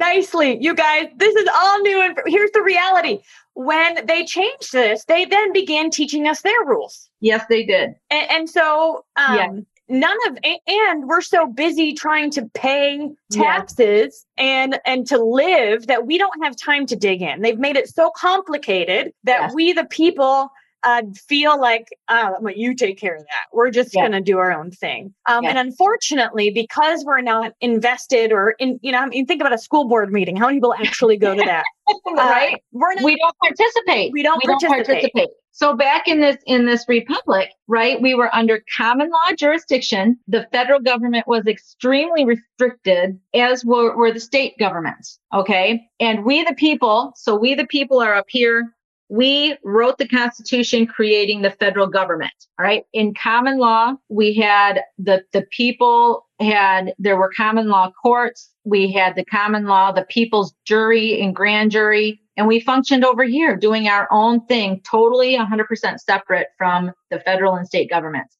nicely, 0.00 0.58
you 0.60 0.74
guys, 0.74 1.06
this 1.16 1.34
is 1.36 1.48
all 1.54 1.80
new. 1.82 2.02
And 2.02 2.18
here's 2.26 2.50
the 2.50 2.62
reality. 2.62 3.20
When 3.54 4.06
they 4.06 4.24
changed 4.24 4.72
this, 4.72 5.04
they 5.04 5.24
then 5.24 5.52
began 5.52 5.90
teaching 5.90 6.26
us 6.26 6.42
their 6.42 6.64
rules. 6.64 7.08
Yes, 7.20 7.44
they 7.48 7.64
did. 7.64 7.94
And, 8.10 8.30
and 8.30 8.50
so, 8.50 9.04
um, 9.16 9.36
yeah 9.36 9.48
none 9.90 10.16
of 10.28 10.38
and 10.68 11.08
we're 11.08 11.20
so 11.20 11.46
busy 11.46 11.92
trying 11.92 12.30
to 12.30 12.48
pay 12.54 13.10
taxes 13.32 14.24
and 14.38 14.80
and 14.86 15.06
to 15.06 15.18
live 15.18 15.88
that 15.88 16.06
we 16.06 16.16
don't 16.16 16.42
have 16.44 16.54
time 16.56 16.86
to 16.86 16.94
dig 16.94 17.20
in 17.20 17.42
they've 17.42 17.58
made 17.58 17.76
it 17.76 17.88
so 17.88 18.10
complicated 18.16 19.12
that 19.24 19.40
yes. 19.40 19.52
we 19.54 19.72
the 19.72 19.84
people 19.84 20.50
uh, 20.82 21.02
feel 21.28 21.60
like 21.60 21.88
uh, 22.08 22.32
you 22.54 22.74
take 22.74 22.98
care 22.98 23.14
of 23.14 23.22
that. 23.22 23.46
We're 23.52 23.70
just 23.70 23.94
yeah. 23.94 24.02
going 24.02 24.12
to 24.12 24.20
do 24.20 24.38
our 24.38 24.52
own 24.52 24.70
thing. 24.70 25.14
Um, 25.26 25.44
yeah. 25.44 25.50
And 25.50 25.58
unfortunately, 25.58 26.50
because 26.50 27.04
we're 27.04 27.20
not 27.20 27.52
invested 27.60 28.32
or 28.32 28.52
in, 28.58 28.78
you 28.82 28.92
know, 28.92 28.98
I 28.98 29.06
mean, 29.06 29.26
think 29.26 29.40
about 29.40 29.52
a 29.52 29.58
school 29.58 29.88
board 29.88 30.12
meeting. 30.12 30.36
How 30.36 30.46
many 30.46 30.56
people 30.56 30.74
actually 30.74 31.16
go 31.16 31.34
to 31.34 31.42
that? 31.44 31.64
right? 32.06 32.54
Uh, 32.54 32.58
we're 32.72 32.94
not, 32.94 33.04
we 33.04 33.16
don't 33.16 33.36
participate. 33.42 34.12
We 34.12 34.22
don't, 34.22 34.40
we 34.42 34.46
participate. 34.46 34.86
don't 34.86 34.86
participate. 34.86 35.28
So 35.52 35.76
back 35.76 36.06
in 36.06 36.20
this 36.20 36.36
in 36.46 36.64
this 36.64 36.86
republic, 36.88 37.50
right, 37.66 38.00
we 38.00 38.14
were 38.14 38.34
under 38.34 38.62
common 38.76 39.10
law 39.10 39.34
jurisdiction. 39.36 40.18
The 40.28 40.46
federal 40.52 40.80
government 40.80 41.26
was 41.26 41.46
extremely 41.46 42.24
restricted, 42.24 43.18
as 43.34 43.64
were, 43.64 43.96
were 43.96 44.12
the 44.12 44.20
state 44.20 44.54
governments. 44.58 45.18
Okay, 45.34 45.82
and 45.98 46.24
we 46.24 46.44
the 46.44 46.54
people, 46.54 47.12
so 47.16 47.36
we 47.36 47.54
the 47.54 47.66
people 47.66 48.00
are 48.00 48.14
up 48.14 48.26
here. 48.28 48.72
We 49.10 49.56
wrote 49.64 49.98
the 49.98 50.08
Constitution 50.08 50.86
creating 50.86 51.42
the 51.42 51.50
federal 51.50 51.88
government. 51.88 52.32
All 52.58 52.64
right. 52.64 52.84
In 52.92 53.12
common 53.12 53.58
law, 53.58 53.94
we 54.08 54.34
had 54.34 54.82
the 54.98 55.24
the 55.32 55.42
people 55.50 56.26
had 56.40 56.94
there 56.98 57.16
were 57.16 57.30
common 57.36 57.68
law 57.68 57.90
courts. 58.02 58.50
We 58.64 58.92
had 58.92 59.16
the 59.16 59.24
common 59.24 59.66
law, 59.66 59.92
the 59.92 60.04
people's 60.04 60.54
jury 60.64 61.20
and 61.20 61.34
grand 61.34 61.72
jury 61.72 62.20
and 62.40 62.48
we 62.48 62.58
functioned 62.58 63.04
over 63.04 63.24
here 63.24 63.54
doing 63.54 63.86
our 63.86 64.08
own 64.10 64.46
thing, 64.46 64.80
totally 64.80 65.36
100% 65.36 65.98
separate 65.98 66.46
from 66.56 66.90
the 67.10 67.20
federal 67.20 67.54
and 67.54 67.66
state 67.66 67.90
governments. 67.90 68.34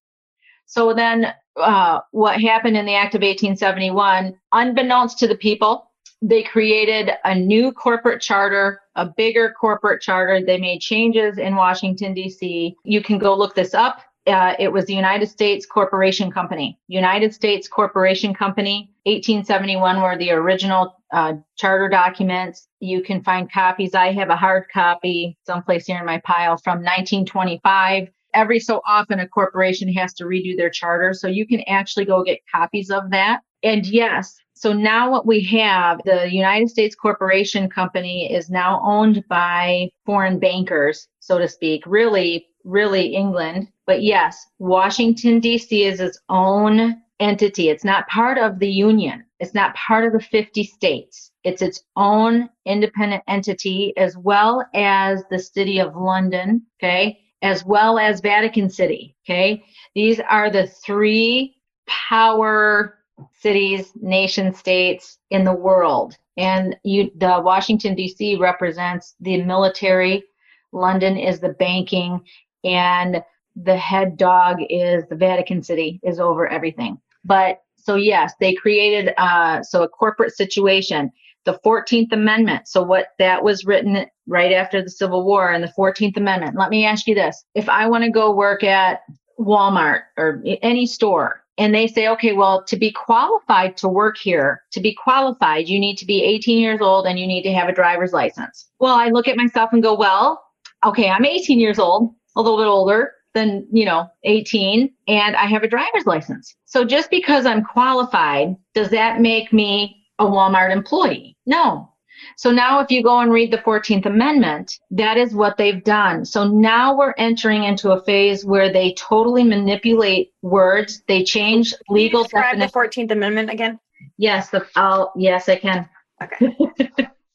So 0.64 0.94
then, 0.94 1.34
uh, 1.60 2.00
what 2.12 2.40
happened 2.40 2.78
in 2.78 2.86
the 2.86 2.94
Act 2.94 3.14
of 3.14 3.20
1871, 3.20 4.38
unbeknownst 4.52 5.18
to 5.18 5.28
the 5.28 5.36
people, 5.36 5.89
they 6.22 6.42
created 6.42 7.12
a 7.24 7.34
new 7.34 7.72
corporate 7.72 8.20
charter, 8.20 8.80
a 8.94 9.06
bigger 9.06 9.54
corporate 9.58 10.02
charter. 10.02 10.44
They 10.44 10.58
made 10.58 10.80
changes 10.80 11.38
in 11.38 11.56
Washington, 11.56 12.12
D.C. 12.14 12.76
You 12.84 13.02
can 13.02 13.18
go 13.18 13.36
look 13.36 13.54
this 13.54 13.74
up. 13.74 14.00
Uh, 14.26 14.54
it 14.58 14.70
was 14.70 14.84
the 14.84 14.94
United 14.94 15.28
States 15.28 15.64
Corporation 15.64 16.30
Company. 16.30 16.78
United 16.88 17.32
States 17.32 17.66
Corporation 17.66 18.34
Company, 18.34 18.90
1871 19.04 20.02
were 20.02 20.18
the 20.18 20.30
original 20.30 20.94
uh, 21.10 21.34
charter 21.56 21.88
documents. 21.88 22.68
You 22.80 23.02
can 23.02 23.22
find 23.22 23.50
copies. 23.50 23.94
I 23.94 24.12
have 24.12 24.28
a 24.28 24.36
hard 24.36 24.64
copy 24.72 25.38
someplace 25.46 25.86
here 25.86 25.98
in 25.98 26.06
my 26.06 26.20
pile 26.24 26.58
from 26.58 26.78
1925. 26.78 28.08
Every 28.34 28.60
so 28.60 28.82
often, 28.86 29.20
a 29.20 29.26
corporation 29.26 29.90
has 29.94 30.12
to 30.14 30.24
redo 30.24 30.56
their 30.56 30.70
charter. 30.70 31.14
So 31.14 31.26
you 31.26 31.46
can 31.46 31.62
actually 31.62 32.04
go 32.04 32.22
get 32.22 32.40
copies 32.52 32.90
of 32.90 33.10
that. 33.10 33.40
And 33.62 33.86
yes, 33.86 34.36
so 34.60 34.74
now 34.74 35.10
what 35.10 35.26
we 35.26 35.42
have, 35.44 36.02
the 36.04 36.30
United 36.30 36.68
States 36.68 36.94
Corporation 36.94 37.66
Company 37.70 38.30
is 38.30 38.50
now 38.50 38.78
owned 38.84 39.24
by 39.26 39.88
foreign 40.04 40.38
bankers, 40.38 41.08
so 41.18 41.38
to 41.38 41.48
speak, 41.48 41.82
really, 41.86 42.46
really 42.64 43.14
England. 43.14 43.68
But 43.86 44.02
yes, 44.02 44.46
Washington, 44.58 45.40
D.C. 45.40 45.84
is 45.84 45.98
its 45.98 46.20
own 46.28 47.00
entity. 47.20 47.70
It's 47.70 47.84
not 47.84 48.06
part 48.08 48.36
of 48.36 48.58
the 48.58 48.70
union. 48.70 49.24
It's 49.38 49.54
not 49.54 49.74
part 49.76 50.04
of 50.04 50.12
the 50.12 50.20
50 50.20 50.64
states. 50.64 51.32
It's 51.42 51.62
its 51.62 51.82
own 51.96 52.50
independent 52.66 53.22
entity 53.28 53.94
as 53.96 54.18
well 54.18 54.62
as 54.74 55.24
the 55.30 55.38
city 55.38 55.78
of 55.78 55.96
London, 55.96 56.66
okay, 56.78 57.18
as 57.40 57.64
well 57.64 57.98
as 57.98 58.20
Vatican 58.20 58.68
City, 58.68 59.16
okay. 59.24 59.64
These 59.94 60.20
are 60.20 60.50
the 60.50 60.66
three 60.66 61.56
power 61.86 62.99
cities, 63.32 63.92
nation 64.00 64.54
states 64.54 65.18
in 65.30 65.44
the 65.44 65.52
world. 65.52 66.16
And 66.36 66.76
you, 66.84 67.10
the 67.16 67.40
Washington 67.42 67.94
D.C. 67.94 68.36
represents 68.36 69.14
the 69.20 69.42
military. 69.42 70.24
London 70.72 71.16
is 71.16 71.40
the 71.40 71.50
banking, 71.50 72.20
and 72.64 73.22
the 73.56 73.76
head 73.76 74.16
dog 74.16 74.58
is 74.70 75.04
the 75.08 75.16
Vatican 75.16 75.62
City 75.62 76.00
is 76.02 76.20
over 76.20 76.48
everything. 76.48 76.98
But 77.24 77.60
so 77.76 77.96
yes, 77.96 78.32
they 78.40 78.54
created 78.54 79.12
uh, 79.18 79.62
so 79.62 79.82
a 79.82 79.88
corporate 79.88 80.36
situation. 80.36 81.10
The 81.44 81.58
14th 81.64 82.12
Amendment. 82.12 82.68
So 82.68 82.82
what 82.82 83.08
that 83.18 83.42
was 83.42 83.64
written 83.64 84.06
right 84.26 84.52
after 84.52 84.82
the 84.82 84.90
Civil 84.90 85.24
War 85.24 85.50
and 85.50 85.64
the 85.64 85.72
14th 85.76 86.18
Amendment. 86.18 86.56
Let 86.56 86.70
me 86.70 86.84
ask 86.84 87.06
you 87.06 87.14
this: 87.14 87.44
If 87.54 87.68
I 87.68 87.86
want 87.88 88.04
to 88.04 88.10
go 88.10 88.34
work 88.34 88.62
at 88.62 89.00
Walmart 89.38 90.02
or 90.18 90.42
any 90.62 90.86
store, 90.86 91.42
and 91.60 91.74
they 91.74 91.86
say, 91.86 92.08
okay, 92.08 92.32
well, 92.32 92.64
to 92.64 92.76
be 92.76 92.90
qualified 92.90 93.76
to 93.76 93.86
work 93.86 94.16
here, 94.16 94.62
to 94.72 94.80
be 94.80 94.94
qualified, 94.94 95.68
you 95.68 95.78
need 95.78 95.96
to 95.98 96.06
be 96.06 96.24
18 96.24 96.58
years 96.58 96.80
old 96.80 97.06
and 97.06 97.18
you 97.18 97.26
need 97.26 97.42
to 97.42 97.52
have 97.52 97.68
a 97.68 97.74
driver's 97.74 98.14
license. 98.14 98.66
Well, 98.80 98.94
I 98.94 99.08
look 99.08 99.28
at 99.28 99.36
myself 99.36 99.68
and 99.74 99.82
go, 99.82 99.94
well, 99.94 100.42
okay, 100.86 101.10
I'm 101.10 101.26
18 101.26 101.60
years 101.60 101.78
old, 101.78 102.14
a 102.34 102.40
little 102.40 102.56
bit 102.56 102.66
older 102.66 103.12
than, 103.34 103.68
you 103.70 103.84
know, 103.84 104.08
18, 104.24 104.90
and 105.06 105.36
I 105.36 105.44
have 105.44 105.62
a 105.62 105.68
driver's 105.68 106.06
license. 106.06 106.56
So 106.64 106.82
just 106.82 107.10
because 107.10 107.44
I'm 107.44 107.62
qualified, 107.62 108.56
does 108.72 108.88
that 108.88 109.20
make 109.20 109.52
me 109.52 110.02
a 110.18 110.24
Walmart 110.24 110.72
employee? 110.72 111.36
No. 111.44 111.92
So 112.40 112.50
now 112.50 112.80
if 112.80 112.90
you 112.90 113.02
go 113.02 113.18
and 113.18 113.30
read 113.30 113.52
the 113.52 113.58
14th 113.58 114.06
Amendment, 114.06 114.78
that 114.92 115.18
is 115.18 115.34
what 115.34 115.58
they've 115.58 115.84
done. 115.84 116.24
So 116.24 116.48
now 116.48 116.96
we're 116.96 117.12
entering 117.18 117.64
into 117.64 117.90
a 117.90 118.02
phase 118.02 118.46
where 118.46 118.72
they 118.72 118.94
totally 118.94 119.44
manipulate 119.44 120.32
words. 120.40 121.02
They 121.06 121.22
change 121.22 121.74
legal 121.90 122.22
Describe 122.22 122.58
the 122.58 122.64
14th 122.64 123.10
Amendment 123.10 123.50
again. 123.50 123.78
Yes, 124.16 124.48
the, 124.48 124.66
I'll, 124.74 125.12
yes, 125.16 125.50
I 125.50 125.56
can. 125.56 125.86
Okay. 126.22 126.56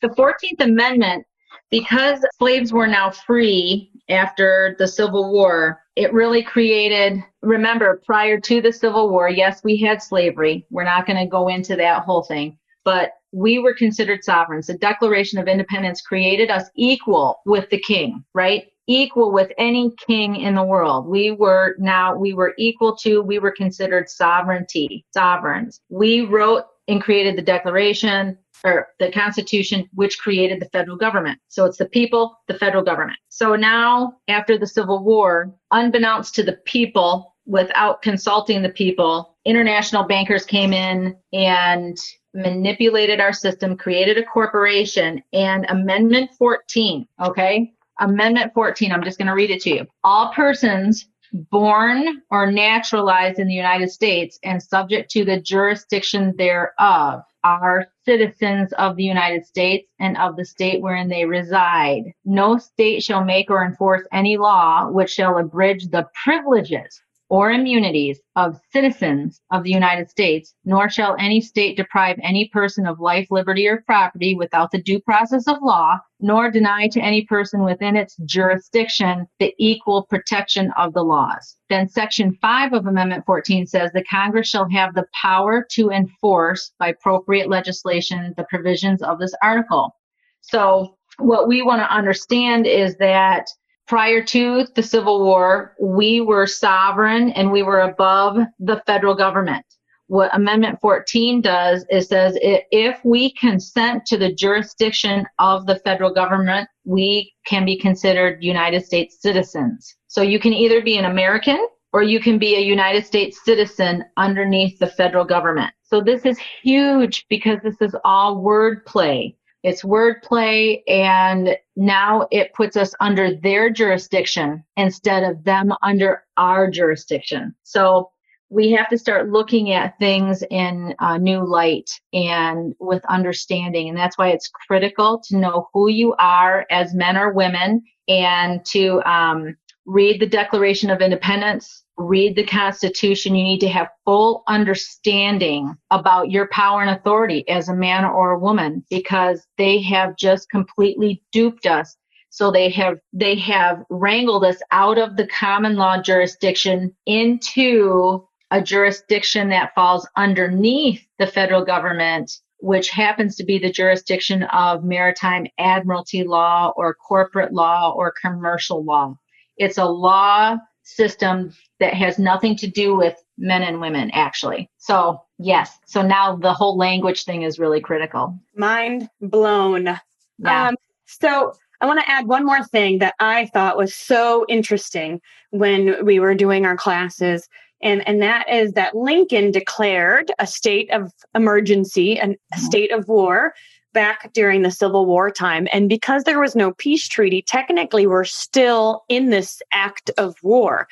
the 0.01 0.07
14th 0.07 0.61
Amendment, 0.61 1.27
because 1.69 2.25
slaves 2.39 2.73
were 2.73 2.87
now 2.87 3.11
free 3.11 3.91
after 4.09 4.75
the 4.79 4.87
Civil 4.87 5.31
War, 5.31 5.83
it 5.95 6.13
really 6.13 6.41
created, 6.41 7.23
remember, 7.43 8.01
prior 8.07 8.39
to 8.39 8.59
the 8.59 8.73
Civil 8.73 9.11
War, 9.11 9.29
yes, 9.29 9.63
we 9.63 9.77
had 9.77 10.01
slavery. 10.01 10.65
We're 10.71 10.83
not 10.83 11.05
going 11.05 11.23
to 11.23 11.29
go 11.29 11.47
into 11.47 11.75
that 11.75 12.05
whole 12.05 12.23
thing, 12.23 12.57
but 12.83 13.11
we 13.35 13.59
were 13.59 13.73
considered 13.73 14.23
sovereigns. 14.23 14.67
The 14.67 14.77
Declaration 14.77 15.39
of 15.39 15.47
Independence 15.47 16.01
created 16.01 16.49
us 16.49 16.69
equal 16.75 17.41
with 17.45 17.69
the 17.69 17.79
king, 17.79 18.23
right? 18.33 18.67
Equal 18.87 19.33
with 19.33 19.51
any 19.57 19.91
king 20.07 20.37
in 20.37 20.55
the 20.55 20.63
world. 20.63 21.05
We 21.05 21.31
were 21.31 21.75
now, 21.77 22.15
we 22.15 22.33
were 22.33 22.53
equal 22.57 22.95
to, 22.97 23.21
we 23.21 23.39
were 23.39 23.51
considered 23.51 24.09
sovereignty, 24.09 25.05
sovereigns. 25.13 25.81
We 25.89 26.21
wrote 26.21 26.63
and 26.87 27.01
created 27.01 27.35
the 27.35 27.41
Declaration 27.41 28.37
or 28.63 28.87
the 28.99 29.11
Constitution, 29.11 29.89
which 29.93 30.17
created 30.19 30.61
the 30.61 30.69
federal 30.69 30.95
government. 30.95 31.39
So 31.49 31.65
it's 31.65 31.77
the 31.77 31.87
people, 31.87 32.37
the 32.47 32.57
federal 32.57 32.83
government. 32.83 33.19
So 33.29 33.55
now, 33.55 34.13
after 34.29 34.57
the 34.57 34.67
Civil 34.67 35.03
War, 35.03 35.53
unbeknownst 35.71 36.35
to 36.35 36.43
the 36.43 36.57
people, 36.65 37.35
without 37.45 38.01
consulting 38.01 38.61
the 38.61 38.69
people, 38.69 39.35
international 39.45 40.03
bankers 40.03 40.45
came 40.45 40.73
in 40.73 41.15
and 41.33 41.97
manipulated 42.35 43.19
our 43.19 43.33
system, 43.33 43.77
created 43.77 44.17
a 44.17 44.23
corporation, 44.23 45.23
and 45.33 45.65
Amendment 45.69 46.31
14, 46.37 47.07
okay? 47.23 47.71
Amendment 47.99 48.53
14, 48.53 48.91
I'm 48.91 49.03
just 49.03 49.17
going 49.17 49.27
to 49.27 49.33
read 49.33 49.51
it 49.51 49.61
to 49.61 49.69
you. 49.69 49.87
All 50.03 50.33
persons 50.33 51.07
born 51.33 52.21
or 52.29 52.51
naturalized 52.51 53.39
in 53.39 53.47
the 53.47 53.53
United 53.53 53.89
States 53.89 54.39
and 54.43 54.61
subject 54.61 55.09
to 55.11 55.25
the 55.25 55.39
jurisdiction 55.39 56.33
thereof 56.37 57.21
are 57.43 57.85
citizens 58.05 58.73
of 58.73 58.95
the 58.95 59.03
United 59.03 59.45
States 59.45 59.87
and 59.99 60.17
of 60.17 60.35
the 60.35 60.45
state 60.45 60.81
wherein 60.81 61.09
they 61.09 61.25
reside. 61.25 62.03
No 62.25 62.57
state 62.57 63.03
shall 63.03 63.23
make 63.23 63.51
or 63.51 63.63
enforce 63.63 64.01
any 64.11 64.37
law 64.37 64.89
which 64.89 65.11
shall 65.11 65.37
abridge 65.37 65.87
the 65.89 66.07
privileges 66.23 67.01
or 67.29 67.51
immunities 67.51 68.19
of 68.35 68.59
citizens 68.71 69.41
of 69.51 69.63
the 69.63 69.71
United 69.71 70.09
States, 70.09 70.53
nor 70.63 70.89
shall 70.89 71.15
any 71.19 71.41
state 71.41 71.75
deprive 71.75 72.17
any 72.21 72.49
person 72.49 72.85
of 72.85 72.99
life, 72.99 73.27
liberty, 73.31 73.67
or 73.67 73.81
property 73.85 74.35
without 74.35 74.69
the 74.71 74.81
due 74.81 74.99
process 74.99 75.47
of 75.47 75.57
law, 75.61 75.97
nor 76.19 76.51
deny 76.51 76.87
to 76.87 77.01
any 77.01 77.25
person 77.25 77.63
within 77.63 77.95
its 77.95 78.15
jurisdiction 78.25 79.25
the 79.39 79.53
equal 79.57 80.03
protection 80.03 80.71
of 80.77 80.93
the 80.93 81.03
laws. 81.03 81.57
Then 81.69 81.89
section 81.89 82.37
5 82.41 82.73
of 82.73 82.85
Amendment 82.85 83.25
14 83.25 83.65
says 83.65 83.91
the 83.91 84.03
Congress 84.03 84.47
shall 84.47 84.69
have 84.69 84.93
the 84.93 85.07
power 85.19 85.65
to 85.71 85.89
enforce 85.89 86.73
by 86.77 86.89
appropriate 86.89 87.49
legislation 87.49 88.33
the 88.37 88.45
provisions 88.49 89.01
of 89.01 89.19
this 89.19 89.33
article. 89.41 89.95
So 90.41 90.95
what 91.17 91.47
we 91.47 91.61
want 91.61 91.81
to 91.81 91.91
understand 91.91 92.67
is 92.67 92.97
that 92.97 93.47
prior 93.87 94.23
to 94.23 94.65
the 94.75 94.83
Civil 94.83 95.23
War, 95.23 95.75
we 95.79 96.21
were 96.21 96.47
sovereign 96.47 97.29
and 97.31 97.51
we 97.51 97.63
were 97.63 97.81
above 97.81 98.37
the 98.59 98.81
federal 98.85 99.15
government. 99.15 99.65
What 100.07 100.35
Amendment 100.35 100.79
14 100.81 101.41
does 101.41 101.83
is 101.89 102.09
says 102.09 102.37
if 102.41 102.99
we 103.03 103.33
consent 103.33 104.05
to 104.05 104.17
the 104.17 104.33
jurisdiction 104.33 105.25
of 105.39 105.65
the 105.65 105.77
federal 105.79 106.13
government, 106.13 106.69
we 106.83 107.33
can 107.47 107.65
be 107.65 107.77
considered 107.77 108.43
United 108.43 108.85
States 108.85 109.19
citizens. 109.19 109.95
So 110.07 110.21
you 110.21 110.39
can 110.39 110.53
either 110.53 110.81
be 110.81 110.97
an 110.97 111.05
American 111.05 111.67
or 111.91 112.03
you 112.03 112.19
can 112.19 112.37
be 112.37 112.55
a 112.55 112.59
United 112.59 113.05
States 113.05 113.43
citizen 113.43 114.03
underneath 114.17 114.77
the 114.77 114.87
federal 114.87 115.25
government. 115.25 115.73
So 115.81 116.01
this 116.01 116.25
is 116.25 116.37
huge 116.37 117.25
because 117.29 117.59
this 117.63 117.81
is 117.81 117.95
all 118.03 118.43
wordplay. 118.43 119.35
It's 119.65 119.81
wordplay, 119.81 120.83
and 120.87 121.57
now 121.75 122.27
it 122.29 122.53
puts 122.53 122.77
us 122.77 122.93
under 122.99 123.33
their 123.35 123.71
jurisdiction 123.71 124.63
instead 124.77 125.23
of 125.23 125.43
them 125.43 125.73
under 125.81 126.23
our 126.37 126.69
jurisdiction. 126.69 127.55
So 127.63 128.11
we 128.49 128.69
have 128.73 128.87
to 128.89 128.97
start 128.99 129.31
looking 129.31 129.71
at 129.71 129.97
things 129.97 130.43
in 130.51 130.93
a 130.99 131.17
new 131.17 131.43
light 131.43 131.89
and 132.13 132.75
with 132.79 133.03
understanding. 133.05 133.89
And 133.89 133.97
that's 133.97 134.19
why 134.19 134.29
it's 134.29 134.51
critical 134.67 135.19
to 135.29 135.37
know 135.37 135.67
who 135.73 135.89
you 135.89 136.13
are 136.19 136.67
as 136.69 136.93
men 136.93 137.17
or 137.17 137.33
women 137.33 137.81
and 138.07 138.63
to 138.65 139.01
um, 139.09 139.57
read 139.87 140.21
the 140.21 140.27
Declaration 140.27 140.91
of 140.91 141.01
Independence, 141.01 141.84
read 141.97 142.35
the 142.35 142.43
Constitution. 142.43 143.35
You 143.35 143.43
need 143.43 143.59
to 143.61 143.69
have 143.69 143.89
full 144.03 144.43
understanding 144.47 145.75
about 145.91 146.31
your 146.31 146.47
power 146.49 146.81
and 146.81 146.89
authority 146.89 147.47
as 147.49 147.69
a 147.69 147.75
man 147.75 148.05
or 148.05 148.31
a 148.31 148.39
woman 148.39 148.83
because 148.89 149.45
they 149.57 149.81
have 149.83 150.17
just 150.17 150.49
completely 150.49 151.23
duped 151.31 151.65
us. 151.65 151.95
So 152.29 152.51
they 152.51 152.69
have 152.71 152.97
they 153.13 153.35
have 153.39 153.83
wrangled 153.89 154.43
us 154.43 154.61
out 154.71 154.97
of 154.97 155.15
the 155.15 155.27
common 155.27 155.77
law 155.77 156.01
jurisdiction 156.01 156.93
into 157.05 158.27
a 158.51 158.61
jurisdiction 158.61 159.49
that 159.49 159.73
falls 159.73 160.07
underneath 160.17 161.05
the 161.17 161.27
federal 161.27 161.63
government 161.63 162.31
which 162.59 162.89
happens 162.89 163.35
to 163.35 163.43
be 163.43 163.59
the 163.59 163.71
jurisdiction 163.71 164.43
of 164.43 164.83
maritime 164.83 165.45
admiralty 165.59 166.23
law 166.23 166.73
or 166.75 166.95
corporate 166.95 167.53
law 167.53 167.91
or 167.95 168.13
commercial 168.19 168.83
law. 168.83 169.15
It's 169.57 169.77
a 169.77 169.85
law 169.85 170.57
system 170.85 171.53
that 171.79 171.93
has 171.93 172.17
nothing 172.17 172.55
to 172.57 172.67
do 172.67 172.95
with 172.95 173.21
men 173.37 173.61
and 173.61 173.81
women, 173.81 174.09
actually. 174.11 174.69
So, 174.77 175.21
yes. 175.37 175.77
So 175.85 176.01
now 176.01 176.35
the 176.37 176.53
whole 176.53 176.77
language 176.77 177.25
thing 177.25 177.41
is 177.41 177.59
really 177.59 177.81
critical. 177.81 178.39
Mind 178.55 179.09
blown. 179.19 179.99
Yeah. 180.37 180.67
Um, 180.67 180.75
so, 181.05 181.53
I 181.81 181.87
want 181.87 181.99
to 181.99 182.09
add 182.09 182.27
one 182.27 182.45
more 182.45 182.63
thing 182.63 182.99
that 182.99 183.15
I 183.19 183.47
thought 183.47 183.77
was 183.77 183.93
so 183.93 184.45
interesting 184.47 185.19
when 185.51 186.05
we 186.05 186.19
were 186.19 186.33
doing 186.33 186.65
our 186.65 186.77
classes. 186.77 187.49
And, 187.81 188.07
and 188.07 188.21
that 188.21 188.49
is 188.49 188.71
that 188.73 188.95
Lincoln 188.95 189.51
declared 189.51 190.31
a 190.39 190.47
state 190.47 190.89
of 190.91 191.11
emergency 191.35 192.17
and 192.17 192.31
a 192.31 192.35
mm-hmm. 192.35 192.65
state 192.65 192.91
of 192.91 193.07
war 193.09 193.53
back 193.95 194.31
during 194.33 194.61
the 194.61 194.69
Civil 194.69 195.07
War 195.07 195.31
time. 195.31 195.67
And 195.73 195.89
because 195.89 196.25
there 196.25 196.39
was 196.39 196.55
no 196.55 196.73
peace 196.73 197.07
treaty, 197.07 197.41
technically 197.41 198.05
we're 198.05 198.25
still 198.25 199.03
in 199.09 199.31
this 199.31 199.63
act 199.71 200.11
of 200.19 200.35
war 200.43 200.87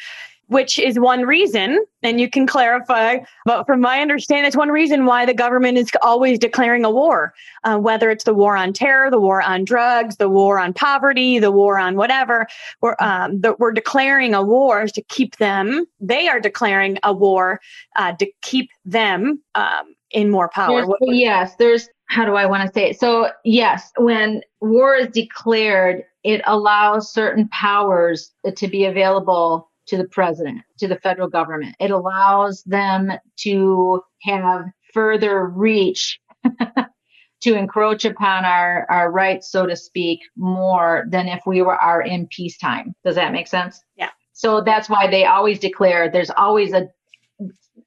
which 0.47 0.77
is 0.77 0.99
one 0.99 1.23
reason, 1.23 1.83
and 2.03 2.19
you 2.19 2.29
can 2.29 2.45
clarify, 2.45 3.17
but 3.45 3.65
from 3.65 3.79
my 3.79 4.01
understanding, 4.01 4.45
it's 4.45 4.55
one 4.55 4.69
reason 4.69 5.05
why 5.05 5.25
the 5.25 5.33
government 5.33 5.77
is 5.77 5.89
always 6.01 6.37
declaring 6.37 6.85
a 6.85 6.91
war, 6.91 7.33
uh, 7.63 7.77
whether 7.79 8.11
it's 8.11 8.25
the 8.25 8.33
war 8.33 8.55
on 8.55 8.71
terror, 8.71 9.09
the 9.09 9.19
war 9.19 9.41
on 9.41 9.63
drugs, 9.63 10.17
the 10.17 10.29
war 10.29 10.59
on 10.59 10.71
poverty, 10.73 11.39
the 11.39 11.51
war 11.51 11.79
on 11.79 11.95
whatever. 11.95 12.45
We're, 12.81 12.95
um, 12.99 13.41
we're 13.57 13.71
declaring 13.71 14.33
a 14.33 14.43
war 14.43 14.85
to 14.85 15.01
keep 15.03 15.37
them, 15.37 15.85
they 15.99 16.27
are 16.27 16.39
declaring 16.39 16.99
a 17.03 17.13
war 17.13 17.59
uh, 17.95 18.13
to 18.13 18.29
keep 18.41 18.69
them 18.85 19.41
um, 19.55 19.95
in 20.11 20.29
more 20.29 20.49
power. 20.49 20.85
There's, 20.85 20.97
yes, 21.01 21.55
there's, 21.55 21.89
how 22.13 22.25
do 22.25 22.35
I 22.35 22.45
want 22.45 22.67
to 22.67 22.73
say 22.73 22.91
it? 22.91 22.99
So, 22.99 23.29
yes, 23.43 23.91
when 23.97 24.41
war 24.61 24.95
is 24.95 25.07
declared, 25.07 26.03
it 26.23 26.41
allows 26.45 27.11
certain 27.11 27.47
powers 27.49 28.31
to 28.55 28.67
be 28.67 28.85
available 28.85 29.71
to 29.87 29.97
the 29.97 30.07
president, 30.07 30.61
to 30.77 30.87
the 30.87 30.97
federal 30.97 31.27
government. 31.27 31.75
It 31.79 31.89
allows 31.89 32.61
them 32.63 33.11
to 33.37 34.01
have 34.21 34.65
further 34.93 35.47
reach 35.47 36.19
to 37.41 37.55
encroach 37.55 38.05
upon 38.05 38.45
our, 38.45 38.85
our 38.91 39.11
rights, 39.11 39.51
so 39.51 39.65
to 39.65 39.75
speak, 39.75 40.19
more 40.37 41.05
than 41.09 41.27
if 41.27 41.41
we 41.47 41.63
were 41.63 41.75
are 41.75 42.03
in 42.03 42.27
peacetime. 42.27 42.93
Does 43.03 43.15
that 43.15 43.33
make 43.33 43.47
sense? 43.47 43.81
Yeah. 43.97 44.11
So 44.33 44.61
that's 44.61 44.87
why 44.87 45.07
they 45.07 45.25
always 45.25 45.59
declare 45.59 46.09
there's 46.09 46.31
always 46.31 46.73
a 46.73 46.89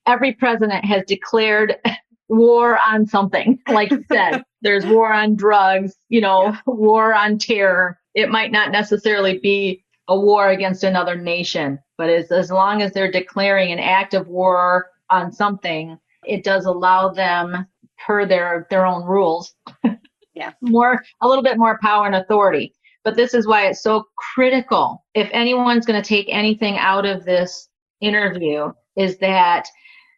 every 0.05 0.33
president 0.33 0.85
has 0.85 1.03
declared 1.07 1.77
war 2.29 2.79
on 2.87 3.07
something. 3.07 3.59
Like 3.69 3.91
you 3.91 4.05
said, 4.11 4.43
there's 4.63 4.87
war 4.87 5.13
on 5.13 5.37
drugs, 5.37 5.95
you 6.09 6.21
know, 6.21 6.47
yeah. 6.47 6.61
war 6.67 7.15
on 7.15 7.39
terror. 7.39 7.99
It 8.15 8.31
might 8.31 8.53
not 8.53 8.71
necessarily 8.71 9.39
be 9.39 9.85
a 10.09 10.19
war 10.19 10.49
against 10.49 10.85
another 10.85 11.17
nation, 11.17 11.79
but 11.99 12.09
as, 12.09 12.31
as 12.31 12.51
long 12.51 12.81
as 12.81 12.93
they're 12.93 13.11
declaring 13.11 13.73
an 13.73 13.79
act 13.79 14.15
of 14.15 14.29
war 14.29 14.87
on 15.11 15.33
something, 15.33 15.99
it 16.25 16.45
does 16.45 16.65
allow 16.65 17.09
them 17.11 17.67
per 18.07 18.25
their 18.25 18.67
their 18.71 18.87
own 18.87 19.05
rules. 19.05 19.55
yeah. 20.35 20.53
More 20.61 21.03
a 21.21 21.29
little 21.29 21.45
bit 21.45 21.59
more 21.59 21.79
power 21.83 22.07
and 22.07 22.15
authority. 22.15 22.73
But 23.05 23.15
this 23.15 23.35
is 23.35 23.47
why 23.47 23.67
it's 23.67 23.83
so 23.83 24.05
critical. 24.35 25.05
If 25.15 25.29
anyone's 25.33 25.87
going 25.87 26.01
to 26.01 26.09
take 26.09 26.27
anything 26.29 26.77
out 26.77 27.07
of 27.07 27.25
this 27.25 27.69
interview 28.01 28.73
is 28.97 29.19
that 29.19 29.69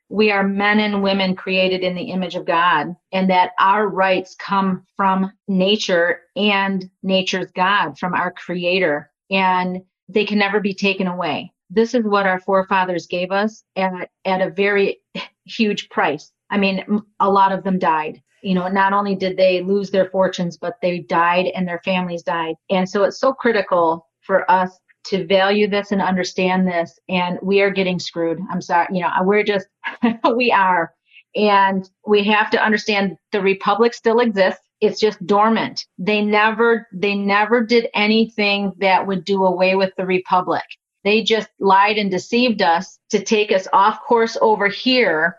we 0.08 0.30
are 0.30 0.42
men 0.42 0.80
and 0.80 1.02
women 1.02 1.36
created 1.36 1.82
in 1.82 1.94
the 1.94 2.10
image 2.10 2.34
of 2.34 2.46
God 2.46 2.96
and 3.12 3.30
that 3.30 3.52
our 3.58 3.86
rights 3.88 4.34
come 4.38 4.86
from 4.96 5.32
nature 5.46 6.20
and 6.34 6.88
nature's 7.02 7.50
God, 7.52 7.98
from 7.98 8.14
our 8.14 8.32
creator, 8.32 9.10
and 9.30 9.82
they 10.08 10.24
can 10.24 10.38
never 10.38 10.60
be 10.60 10.74
taken 10.74 11.06
away. 11.06 11.52
This 11.70 11.94
is 11.94 12.04
what 12.04 12.26
our 12.26 12.40
forefathers 12.40 13.06
gave 13.06 13.30
us 13.30 13.62
at, 13.76 14.08
at 14.24 14.40
a 14.40 14.50
very 14.50 15.00
huge 15.44 15.90
price. 15.90 16.32
I 16.50 16.56
mean, 16.56 17.02
a 17.20 17.30
lot 17.30 17.52
of 17.52 17.62
them 17.62 17.78
died. 17.78 18.22
You 18.42 18.54
know, 18.54 18.68
not 18.68 18.92
only 18.94 19.14
did 19.14 19.36
they 19.36 19.62
lose 19.62 19.90
their 19.90 20.08
fortunes, 20.08 20.56
but 20.56 20.76
they 20.80 21.00
died 21.00 21.46
and 21.54 21.68
their 21.68 21.80
families 21.84 22.22
died. 22.22 22.54
And 22.70 22.88
so 22.88 23.04
it's 23.04 23.20
so 23.20 23.34
critical 23.34 24.06
for 24.22 24.50
us 24.50 24.78
to 25.06 25.26
value 25.26 25.68
this 25.68 25.92
and 25.92 26.02
understand 26.02 26.66
this. 26.66 26.98
And 27.08 27.38
we 27.42 27.60
are 27.60 27.70
getting 27.70 27.98
screwed. 27.98 28.38
I'm 28.50 28.60
sorry. 28.60 28.88
You 28.92 29.02
know, 29.02 29.10
we're 29.22 29.44
just, 29.44 29.66
we 30.36 30.52
are. 30.52 30.92
And 31.34 31.88
we 32.06 32.24
have 32.24 32.50
to 32.50 32.62
understand 32.62 33.16
the 33.32 33.40
republic 33.40 33.94
still 33.94 34.20
exists. 34.20 34.60
It's 34.80 35.00
just 35.00 35.24
dormant. 35.26 35.86
They 35.98 36.22
never, 36.22 36.86
they 36.92 37.14
never 37.14 37.64
did 37.64 37.88
anything 37.94 38.72
that 38.78 39.06
would 39.06 39.24
do 39.24 39.44
away 39.44 39.74
with 39.74 39.92
the 39.96 40.06
republic. 40.06 40.64
They 41.04 41.22
just 41.22 41.48
lied 41.58 41.98
and 41.98 42.10
deceived 42.10 42.62
us 42.62 42.98
to 43.10 43.22
take 43.22 43.52
us 43.52 43.66
off 43.72 44.00
course 44.06 44.36
over 44.40 44.68
here 44.68 45.38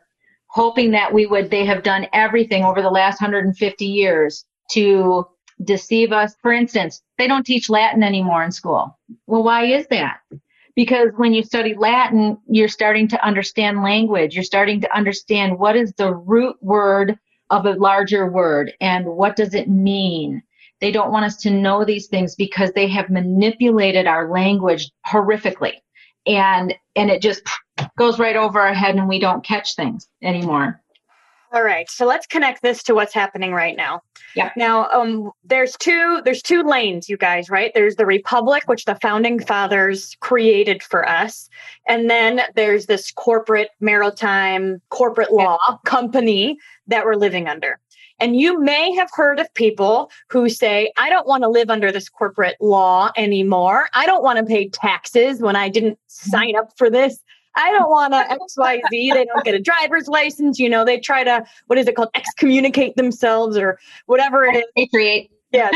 hoping 0.50 0.92
that 0.92 1.14
we 1.14 1.26
would, 1.26 1.50
they 1.50 1.66
have 1.66 1.84
done 1.84 2.08
everything 2.12 2.64
over 2.64 2.82
the 2.82 2.90
last 2.90 3.22
150 3.22 3.86
years 3.86 4.46
to 4.72 5.26
deceive 5.64 6.12
us. 6.12 6.36
For 6.42 6.52
instance, 6.52 7.02
they 7.18 7.28
don't 7.28 7.46
teach 7.46 7.70
Latin 7.70 8.04
anymore 8.04 8.44
in 8.44 8.52
school. 8.52 8.98
Well, 9.28 9.44
why 9.44 9.66
is 9.66 9.88
that? 9.88 10.20
Because 10.76 11.10
when 11.18 11.34
you 11.34 11.44
study 11.44 11.76
Latin, 11.76 12.38
you're 12.48 12.70
starting 12.70 13.08
to 13.10 13.26
understand 13.26 13.84
language. 13.84 14.36
You're 14.36 14.44
starting 14.44 14.80
to 14.82 14.96
understand 14.96 15.60
what 15.60 15.76
is 15.76 15.94
the 15.94 16.14
root 16.14 16.56
word 16.62 17.20
of 17.50 17.66
a 17.66 17.74
larger 17.74 18.30
word 18.30 18.74
and 18.80 19.06
what 19.06 19.36
does 19.36 19.54
it 19.54 19.68
mean. 19.68 20.42
They 20.80 20.92
don't 20.92 21.12
want 21.12 21.26
us 21.26 21.36
to 21.38 21.50
know 21.50 21.84
these 21.84 22.08
things 22.08 22.36
because 22.36 22.72
they 22.72 22.88
have 22.88 23.10
manipulated 23.10 24.08
our 24.08 24.32
language 24.32 24.90
horrifically. 25.06 25.74
And, 26.26 26.74
and 26.96 27.10
it 27.10 27.22
just 27.22 27.42
goes 27.98 28.20
right 28.20 28.36
over 28.36 28.62
our 28.62 28.74
head 28.74 28.96
and 28.96 29.10
we 29.10 29.20
don't 29.20 29.44
catch 29.44 29.76
things 29.76 30.08
anymore. 30.24 30.82
All 31.52 31.64
right. 31.64 31.90
So 31.90 32.06
let's 32.06 32.28
connect 32.28 32.62
this 32.62 32.84
to 32.84 32.94
what's 32.94 33.14
happening 33.14 33.54
right 33.54 33.76
now. 33.76 34.02
Yeah. 34.36 34.52
Now, 34.56 34.88
um, 34.92 35.32
there's 35.44 35.76
two 35.78 36.22
there's 36.24 36.44
two 36.44 36.62
lanes, 36.62 37.10
you 37.10 37.18
guys, 37.18 37.50
right? 37.50 37.72
There's 37.74 37.96
the 37.96 38.06
republic, 38.06 38.64
which 38.68 38.86
the 38.86 38.98
founding 39.02 39.40
fathers 39.40 40.16
created 40.20 40.84
for 40.84 41.08
us, 41.08 41.50
and 41.88 42.10
then 42.10 42.42
there's 42.56 42.86
this 42.86 43.12
corporate 43.12 43.70
maritime 43.80 44.80
corporate 44.90 45.32
law 45.32 45.58
yeah. 45.68 45.78
company 45.86 46.58
that 46.88 47.06
we're 47.06 47.16
living 47.16 47.48
under. 47.48 47.80
And 48.20 48.36
you 48.36 48.60
may 48.60 48.94
have 48.96 49.10
heard 49.14 49.40
of 49.40 49.52
people 49.54 50.12
who 50.30 50.50
say, 50.50 50.92
I 50.98 51.10
don't 51.10 51.28
want 51.28 51.44
to 51.44 51.50
live 51.50 51.70
under 51.70 51.92
this 51.92 52.10
corporate 52.10 52.58
law 52.60 53.12
anymore. 53.18 53.88
I 53.94 54.06
don't 54.06 54.24
want 54.24 54.40
to 54.40 54.46
pay 54.46 54.70
taxes 54.70 55.42
when 55.42 55.56
I 55.56 55.70
didn't 55.70 55.94
mm-hmm. 55.94 56.30
sign 56.30 56.56
up 56.56 56.72
for 56.78 56.90
this. 56.90 57.20
I 57.56 57.72
don't 57.72 57.90
want 57.90 58.14
to 58.14 58.38
XYZ. 58.60 58.82
They 58.92 59.26
don't 59.26 59.44
get 59.44 59.56
a 59.56 59.60
driver's 59.60 60.08
license. 60.08 60.60
You 60.60 60.70
know, 60.70 60.86
they 60.86 61.00
try 61.00 61.24
to, 61.24 61.44
what 61.68 61.80
is 61.80 61.88
it 61.88 61.96
called? 61.96 62.10
Excommunicate 62.14 62.96
themselves 62.96 63.58
or 63.58 63.80
whatever 64.06 64.46
it 64.46 64.56
is. 64.56 64.64
Patriate. 64.76 65.32
Yeah. 65.52 65.72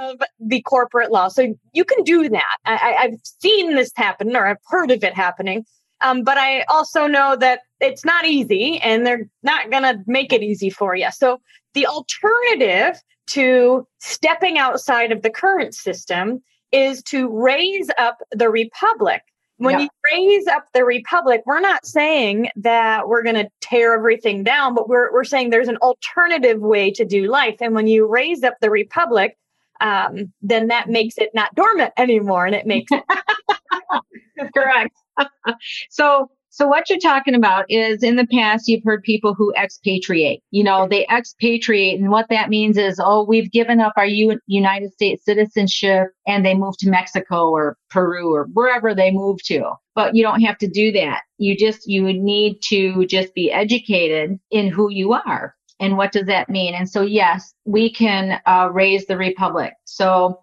of 0.00 0.22
the 0.38 0.62
corporate 0.62 1.10
law. 1.10 1.26
So 1.28 1.52
you 1.72 1.84
can 1.84 2.04
do 2.04 2.28
that. 2.28 2.56
I, 2.64 2.94
I've 3.00 3.18
seen 3.24 3.74
this 3.74 3.90
happen 3.96 4.36
or 4.36 4.46
I've 4.46 4.58
heard 4.68 4.92
of 4.92 5.02
it 5.02 5.14
happening. 5.14 5.64
Um, 6.00 6.22
but 6.22 6.38
I 6.38 6.62
also 6.68 7.08
know 7.08 7.34
that 7.36 7.62
it's 7.80 8.04
not 8.04 8.24
easy 8.24 8.78
and 8.78 9.04
they're 9.04 9.28
not 9.42 9.70
going 9.70 9.82
to 9.82 10.00
make 10.06 10.32
it 10.32 10.42
easy 10.42 10.70
for 10.70 10.94
you. 10.94 11.08
So 11.10 11.40
the 11.74 11.86
alternative 11.86 13.02
to 13.28 13.86
stepping 13.98 14.58
outside 14.58 15.12
of 15.12 15.22
the 15.22 15.30
current 15.30 15.74
system 15.74 16.40
is 16.70 17.02
to 17.04 17.28
raise 17.28 17.90
up 17.98 18.18
the 18.30 18.48
republic 18.48 19.22
when 19.58 19.78
yeah. 19.78 19.86
you 19.86 19.88
raise 20.12 20.46
up 20.46 20.66
the 20.72 20.84
republic, 20.84 21.42
we're 21.44 21.60
not 21.60 21.84
saying 21.84 22.48
that 22.56 23.08
we're 23.08 23.22
going 23.22 23.34
to 23.34 23.48
tear 23.60 23.94
everything 23.94 24.44
down, 24.44 24.74
but 24.74 24.88
we're, 24.88 25.12
we're 25.12 25.24
saying 25.24 25.50
there's 25.50 25.68
an 25.68 25.76
alternative 25.78 26.60
way 26.60 26.90
to 26.92 27.04
do 27.04 27.26
life. 27.26 27.56
And 27.60 27.74
when 27.74 27.88
you 27.88 28.06
raise 28.06 28.42
up 28.44 28.54
the 28.60 28.70
republic, 28.70 29.36
um, 29.80 30.32
then 30.42 30.68
that 30.68 30.88
makes 30.88 31.18
it 31.18 31.30
not 31.34 31.54
dormant 31.54 31.92
anymore 31.96 32.46
and 32.46 32.54
it 32.54 32.66
makes 32.66 32.90
it 32.92 33.02
correct. 34.54 34.96
so 35.90 36.30
so 36.58 36.66
what 36.66 36.90
you're 36.90 36.98
talking 36.98 37.36
about 37.36 37.66
is 37.68 38.02
in 38.02 38.16
the 38.16 38.26
past, 38.26 38.66
you've 38.66 38.82
heard 38.82 39.04
people 39.04 39.32
who 39.32 39.54
expatriate. 39.54 40.42
You 40.50 40.64
know, 40.64 40.88
they 40.88 41.06
expatriate, 41.06 42.00
and 42.00 42.10
what 42.10 42.26
that 42.30 42.50
means 42.50 42.76
is, 42.76 42.98
oh, 43.00 43.24
we've 43.24 43.52
given 43.52 43.78
up 43.78 43.92
our 43.96 44.06
U- 44.06 44.40
United 44.48 44.92
States 44.92 45.24
citizenship 45.24 46.08
and 46.26 46.44
they 46.44 46.54
move 46.54 46.76
to 46.78 46.90
Mexico 46.90 47.50
or 47.50 47.76
Peru 47.90 48.34
or 48.34 48.48
wherever 48.54 48.92
they 48.92 49.12
move 49.12 49.40
to. 49.44 49.70
But 49.94 50.16
you 50.16 50.24
don't 50.24 50.40
have 50.40 50.58
to 50.58 50.66
do 50.66 50.90
that. 50.90 51.20
You 51.36 51.56
just, 51.56 51.86
you 51.86 52.12
need 52.12 52.58
to 52.70 53.06
just 53.06 53.34
be 53.34 53.52
educated 53.52 54.36
in 54.50 54.66
who 54.66 54.90
you 54.90 55.12
are 55.12 55.54
and 55.78 55.96
what 55.96 56.10
does 56.10 56.26
that 56.26 56.48
mean. 56.48 56.74
And 56.74 56.90
so, 56.90 57.02
yes, 57.02 57.54
we 57.66 57.88
can 57.88 58.40
uh, 58.46 58.70
raise 58.72 59.06
the 59.06 59.16
republic. 59.16 59.74
So 59.84 60.40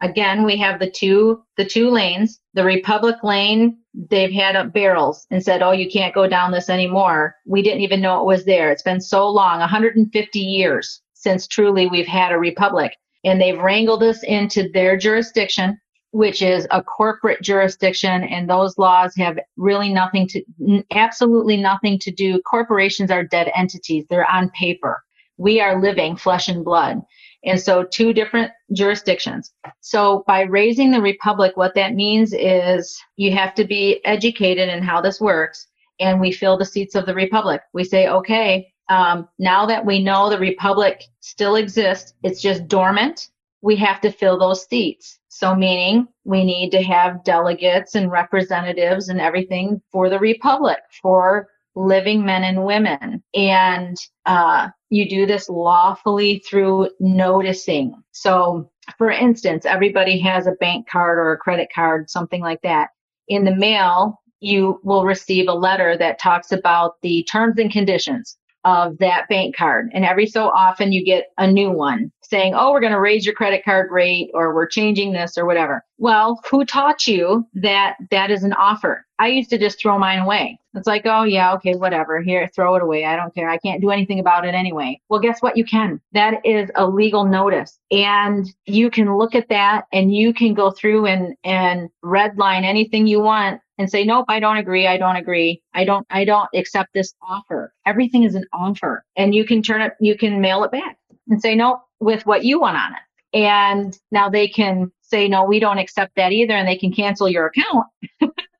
again, 0.00 0.44
we 0.44 0.56
have 0.58 0.80
the 0.80 0.90
two, 0.90 1.42
the 1.56 1.64
two 1.64 1.90
lanes, 1.90 2.40
the 2.54 2.64
republic 2.64 3.16
lane 3.22 3.78
they've 4.10 4.32
had 4.32 4.56
up 4.56 4.72
barrels 4.72 5.26
and 5.30 5.42
said, 5.42 5.62
"Oh, 5.62 5.72
you 5.72 5.88
can't 5.90 6.14
go 6.14 6.26
down 6.26 6.50
this 6.50 6.68
anymore." 6.68 7.36
We 7.46 7.62
didn't 7.62 7.82
even 7.82 8.00
know 8.00 8.20
it 8.20 8.26
was 8.26 8.44
there. 8.44 8.70
It's 8.70 8.82
been 8.82 9.00
so 9.00 9.28
long, 9.28 9.60
150 9.60 10.38
years 10.38 11.00
since 11.14 11.46
truly 11.46 11.86
we've 11.86 12.06
had 12.06 12.32
a 12.32 12.38
republic, 12.38 12.96
and 13.24 13.40
they've 13.40 13.58
wrangled 13.58 14.02
us 14.02 14.22
into 14.24 14.68
their 14.70 14.96
jurisdiction, 14.96 15.78
which 16.10 16.42
is 16.42 16.66
a 16.70 16.82
corporate 16.82 17.40
jurisdiction, 17.42 18.24
and 18.24 18.48
those 18.48 18.76
laws 18.78 19.14
have 19.16 19.38
really 19.56 19.92
nothing 19.92 20.28
to 20.28 20.82
absolutely 20.90 21.56
nothing 21.56 21.98
to 22.00 22.10
do. 22.10 22.40
Corporations 22.42 23.10
are 23.10 23.24
dead 23.24 23.50
entities. 23.56 24.04
They're 24.10 24.30
on 24.30 24.50
paper. 24.50 25.02
We 25.36 25.60
are 25.60 25.80
living 25.80 26.16
flesh 26.16 26.48
and 26.48 26.64
blood. 26.64 27.00
And 27.44 27.60
so 27.60 27.84
two 27.84 28.12
different 28.12 28.52
jurisdictions. 28.72 29.52
So 29.80 30.24
by 30.26 30.42
raising 30.42 30.90
the 30.90 31.00
republic, 31.00 31.52
what 31.56 31.74
that 31.74 31.94
means 31.94 32.32
is 32.32 32.98
you 33.16 33.32
have 33.32 33.54
to 33.56 33.64
be 33.64 34.04
educated 34.04 34.68
in 34.68 34.82
how 34.82 35.00
this 35.00 35.20
works. 35.20 35.66
And 36.00 36.20
we 36.20 36.32
fill 36.32 36.56
the 36.56 36.64
seats 36.64 36.94
of 36.94 37.06
the 37.06 37.14
republic. 37.14 37.60
We 37.72 37.84
say, 37.84 38.08
okay, 38.08 38.72
um, 38.88 39.28
now 39.38 39.66
that 39.66 39.84
we 39.84 40.02
know 40.02 40.28
the 40.28 40.38
republic 40.38 41.04
still 41.20 41.56
exists, 41.56 42.14
it's 42.22 42.42
just 42.42 42.68
dormant. 42.68 43.28
We 43.62 43.76
have 43.76 44.00
to 44.02 44.10
fill 44.10 44.38
those 44.38 44.66
seats. 44.66 45.18
So 45.28 45.54
meaning 45.54 46.08
we 46.24 46.44
need 46.44 46.70
to 46.70 46.82
have 46.82 47.24
delegates 47.24 47.94
and 47.94 48.10
representatives 48.10 49.08
and 49.08 49.20
everything 49.20 49.80
for 49.90 50.10
the 50.10 50.18
republic, 50.18 50.78
for 51.00 51.48
living 51.74 52.24
men 52.24 52.44
and 52.44 52.64
women. 52.64 53.22
And 53.34 53.96
uh, 54.26 54.68
you 54.94 55.08
do 55.08 55.26
this 55.26 55.48
lawfully 55.48 56.42
through 56.48 56.90
noticing. 57.00 57.94
So, 58.12 58.70
for 58.98 59.10
instance, 59.10 59.66
everybody 59.66 60.18
has 60.20 60.46
a 60.46 60.52
bank 60.52 60.88
card 60.88 61.18
or 61.18 61.32
a 61.32 61.38
credit 61.38 61.68
card, 61.74 62.10
something 62.10 62.40
like 62.40 62.62
that. 62.62 62.90
In 63.28 63.44
the 63.44 63.54
mail, 63.54 64.20
you 64.40 64.80
will 64.84 65.04
receive 65.04 65.48
a 65.48 65.54
letter 65.54 65.96
that 65.98 66.20
talks 66.20 66.52
about 66.52 67.00
the 67.02 67.24
terms 67.24 67.58
and 67.58 67.72
conditions. 67.72 68.36
of 68.64 68.96
that 68.98 69.28
bank 69.28 69.54
card. 69.54 69.90
And 69.92 70.04
every 70.04 70.26
so 70.26 70.48
often 70.48 70.92
you 70.92 71.04
get 71.04 71.26
a 71.38 71.46
new 71.50 71.70
one 71.70 72.10
saying, 72.22 72.54
oh, 72.54 72.72
we're 72.72 72.80
going 72.80 72.92
to 72.92 73.00
raise 73.00 73.26
your 73.26 73.34
credit 73.34 73.64
card 73.64 73.90
rate 73.90 74.30
or 74.32 74.54
we're 74.54 74.66
changing 74.66 75.12
this 75.12 75.36
or 75.36 75.44
whatever. 75.44 75.84
Well, 75.98 76.40
who 76.50 76.64
taught 76.64 77.06
you 77.06 77.46
that 77.54 77.96
that 78.10 78.30
is 78.30 78.42
an 78.42 78.54
offer? 78.54 79.03
I 79.18 79.28
used 79.28 79.50
to 79.50 79.58
just 79.58 79.80
throw 79.80 79.98
mine 79.98 80.20
away. 80.20 80.58
It's 80.74 80.88
like, 80.88 81.02
oh, 81.04 81.22
yeah, 81.22 81.54
okay, 81.54 81.74
whatever. 81.74 82.20
Here, 82.20 82.50
throw 82.54 82.74
it 82.74 82.82
away. 82.82 83.04
I 83.04 83.14
don't 83.14 83.34
care. 83.34 83.48
I 83.48 83.58
can't 83.58 83.80
do 83.80 83.90
anything 83.90 84.18
about 84.18 84.46
it 84.46 84.54
anyway. 84.54 85.00
Well, 85.08 85.20
guess 85.20 85.40
what? 85.40 85.56
You 85.56 85.64
can. 85.64 86.00
That 86.12 86.44
is 86.44 86.68
a 86.74 86.86
legal 86.86 87.24
notice. 87.24 87.78
And 87.92 88.46
you 88.66 88.90
can 88.90 89.16
look 89.16 89.34
at 89.34 89.48
that 89.50 89.84
and 89.92 90.14
you 90.14 90.34
can 90.34 90.54
go 90.54 90.70
through 90.70 91.06
and, 91.06 91.36
and 91.44 91.90
redline 92.04 92.64
anything 92.64 93.06
you 93.06 93.20
want 93.20 93.60
and 93.78 93.88
say, 93.88 94.04
nope, 94.04 94.26
I 94.28 94.40
don't 94.40 94.56
agree. 94.56 94.86
I 94.86 94.96
don't 94.96 95.16
agree. 95.16 95.62
I 95.74 95.84
don't, 95.84 96.06
I 96.10 96.24
don't 96.24 96.48
accept 96.54 96.90
this 96.92 97.14
offer. 97.22 97.72
Everything 97.86 98.24
is 98.24 98.34
an 98.34 98.46
offer 98.52 99.04
and 99.16 99.34
you 99.34 99.44
can 99.44 99.62
turn 99.62 99.80
it, 99.80 99.92
you 100.00 100.16
can 100.16 100.40
mail 100.40 100.64
it 100.64 100.72
back 100.72 100.98
and 101.28 101.40
say, 101.40 101.54
nope, 101.54 101.80
with 102.00 102.26
what 102.26 102.44
you 102.44 102.60
want 102.60 102.76
on 102.76 102.92
it. 102.92 103.38
And 103.38 103.98
now 104.12 104.28
they 104.28 104.46
can 104.46 104.92
say, 105.02 105.28
no, 105.28 105.44
we 105.44 105.58
don't 105.58 105.78
accept 105.78 106.14
that 106.16 106.32
either. 106.32 106.54
And 106.54 106.68
they 106.68 106.78
can 106.78 106.92
cancel 106.92 107.28
your 107.28 107.46
account. 107.46 107.86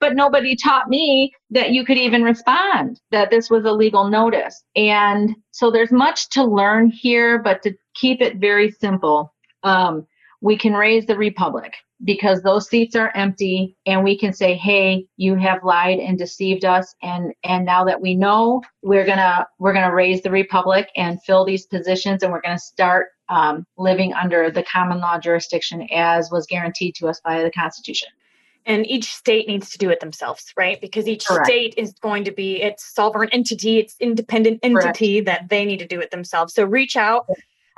but 0.00 0.14
nobody 0.14 0.56
taught 0.56 0.88
me 0.88 1.32
that 1.50 1.70
you 1.70 1.84
could 1.84 1.98
even 1.98 2.22
respond, 2.22 3.00
that 3.10 3.30
this 3.30 3.50
was 3.50 3.64
a 3.64 3.72
legal 3.72 4.08
notice. 4.08 4.62
And 4.76 5.34
so 5.50 5.70
there's 5.70 5.92
much 5.92 6.28
to 6.30 6.44
learn 6.44 6.90
here, 6.90 7.38
but 7.38 7.62
to 7.62 7.74
keep 7.94 8.20
it 8.20 8.36
very 8.36 8.70
simple, 8.70 9.32
um, 9.62 10.06
we 10.40 10.58
can 10.58 10.74
raise 10.74 11.06
the 11.06 11.16
republic 11.16 11.74
because 12.04 12.42
those 12.42 12.68
seats 12.68 12.96
are 12.96 13.12
empty 13.14 13.76
and 13.86 14.02
we 14.02 14.18
can 14.18 14.32
say 14.32 14.54
hey 14.54 15.06
you 15.16 15.36
have 15.36 15.62
lied 15.62 15.98
and 16.00 16.18
deceived 16.18 16.64
us 16.64 16.94
and 17.02 17.32
and 17.44 17.64
now 17.64 17.84
that 17.84 18.00
we 18.00 18.14
know 18.14 18.60
we're 18.82 19.06
gonna 19.06 19.46
we're 19.60 19.72
gonna 19.72 19.94
raise 19.94 20.20
the 20.22 20.30
republic 20.30 20.88
and 20.96 21.22
fill 21.22 21.44
these 21.44 21.66
positions 21.66 22.22
and 22.22 22.32
we're 22.32 22.40
gonna 22.40 22.58
start 22.58 23.08
um, 23.28 23.64
living 23.78 24.12
under 24.12 24.50
the 24.50 24.64
common 24.64 24.98
law 24.98 25.18
jurisdiction 25.18 25.86
as 25.92 26.30
was 26.30 26.46
guaranteed 26.46 26.94
to 26.96 27.06
us 27.06 27.20
by 27.24 27.42
the 27.42 27.50
constitution 27.52 28.08
and 28.66 28.86
each 28.86 29.12
state 29.12 29.48
needs 29.48 29.70
to 29.70 29.78
do 29.78 29.90
it 29.90 30.00
themselves 30.00 30.52
right 30.56 30.80
because 30.80 31.08
each 31.08 31.26
Correct. 31.26 31.46
state 31.46 31.74
is 31.76 31.92
going 31.94 32.24
to 32.24 32.32
be 32.32 32.62
its 32.62 32.94
sovereign 32.94 33.28
entity 33.32 33.78
its 33.78 33.96
independent 34.00 34.60
entity 34.62 35.22
Correct. 35.22 35.26
that 35.26 35.48
they 35.48 35.64
need 35.64 35.78
to 35.78 35.86
do 35.86 36.00
it 36.00 36.10
themselves 36.10 36.54
so 36.54 36.64
reach 36.64 36.96
out 36.96 37.26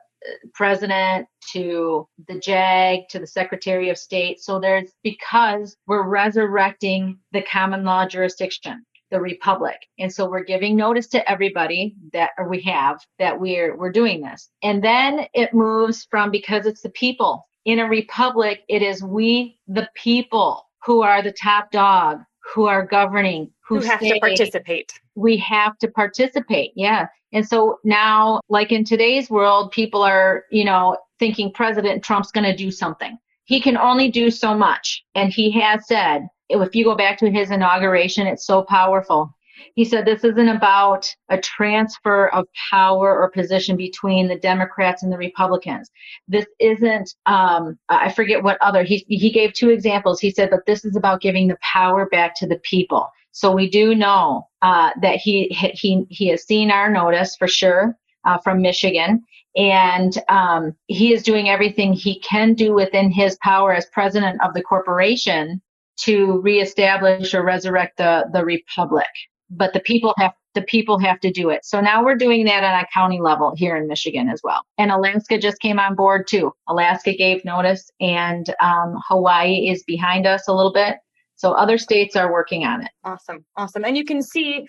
president 0.54 1.28
to 1.52 2.08
the 2.28 2.40
JAG 2.40 3.10
to 3.10 3.20
the 3.20 3.28
Secretary 3.28 3.90
of 3.90 3.98
State. 3.98 4.40
So 4.42 4.60
there's 4.60 4.92
because 5.04 5.78
we're 5.88 6.08
resurrecting 6.08 7.20
the 7.32 7.42
common 7.42 7.84
law 7.84 8.08
jurisdiction 8.08 8.86
the 9.10 9.20
republic. 9.22 9.78
And 10.00 10.12
so 10.12 10.30
we're 10.30 10.44
giving 10.44 10.76
notice 10.76 11.08
to 11.08 11.32
everybody 11.32 11.96
that 12.14 12.32
we 12.50 12.62
have 12.64 13.00
that 13.20 13.40
we're 13.40 13.78
we're 13.78 13.92
doing 13.92 14.22
this. 14.22 14.50
And 14.64 14.84
then 14.84 15.28
it 15.34 15.54
moves 15.54 16.08
from 16.10 16.32
because 16.32 16.66
it's 16.66 16.82
the 16.82 16.90
people. 16.90 17.48
In 17.66 17.80
a 17.80 17.88
republic 17.88 18.64
it 18.68 18.82
is 18.82 19.04
we 19.04 19.58
the 19.68 19.90
people 19.96 20.64
who 20.86 21.02
are 21.04 21.22
the 21.22 21.34
top 21.34 21.72
dog 21.72 22.20
who 22.54 22.66
are 22.66 22.86
governing 22.86 23.52
who, 23.68 23.80
who 23.80 23.86
have 23.86 24.00
to 24.00 24.20
participate 24.20 24.94
we 25.16 25.38
have 25.38 25.78
to 25.78 25.88
participate 25.88 26.72
yeah 26.76 27.08
and 27.34 27.48
so 27.48 27.80
now, 27.84 28.42
like 28.50 28.72
in 28.72 28.84
today's 28.84 29.30
world, 29.30 29.72
people 29.72 30.02
are, 30.02 30.46
you 30.52 30.64
know, 30.64 30.98
thinking 31.20 31.52
President 31.52 32.04
Trump's 32.04 32.32
going 32.32 32.46
to 32.46 32.56
do 32.56 32.72
something. 32.72 33.18
He 33.46 33.62
can 33.62 33.78
only 33.78 34.10
do 34.10 34.30
so 34.30 34.54
much. 34.54 35.04
And 35.16 35.32
he 35.32 35.52
has 35.52 35.88
said, 35.88 36.28
if 36.50 36.76
you 36.76 36.84
go 36.86 36.96
back 36.96 37.18
to 37.20 37.30
his 37.30 37.52
inauguration, 37.52 38.28
it's 38.28 38.46
so 38.46 38.64
powerful. 38.64 39.34
He 39.76 39.86
said 39.86 40.06
this 40.06 40.24
isn't 40.24 40.50
about 40.50 41.14
a 41.30 41.38
transfer 41.38 42.30
of 42.30 42.46
power 42.72 43.18
or 43.18 43.30
position 43.32 43.78
between 43.78 44.28
the 44.28 44.40
Democrats 44.40 45.04
and 45.04 45.12
the 45.12 45.18
Republicans. 45.18 45.90
This 46.28 46.46
isn't, 46.60 47.14
um, 47.26 47.78
I 47.90 48.12
forget 48.12 48.44
what 48.44 48.58
other, 48.62 48.84
he, 48.84 49.06
he 49.08 49.32
gave 49.32 49.54
two 49.54 49.70
examples. 49.70 50.20
He 50.20 50.32
said, 50.32 50.50
but 50.50 50.66
this 50.66 50.86
is 50.86 50.96
about 50.96 51.22
giving 51.22 51.48
the 51.48 51.58
power 51.62 52.08
back 52.08 52.36
to 52.38 52.48
the 52.48 52.60
people. 52.60 53.10
So 53.38 53.52
we 53.52 53.70
do 53.70 53.94
know 53.94 54.48
uh, 54.64 54.90
that 55.00 55.18
he 55.18 55.50
he 55.50 56.08
he 56.10 56.28
has 56.30 56.44
seen 56.44 56.72
our 56.72 56.90
notice 56.90 57.36
for 57.36 57.48
sure 57.48 57.96
uh, 58.26 58.40
from 58.40 58.64
Michigan, 58.64 59.24
and 59.56 60.18
um, 60.28 60.76
he 60.88 61.14
is 61.14 61.22
doing 61.22 61.48
everything 61.48 61.94
he 61.94 62.20
can 62.22 62.56
do 62.56 62.74
within 62.74 63.12
his 63.12 63.38
power 63.44 63.76
as 63.76 63.86
president 63.94 64.42
of 64.44 64.56
the 64.56 64.64
corporation 64.64 65.62
to 65.98 66.42
reestablish 66.42 67.36
or 67.36 67.44
resurrect 67.44 67.98
the 67.98 68.26
the 68.34 68.44
republic. 68.44 69.06
But 69.50 69.74
the 69.74 69.80
people 69.80 70.14
have 70.18 70.34
the 70.56 70.62
people 70.64 70.98
have 71.00 71.20
to 71.20 71.32
do 71.32 71.50
it. 71.52 71.64
So 71.66 71.80
now 71.80 72.04
we're 72.04 72.16
doing 72.16 72.46
that 72.46 72.64
on 72.64 72.80
a 72.80 72.88
county 72.92 73.22
level 73.22 73.54
here 73.56 73.78
in 73.78 73.88
Michigan 73.88 74.28
as 74.28 74.42
well. 74.44 74.64
And 74.80 74.92
Alaska 74.92 75.38
just 75.38 75.60
came 75.60 75.78
on 75.78 75.94
board 75.94 76.26
too. 76.28 76.52
Alaska 76.68 77.14
gave 77.14 77.46
notice, 77.46 77.92
and 78.00 78.50
um, 78.60 79.00
Hawaii 79.08 79.70
is 79.70 79.84
behind 79.84 80.26
us 80.26 80.48
a 80.48 80.54
little 80.54 80.74
bit. 80.74 80.96
So 81.36 81.52
other 81.52 81.78
states 81.78 82.16
are 82.16 82.32
working 82.32 82.66
on 82.66 82.82
it. 82.82 82.90
Awesome. 83.04 83.46
Awesome. 83.56 83.86
And 83.86 83.96
you 83.96 84.04
can 84.04 84.24
see 84.24 84.68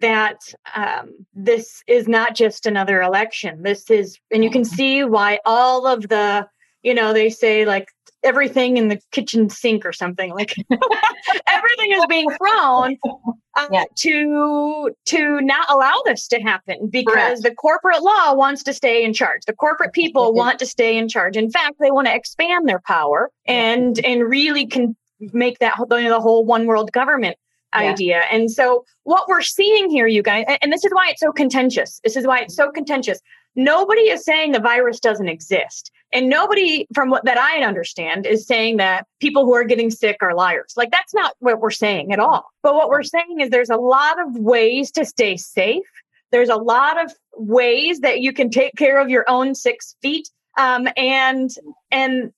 that 0.00 0.38
um, 0.76 1.10
this 1.34 1.82
is 1.88 2.06
not 2.06 2.36
just 2.36 2.66
another 2.66 3.02
election. 3.02 3.62
This 3.62 3.90
is, 3.90 4.18
and 4.30 4.44
you 4.44 4.50
can 4.50 4.64
see 4.64 5.02
why 5.02 5.40
all 5.44 5.86
of 5.86 6.08
the, 6.08 6.46
you 6.82 6.94
know, 6.94 7.12
they 7.12 7.30
say 7.30 7.64
like 7.64 7.88
everything 8.24 8.76
in 8.76 8.88
the 8.88 8.98
kitchen 9.12 9.48
sink 9.48 9.84
or 9.84 9.92
something 9.92 10.32
like 10.32 10.54
everything 11.46 11.92
is 11.92 12.06
being 12.08 12.28
thrown 12.30 12.96
uh, 13.56 13.68
yeah. 13.70 13.84
to 13.96 14.90
to 15.04 15.40
not 15.40 15.70
allow 15.70 15.94
this 16.04 16.26
to 16.28 16.40
happen 16.40 16.88
because 16.88 17.14
Correct. 17.14 17.42
the 17.42 17.54
corporate 17.54 18.02
law 18.02 18.34
wants 18.34 18.62
to 18.64 18.72
stay 18.72 19.04
in 19.04 19.12
charge 19.12 19.42
the 19.46 19.52
corporate 19.52 19.92
people 19.92 20.34
want 20.42 20.58
to 20.58 20.66
stay 20.66 20.96
in 20.96 21.08
charge 21.08 21.36
in 21.36 21.50
fact 21.50 21.76
they 21.80 21.90
want 21.90 22.06
to 22.06 22.14
expand 22.14 22.68
their 22.68 22.80
power 22.80 23.30
and 23.46 24.04
and 24.04 24.22
really 24.24 24.66
can 24.66 24.96
make 25.32 25.58
that 25.60 25.74
the 25.88 26.20
whole 26.20 26.44
one 26.44 26.66
world 26.66 26.92
government 26.92 27.36
yeah. 27.74 27.90
idea. 27.90 28.22
And 28.30 28.50
so 28.50 28.84
what 29.04 29.28
we're 29.28 29.42
seeing 29.42 29.90
here, 29.90 30.06
you 30.06 30.22
guys, 30.22 30.44
and 30.62 30.72
this 30.72 30.84
is 30.84 30.92
why 30.92 31.08
it's 31.10 31.20
so 31.20 31.32
contentious. 31.32 32.00
This 32.04 32.16
is 32.16 32.26
why 32.26 32.40
it's 32.40 32.54
so 32.54 32.70
contentious. 32.70 33.20
Nobody 33.56 34.02
is 34.02 34.24
saying 34.24 34.52
the 34.52 34.60
virus 34.60 35.00
doesn't 35.00 35.28
exist. 35.28 35.90
And 36.12 36.28
nobody 36.28 36.86
from 36.94 37.10
what 37.10 37.24
that 37.24 37.38
I 37.38 37.62
understand 37.64 38.24
is 38.24 38.46
saying 38.46 38.76
that 38.76 39.06
people 39.20 39.44
who 39.44 39.54
are 39.54 39.64
getting 39.64 39.90
sick 39.90 40.18
are 40.22 40.34
liars. 40.34 40.74
Like 40.76 40.90
that's 40.90 41.14
not 41.14 41.34
what 41.40 41.60
we're 41.60 41.70
saying 41.70 42.12
at 42.12 42.20
all. 42.20 42.46
But 42.62 42.74
what 42.74 42.88
we're 42.88 43.02
saying 43.02 43.40
is 43.40 43.50
there's 43.50 43.70
a 43.70 43.76
lot 43.76 44.20
of 44.20 44.36
ways 44.36 44.90
to 44.92 45.04
stay 45.04 45.36
safe. 45.36 45.84
There's 46.30 46.48
a 46.48 46.56
lot 46.56 47.04
of 47.04 47.12
ways 47.36 48.00
that 48.00 48.20
you 48.20 48.32
can 48.32 48.50
take 48.50 48.74
care 48.76 49.00
of 49.00 49.08
your 49.08 49.24
own 49.28 49.54
six 49.54 49.96
feet. 50.02 50.28
Um, 50.56 50.88
and 50.96 51.50
and 51.90 52.32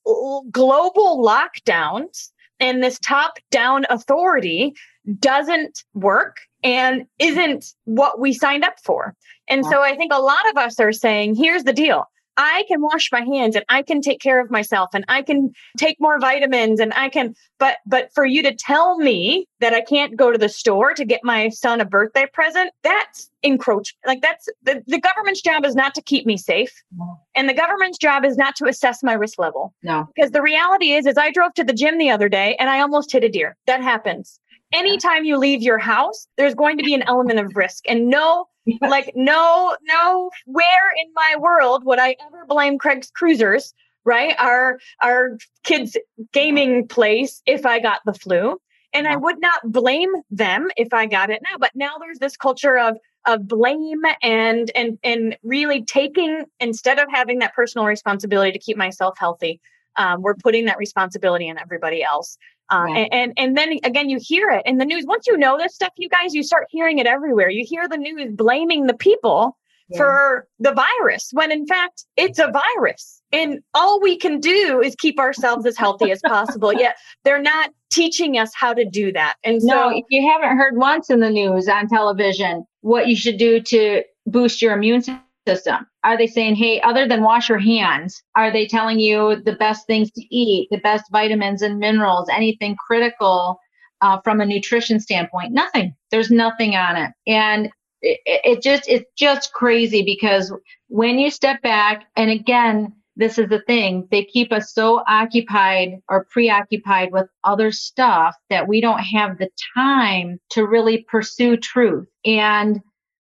global 0.50 1.22
lockdowns 1.22 2.30
and 2.60 2.82
this 2.82 2.98
top 2.98 3.38
down 3.50 3.84
authority 3.90 4.74
doesn't 5.18 5.84
work 5.94 6.38
and 6.62 7.06
isn't 7.18 7.74
what 7.84 8.18
we 8.18 8.32
signed 8.32 8.64
up 8.64 8.76
for. 8.82 9.14
And 9.48 9.64
so 9.64 9.82
I 9.82 9.96
think 9.96 10.12
a 10.12 10.20
lot 10.20 10.48
of 10.50 10.56
us 10.56 10.80
are 10.80 10.92
saying, 10.92 11.36
here's 11.36 11.64
the 11.64 11.72
deal. 11.72 12.06
I 12.36 12.64
can 12.68 12.82
wash 12.82 13.10
my 13.10 13.22
hands 13.22 13.56
and 13.56 13.64
I 13.68 13.82
can 13.82 14.00
take 14.00 14.20
care 14.20 14.40
of 14.40 14.50
myself 14.50 14.90
and 14.92 15.04
I 15.08 15.22
can 15.22 15.52
take 15.78 15.96
more 15.98 16.18
vitamins 16.18 16.80
and 16.80 16.92
I 16.94 17.08
can, 17.08 17.34
but, 17.58 17.78
but 17.86 18.10
for 18.14 18.26
you 18.26 18.42
to 18.42 18.54
tell 18.54 18.98
me 18.98 19.48
that 19.60 19.72
I 19.72 19.80
can't 19.80 20.16
go 20.16 20.30
to 20.30 20.36
the 20.36 20.48
store 20.48 20.92
to 20.92 21.04
get 21.04 21.20
my 21.24 21.48
son 21.48 21.80
a 21.80 21.86
birthday 21.86 22.26
present, 22.32 22.72
that's 22.82 23.30
encroachment. 23.42 24.06
Like 24.06 24.20
that's 24.20 24.48
the, 24.62 24.82
the 24.86 25.00
government's 25.00 25.40
job 25.40 25.64
is 25.64 25.74
not 25.74 25.94
to 25.94 26.02
keep 26.02 26.26
me 26.26 26.36
safe. 26.36 26.72
No. 26.94 27.18
And 27.34 27.48
the 27.48 27.54
government's 27.54 27.98
job 27.98 28.24
is 28.24 28.36
not 28.36 28.54
to 28.56 28.66
assess 28.66 29.02
my 29.02 29.14
risk 29.14 29.38
level. 29.38 29.74
No. 29.82 30.06
Because 30.14 30.32
the 30.32 30.42
reality 30.42 30.92
is, 30.92 31.06
is 31.06 31.16
I 31.16 31.30
drove 31.30 31.54
to 31.54 31.64
the 31.64 31.72
gym 31.72 31.96
the 31.96 32.10
other 32.10 32.28
day 32.28 32.54
and 32.58 32.68
I 32.68 32.80
almost 32.80 33.12
hit 33.12 33.24
a 33.24 33.30
deer. 33.30 33.56
That 33.66 33.82
happens 33.82 34.40
anytime 34.72 35.24
you 35.24 35.38
leave 35.38 35.62
your 35.62 35.78
house, 35.78 36.26
there's 36.36 36.54
going 36.54 36.78
to 36.78 36.84
be 36.84 36.94
an 36.94 37.02
element 37.02 37.38
of 37.38 37.56
risk. 37.56 37.84
And 37.88 38.08
no, 38.08 38.46
like 38.80 39.12
no, 39.14 39.76
no, 39.82 40.30
where 40.46 40.90
in 41.02 41.12
my 41.14 41.36
world 41.38 41.84
would 41.84 41.98
I 41.98 42.16
ever 42.26 42.44
blame 42.46 42.78
Craig's 42.78 43.10
Cruisers, 43.10 43.72
right? 44.04 44.34
Our 44.38 44.78
our 45.02 45.38
kids' 45.64 45.96
gaming 46.32 46.88
place 46.88 47.42
if 47.46 47.66
I 47.66 47.80
got 47.80 48.00
the 48.04 48.14
flu. 48.14 48.60
And 48.92 49.06
I 49.06 49.16
would 49.16 49.38
not 49.40 49.60
blame 49.70 50.08
them 50.30 50.70
if 50.78 50.94
I 50.94 51.04
got 51.04 51.28
it 51.28 51.42
now. 51.42 51.58
But 51.58 51.72
now 51.74 51.98
there's 52.00 52.18
this 52.18 52.34
culture 52.34 52.78
of 52.78 52.96
of 53.26 53.46
blame 53.46 54.00
and 54.22 54.70
and 54.74 54.98
and 55.02 55.36
really 55.42 55.82
taking 55.82 56.44
instead 56.60 56.98
of 56.98 57.08
having 57.10 57.40
that 57.40 57.54
personal 57.54 57.86
responsibility 57.86 58.52
to 58.52 58.58
keep 58.58 58.76
myself 58.76 59.18
healthy, 59.18 59.60
um, 59.96 60.22
we're 60.22 60.34
putting 60.34 60.66
that 60.66 60.78
responsibility 60.78 61.48
on 61.50 61.58
everybody 61.58 62.02
else. 62.02 62.36
Uh, 62.70 62.86
and, 62.88 63.08
and, 63.12 63.32
and 63.36 63.56
then 63.56 63.78
again, 63.84 64.10
you 64.10 64.18
hear 64.20 64.50
it 64.50 64.62
in 64.66 64.78
the 64.78 64.84
news. 64.84 65.04
Once 65.06 65.26
you 65.26 65.36
know 65.36 65.56
this 65.56 65.74
stuff, 65.74 65.92
you 65.96 66.08
guys, 66.08 66.34
you 66.34 66.42
start 66.42 66.66
hearing 66.68 66.98
it 66.98 67.06
everywhere. 67.06 67.48
You 67.48 67.64
hear 67.64 67.88
the 67.88 67.96
news 67.96 68.32
blaming 68.34 68.86
the 68.86 68.94
people 68.94 69.56
yeah. 69.88 69.98
for 69.98 70.48
the 70.58 70.72
virus 70.72 71.30
when 71.32 71.52
in 71.52 71.66
fact 71.66 72.04
it's 72.16 72.38
a 72.38 72.50
virus. 72.50 73.22
And 73.32 73.60
all 73.74 74.00
we 74.00 74.16
can 74.16 74.40
do 74.40 74.80
is 74.82 74.94
keep 74.96 75.18
ourselves 75.20 75.66
as 75.66 75.76
healthy 75.76 76.10
as 76.10 76.20
possible. 76.24 76.72
Yet 76.72 76.96
they're 77.24 77.42
not 77.42 77.70
teaching 77.90 78.38
us 78.38 78.50
how 78.54 78.74
to 78.74 78.84
do 78.84 79.12
that. 79.12 79.34
And 79.44 79.62
so, 79.62 79.68
no, 79.68 79.88
if 79.90 80.04
you 80.10 80.28
haven't 80.28 80.56
heard 80.56 80.76
once 80.76 81.10
in 81.10 81.20
the 81.20 81.30
news 81.30 81.68
on 81.68 81.88
television 81.88 82.64
what 82.80 83.08
you 83.08 83.16
should 83.16 83.38
do 83.38 83.60
to 83.60 84.02
boost 84.26 84.60
your 84.60 84.72
immune 84.72 85.02
system 85.02 85.22
system? 85.46 85.86
Are 86.04 86.18
they 86.18 86.26
saying, 86.26 86.56
hey, 86.56 86.80
other 86.80 87.06
than 87.06 87.22
wash 87.22 87.48
your 87.48 87.58
hands, 87.58 88.22
are 88.34 88.52
they 88.52 88.66
telling 88.66 88.98
you 88.98 89.42
the 89.44 89.54
best 89.54 89.86
things 89.86 90.10
to 90.12 90.22
eat, 90.34 90.68
the 90.70 90.78
best 90.78 91.04
vitamins 91.10 91.62
and 91.62 91.78
minerals, 91.78 92.28
anything 92.30 92.76
critical 92.86 93.58
uh, 94.02 94.20
from 94.22 94.40
a 94.40 94.46
nutrition 94.46 95.00
standpoint? 95.00 95.52
Nothing. 95.52 95.94
There's 96.10 96.30
nothing 96.30 96.74
on 96.74 96.96
it. 96.96 97.12
And 97.26 97.70
it, 98.02 98.20
it 98.24 98.62
just, 98.62 98.88
it's 98.88 99.10
just 99.16 99.52
crazy 99.52 100.02
because 100.02 100.52
when 100.88 101.18
you 101.18 101.30
step 101.30 101.62
back, 101.62 102.04
and 102.16 102.30
again, 102.30 102.92
this 103.18 103.38
is 103.38 103.48
the 103.48 103.62
thing, 103.66 104.06
they 104.10 104.24
keep 104.24 104.52
us 104.52 104.74
so 104.74 105.02
occupied 105.08 106.00
or 106.08 106.26
preoccupied 106.30 107.12
with 107.12 107.26
other 107.44 107.72
stuff 107.72 108.34
that 108.50 108.68
we 108.68 108.80
don't 108.80 108.98
have 108.98 109.38
the 109.38 109.48
time 109.74 110.38
to 110.50 110.66
really 110.66 111.06
pursue 111.08 111.56
truth. 111.56 112.06
And 112.26 112.80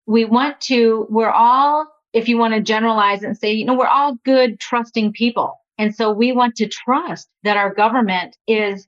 we 0.06 0.26
want 0.26 0.62
to, 0.62 1.08
we're 1.10 1.32
all 1.32 1.88
if 2.14 2.28
you 2.28 2.38
want 2.38 2.54
to 2.54 2.62
generalize 2.62 3.24
and 3.24 3.38
say, 3.38 3.52
you 3.52 3.66
know, 3.66 3.76
we're 3.76 3.88
all 3.88 4.16
good, 4.26 4.60
trusting 4.60 5.14
people. 5.14 5.60
And 5.78 5.96
so 5.96 6.12
we 6.12 6.32
want 6.32 6.56
to 6.56 6.68
trust 6.68 7.30
that 7.44 7.58
our 7.58 7.74
government 7.74 8.36
is 8.48 8.88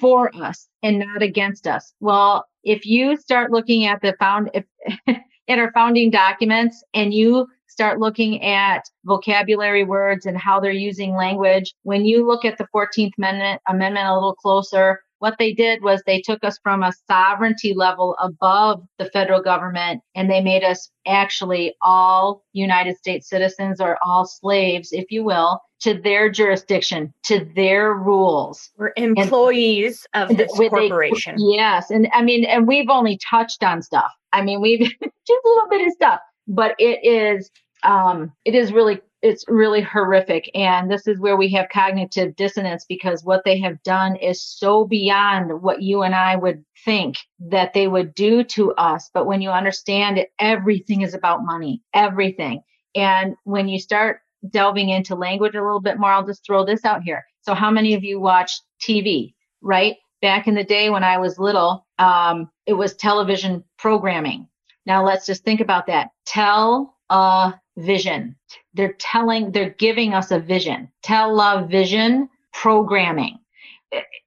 for 0.00 0.34
us 0.34 0.66
and 0.82 0.98
not 0.98 1.22
against 1.22 1.66
us. 1.66 1.94
Well, 2.00 2.46
if 2.64 2.86
you 2.86 3.16
start 3.16 3.52
looking 3.52 3.86
at 3.86 4.00
the 4.02 4.14
found, 4.18 4.50
if, 4.52 4.64
in 5.46 5.58
our 5.58 5.70
founding 5.72 6.10
documents 6.10 6.82
and 6.94 7.14
you 7.14 7.46
start 7.68 8.00
looking 8.00 8.42
at 8.42 8.82
vocabulary 9.04 9.84
words 9.84 10.26
and 10.26 10.36
how 10.36 10.58
they're 10.58 10.72
using 10.72 11.14
language, 11.14 11.74
when 11.82 12.04
you 12.04 12.26
look 12.26 12.44
at 12.44 12.58
the 12.58 12.66
14th 12.74 13.12
Amendment, 13.18 13.60
amendment 13.68 14.08
a 14.08 14.14
little 14.14 14.34
closer, 14.34 15.03
what 15.24 15.38
they 15.38 15.54
did 15.54 15.82
was 15.82 16.02
they 16.04 16.20
took 16.20 16.44
us 16.44 16.58
from 16.62 16.82
a 16.82 16.92
sovereignty 17.10 17.72
level 17.72 18.14
above 18.20 18.86
the 18.98 19.06
federal 19.06 19.40
government 19.40 20.02
and 20.14 20.30
they 20.30 20.42
made 20.42 20.62
us 20.62 20.90
actually 21.06 21.74
all 21.80 22.44
United 22.52 22.94
States 22.98 23.30
citizens 23.30 23.80
or 23.80 23.96
all 24.04 24.26
slaves, 24.26 24.92
if 24.92 25.06
you 25.08 25.24
will, 25.24 25.62
to 25.80 25.94
their 25.94 26.30
jurisdiction, 26.30 27.10
to 27.22 27.48
their 27.56 27.94
rules. 27.94 28.70
We're 28.76 28.92
employees 28.96 30.06
and, 30.12 30.30
of 30.30 30.36
this 30.36 30.52
corporation. 30.52 31.36
They, 31.36 31.56
yes. 31.56 31.90
And 31.90 32.06
I 32.12 32.20
mean, 32.20 32.44
and 32.44 32.68
we've 32.68 32.90
only 32.90 33.18
touched 33.30 33.64
on 33.64 33.80
stuff. 33.80 34.12
I 34.34 34.42
mean, 34.42 34.60
we've 34.60 34.80
just 35.00 35.00
a 35.02 35.48
little 35.48 35.68
bit 35.70 35.86
of 35.86 35.92
stuff, 35.94 36.20
but 36.46 36.74
it 36.78 36.98
is, 37.02 37.50
um, 37.82 38.30
it 38.44 38.54
is 38.54 38.74
really 38.74 39.00
it's 39.24 39.46
really 39.48 39.80
horrific. 39.80 40.50
And 40.54 40.90
this 40.90 41.06
is 41.06 41.18
where 41.18 41.36
we 41.36 41.50
have 41.52 41.70
cognitive 41.72 42.36
dissonance 42.36 42.84
because 42.86 43.24
what 43.24 43.42
they 43.42 43.58
have 43.58 43.82
done 43.82 44.16
is 44.16 44.44
so 44.44 44.84
beyond 44.84 45.62
what 45.62 45.80
you 45.80 46.02
and 46.02 46.14
I 46.14 46.36
would 46.36 46.62
think 46.84 47.16
that 47.38 47.72
they 47.72 47.88
would 47.88 48.14
do 48.14 48.44
to 48.44 48.72
us. 48.74 49.10
But 49.14 49.24
when 49.24 49.40
you 49.40 49.48
understand 49.48 50.18
it, 50.18 50.28
everything 50.38 51.00
is 51.00 51.14
about 51.14 51.42
money, 51.42 51.80
everything. 51.94 52.60
And 52.94 53.34
when 53.44 53.66
you 53.66 53.80
start 53.80 54.20
delving 54.50 54.90
into 54.90 55.14
language 55.14 55.54
a 55.54 55.62
little 55.62 55.80
bit 55.80 55.98
more, 55.98 56.10
I'll 56.12 56.26
just 56.26 56.44
throw 56.44 56.66
this 56.66 56.84
out 56.84 57.02
here. 57.02 57.24
So 57.40 57.54
how 57.54 57.70
many 57.70 57.94
of 57.94 58.04
you 58.04 58.20
watch 58.20 58.52
TV, 58.86 59.32
right? 59.62 59.96
Back 60.20 60.48
in 60.48 60.54
the 60.54 60.64
day 60.64 60.90
when 60.90 61.02
I 61.02 61.16
was 61.16 61.38
little, 61.38 61.86
um, 61.98 62.50
it 62.66 62.74
was 62.74 62.94
television 62.94 63.64
programming. 63.78 64.48
Now 64.84 65.02
let's 65.02 65.24
just 65.24 65.44
think 65.44 65.60
about 65.60 65.86
that. 65.86 66.10
Tell 66.26 66.94
a 67.08 67.54
vision. 67.76 68.36
They're 68.74 68.94
telling, 68.98 69.52
they're 69.52 69.74
giving 69.78 70.14
us 70.14 70.30
a 70.30 70.38
vision. 70.38 70.90
Television 71.02 72.28
programming. 72.52 73.38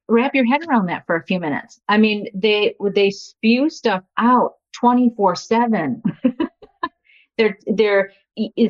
Wrap 0.07 0.33
your 0.35 0.45
head 0.45 0.61
around 0.67 0.87
that 0.87 1.05
for 1.05 1.15
a 1.15 1.23
few 1.25 1.39
minutes. 1.39 1.79
I 1.89 1.97
mean, 1.97 2.27
they 2.33 2.75
they 2.93 3.09
spew 3.09 3.69
stuff 3.69 4.03
out 4.17 4.53
24 4.79 5.35
seven. 5.35 6.01
They're 7.37 7.57
they're 7.67 8.11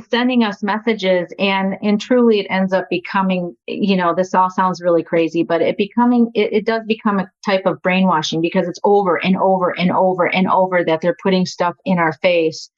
sending 0.09 0.43
us 0.43 0.63
messages 0.63 1.33
and 1.39 1.75
and 1.81 1.99
truly 1.99 2.39
it 2.39 2.47
ends 2.49 2.71
up 2.73 2.89
becoming 2.89 3.55
you 3.67 3.95
know 3.95 4.15
this 4.15 4.33
all 4.33 4.49
sounds 4.49 4.81
really 4.81 5.03
crazy 5.03 5.43
but 5.43 5.61
it 5.61 5.77
becoming 5.77 6.31
it, 6.33 6.53
it 6.53 6.65
does 6.65 6.83
become 6.87 7.19
a 7.19 7.29
type 7.45 7.65
of 7.65 7.81
brainwashing 7.81 8.39
because 8.41 8.67
it's 8.67 8.79
over 8.83 9.17
and 9.23 9.35
over 9.37 9.77
and 9.77 9.91
over 9.91 10.25
and 10.25 10.47
over 10.47 10.83
that 10.85 11.01
they're 11.01 11.17
putting 11.21 11.45
stuff 11.45 11.75
in 11.85 11.97
our 11.99 12.13
face 12.13 12.69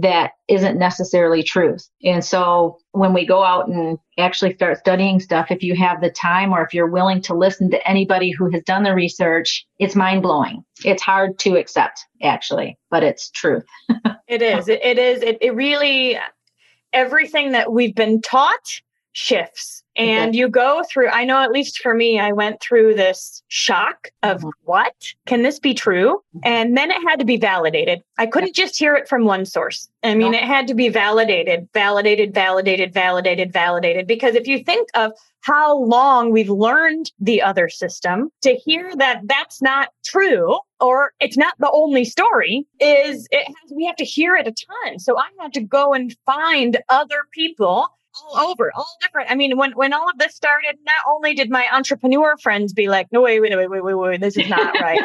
that 0.00 0.32
isn't 0.48 0.76
necessarily 0.76 1.42
truth. 1.42 1.88
And 2.02 2.24
so 2.24 2.78
when 2.92 3.14
we 3.14 3.24
go 3.24 3.44
out 3.44 3.68
and 3.68 3.96
actually 4.18 4.54
start 4.54 4.78
studying 4.78 5.20
stuff, 5.20 5.50
if 5.50 5.62
you 5.62 5.76
have 5.76 6.00
the 6.00 6.10
time 6.10 6.52
or 6.52 6.64
if 6.64 6.74
you're 6.74 6.90
willing 6.90 7.22
to 7.22 7.34
listen 7.34 7.70
to 7.70 7.88
anybody 7.88 8.32
who 8.32 8.50
has 8.50 8.62
done 8.64 8.82
the 8.82 8.94
research, 8.94 9.64
it's 9.78 9.94
mind 9.94 10.22
blowing. 10.22 10.64
It's 10.84 11.02
hard 11.02 11.38
to 11.40 11.56
accept 11.56 12.00
actually, 12.22 12.76
but 12.90 13.04
it's 13.04 13.30
truth. 13.30 13.64
it 14.28 14.42
is. 14.42 14.68
It, 14.68 14.84
it 14.84 14.98
is. 14.98 15.22
It, 15.22 15.38
it 15.40 15.54
really, 15.54 16.18
everything 16.92 17.52
that 17.52 17.72
we've 17.72 17.94
been 17.94 18.20
taught 18.20 18.80
shifts. 19.14 19.82
And 19.96 20.34
you 20.34 20.48
go 20.48 20.82
through 20.90 21.08
i 21.08 21.24
know 21.24 21.40
at 21.40 21.52
least 21.52 21.78
for 21.78 21.94
me 21.94 22.18
i 22.18 22.32
went 22.32 22.60
through 22.60 22.94
this 22.94 23.42
shock 23.46 24.08
of 24.24 24.38
mm-hmm. 24.38 24.48
what? 24.64 24.92
Can 25.26 25.42
this 25.42 25.60
be 25.60 25.72
true? 25.72 26.20
Mm-hmm. 26.36 26.40
and 26.42 26.76
then 26.76 26.90
it 26.90 27.00
had 27.08 27.20
to 27.20 27.24
be 27.24 27.36
validated. 27.36 28.02
I 28.18 28.26
couldn't 28.26 28.56
just 28.56 28.76
hear 28.76 28.96
it 28.96 29.08
from 29.08 29.24
one 29.24 29.46
source. 29.46 29.88
I 30.02 30.14
mean 30.16 30.34
it 30.34 30.42
had 30.42 30.66
to 30.66 30.74
be 30.74 30.88
validated 30.88 31.68
validated 31.72 32.34
validated 32.34 32.92
validated 32.92 33.52
validated. 33.52 34.08
Because 34.08 34.34
if 34.34 34.48
you 34.48 34.64
think 34.64 34.88
of 34.94 35.12
how 35.42 35.78
long 35.78 36.32
we've 36.32 36.50
learned 36.50 37.12
the 37.20 37.40
other 37.40 37.68
system 37.68 38.30
to 38.42 38.54
hear 38.54 38.90
that 38.96 39.20
that's 39.24 39.62
not 39.62 39.90
true 40.04 40.58
or 40.80 41.12
it's 41.20 41.36
not 41.36 41.54
the 41.60 41.70
only 41.70 42.04
story 42.04 42.66
is 42.80 43.28
it 43.30 43.46
has 43.46 43.72
we 43.72 43.86
have 43.86 43.96
to 43.96 44.04
hear 44.04 44.34
it 44.34 44.48
a 44.48 44.52
ton. 44.52 44.98
So 44.98 45.16
i 45.16 45.28
had 45.40 45.52
to 45.52 45.60
go 45.60 45.94
and 45.94 46.16
find 46.26 46.82
other 46.88 47.28
people 47.32 47.86
all 48.16 48.50
over, 48.50 48.72
all 48.74 48.86
different. 49.00 49.30
I 49.30 49.34
mean, 49.34 49.56
when 49.56 49.72
when 49.72 49.92
all 49.92 50.08
of 50.08 50.18
this 50.18 50.34
started, 50.34 50.76
not 50.84 51.14
only 51.14 51.34
did 51.34 51.50
my 51.50 51.66
entrepreneur 51.72 52.36
friends 52.38 52.72
be 52.72 52.88
like, 52.88 53.08
"No, 53.12 53.22
way, 53.22 53.40
wait, 53.40 53.56
wait, 53.56 53.70
wait, 53.70 53.82
wait, 53.82 53.82
wait, 53.82 53.94
wait, 53.94 54.20
this 54.20 54.36
is 54.36 54.48
not 54.48 54.74
right." 54.80 55.00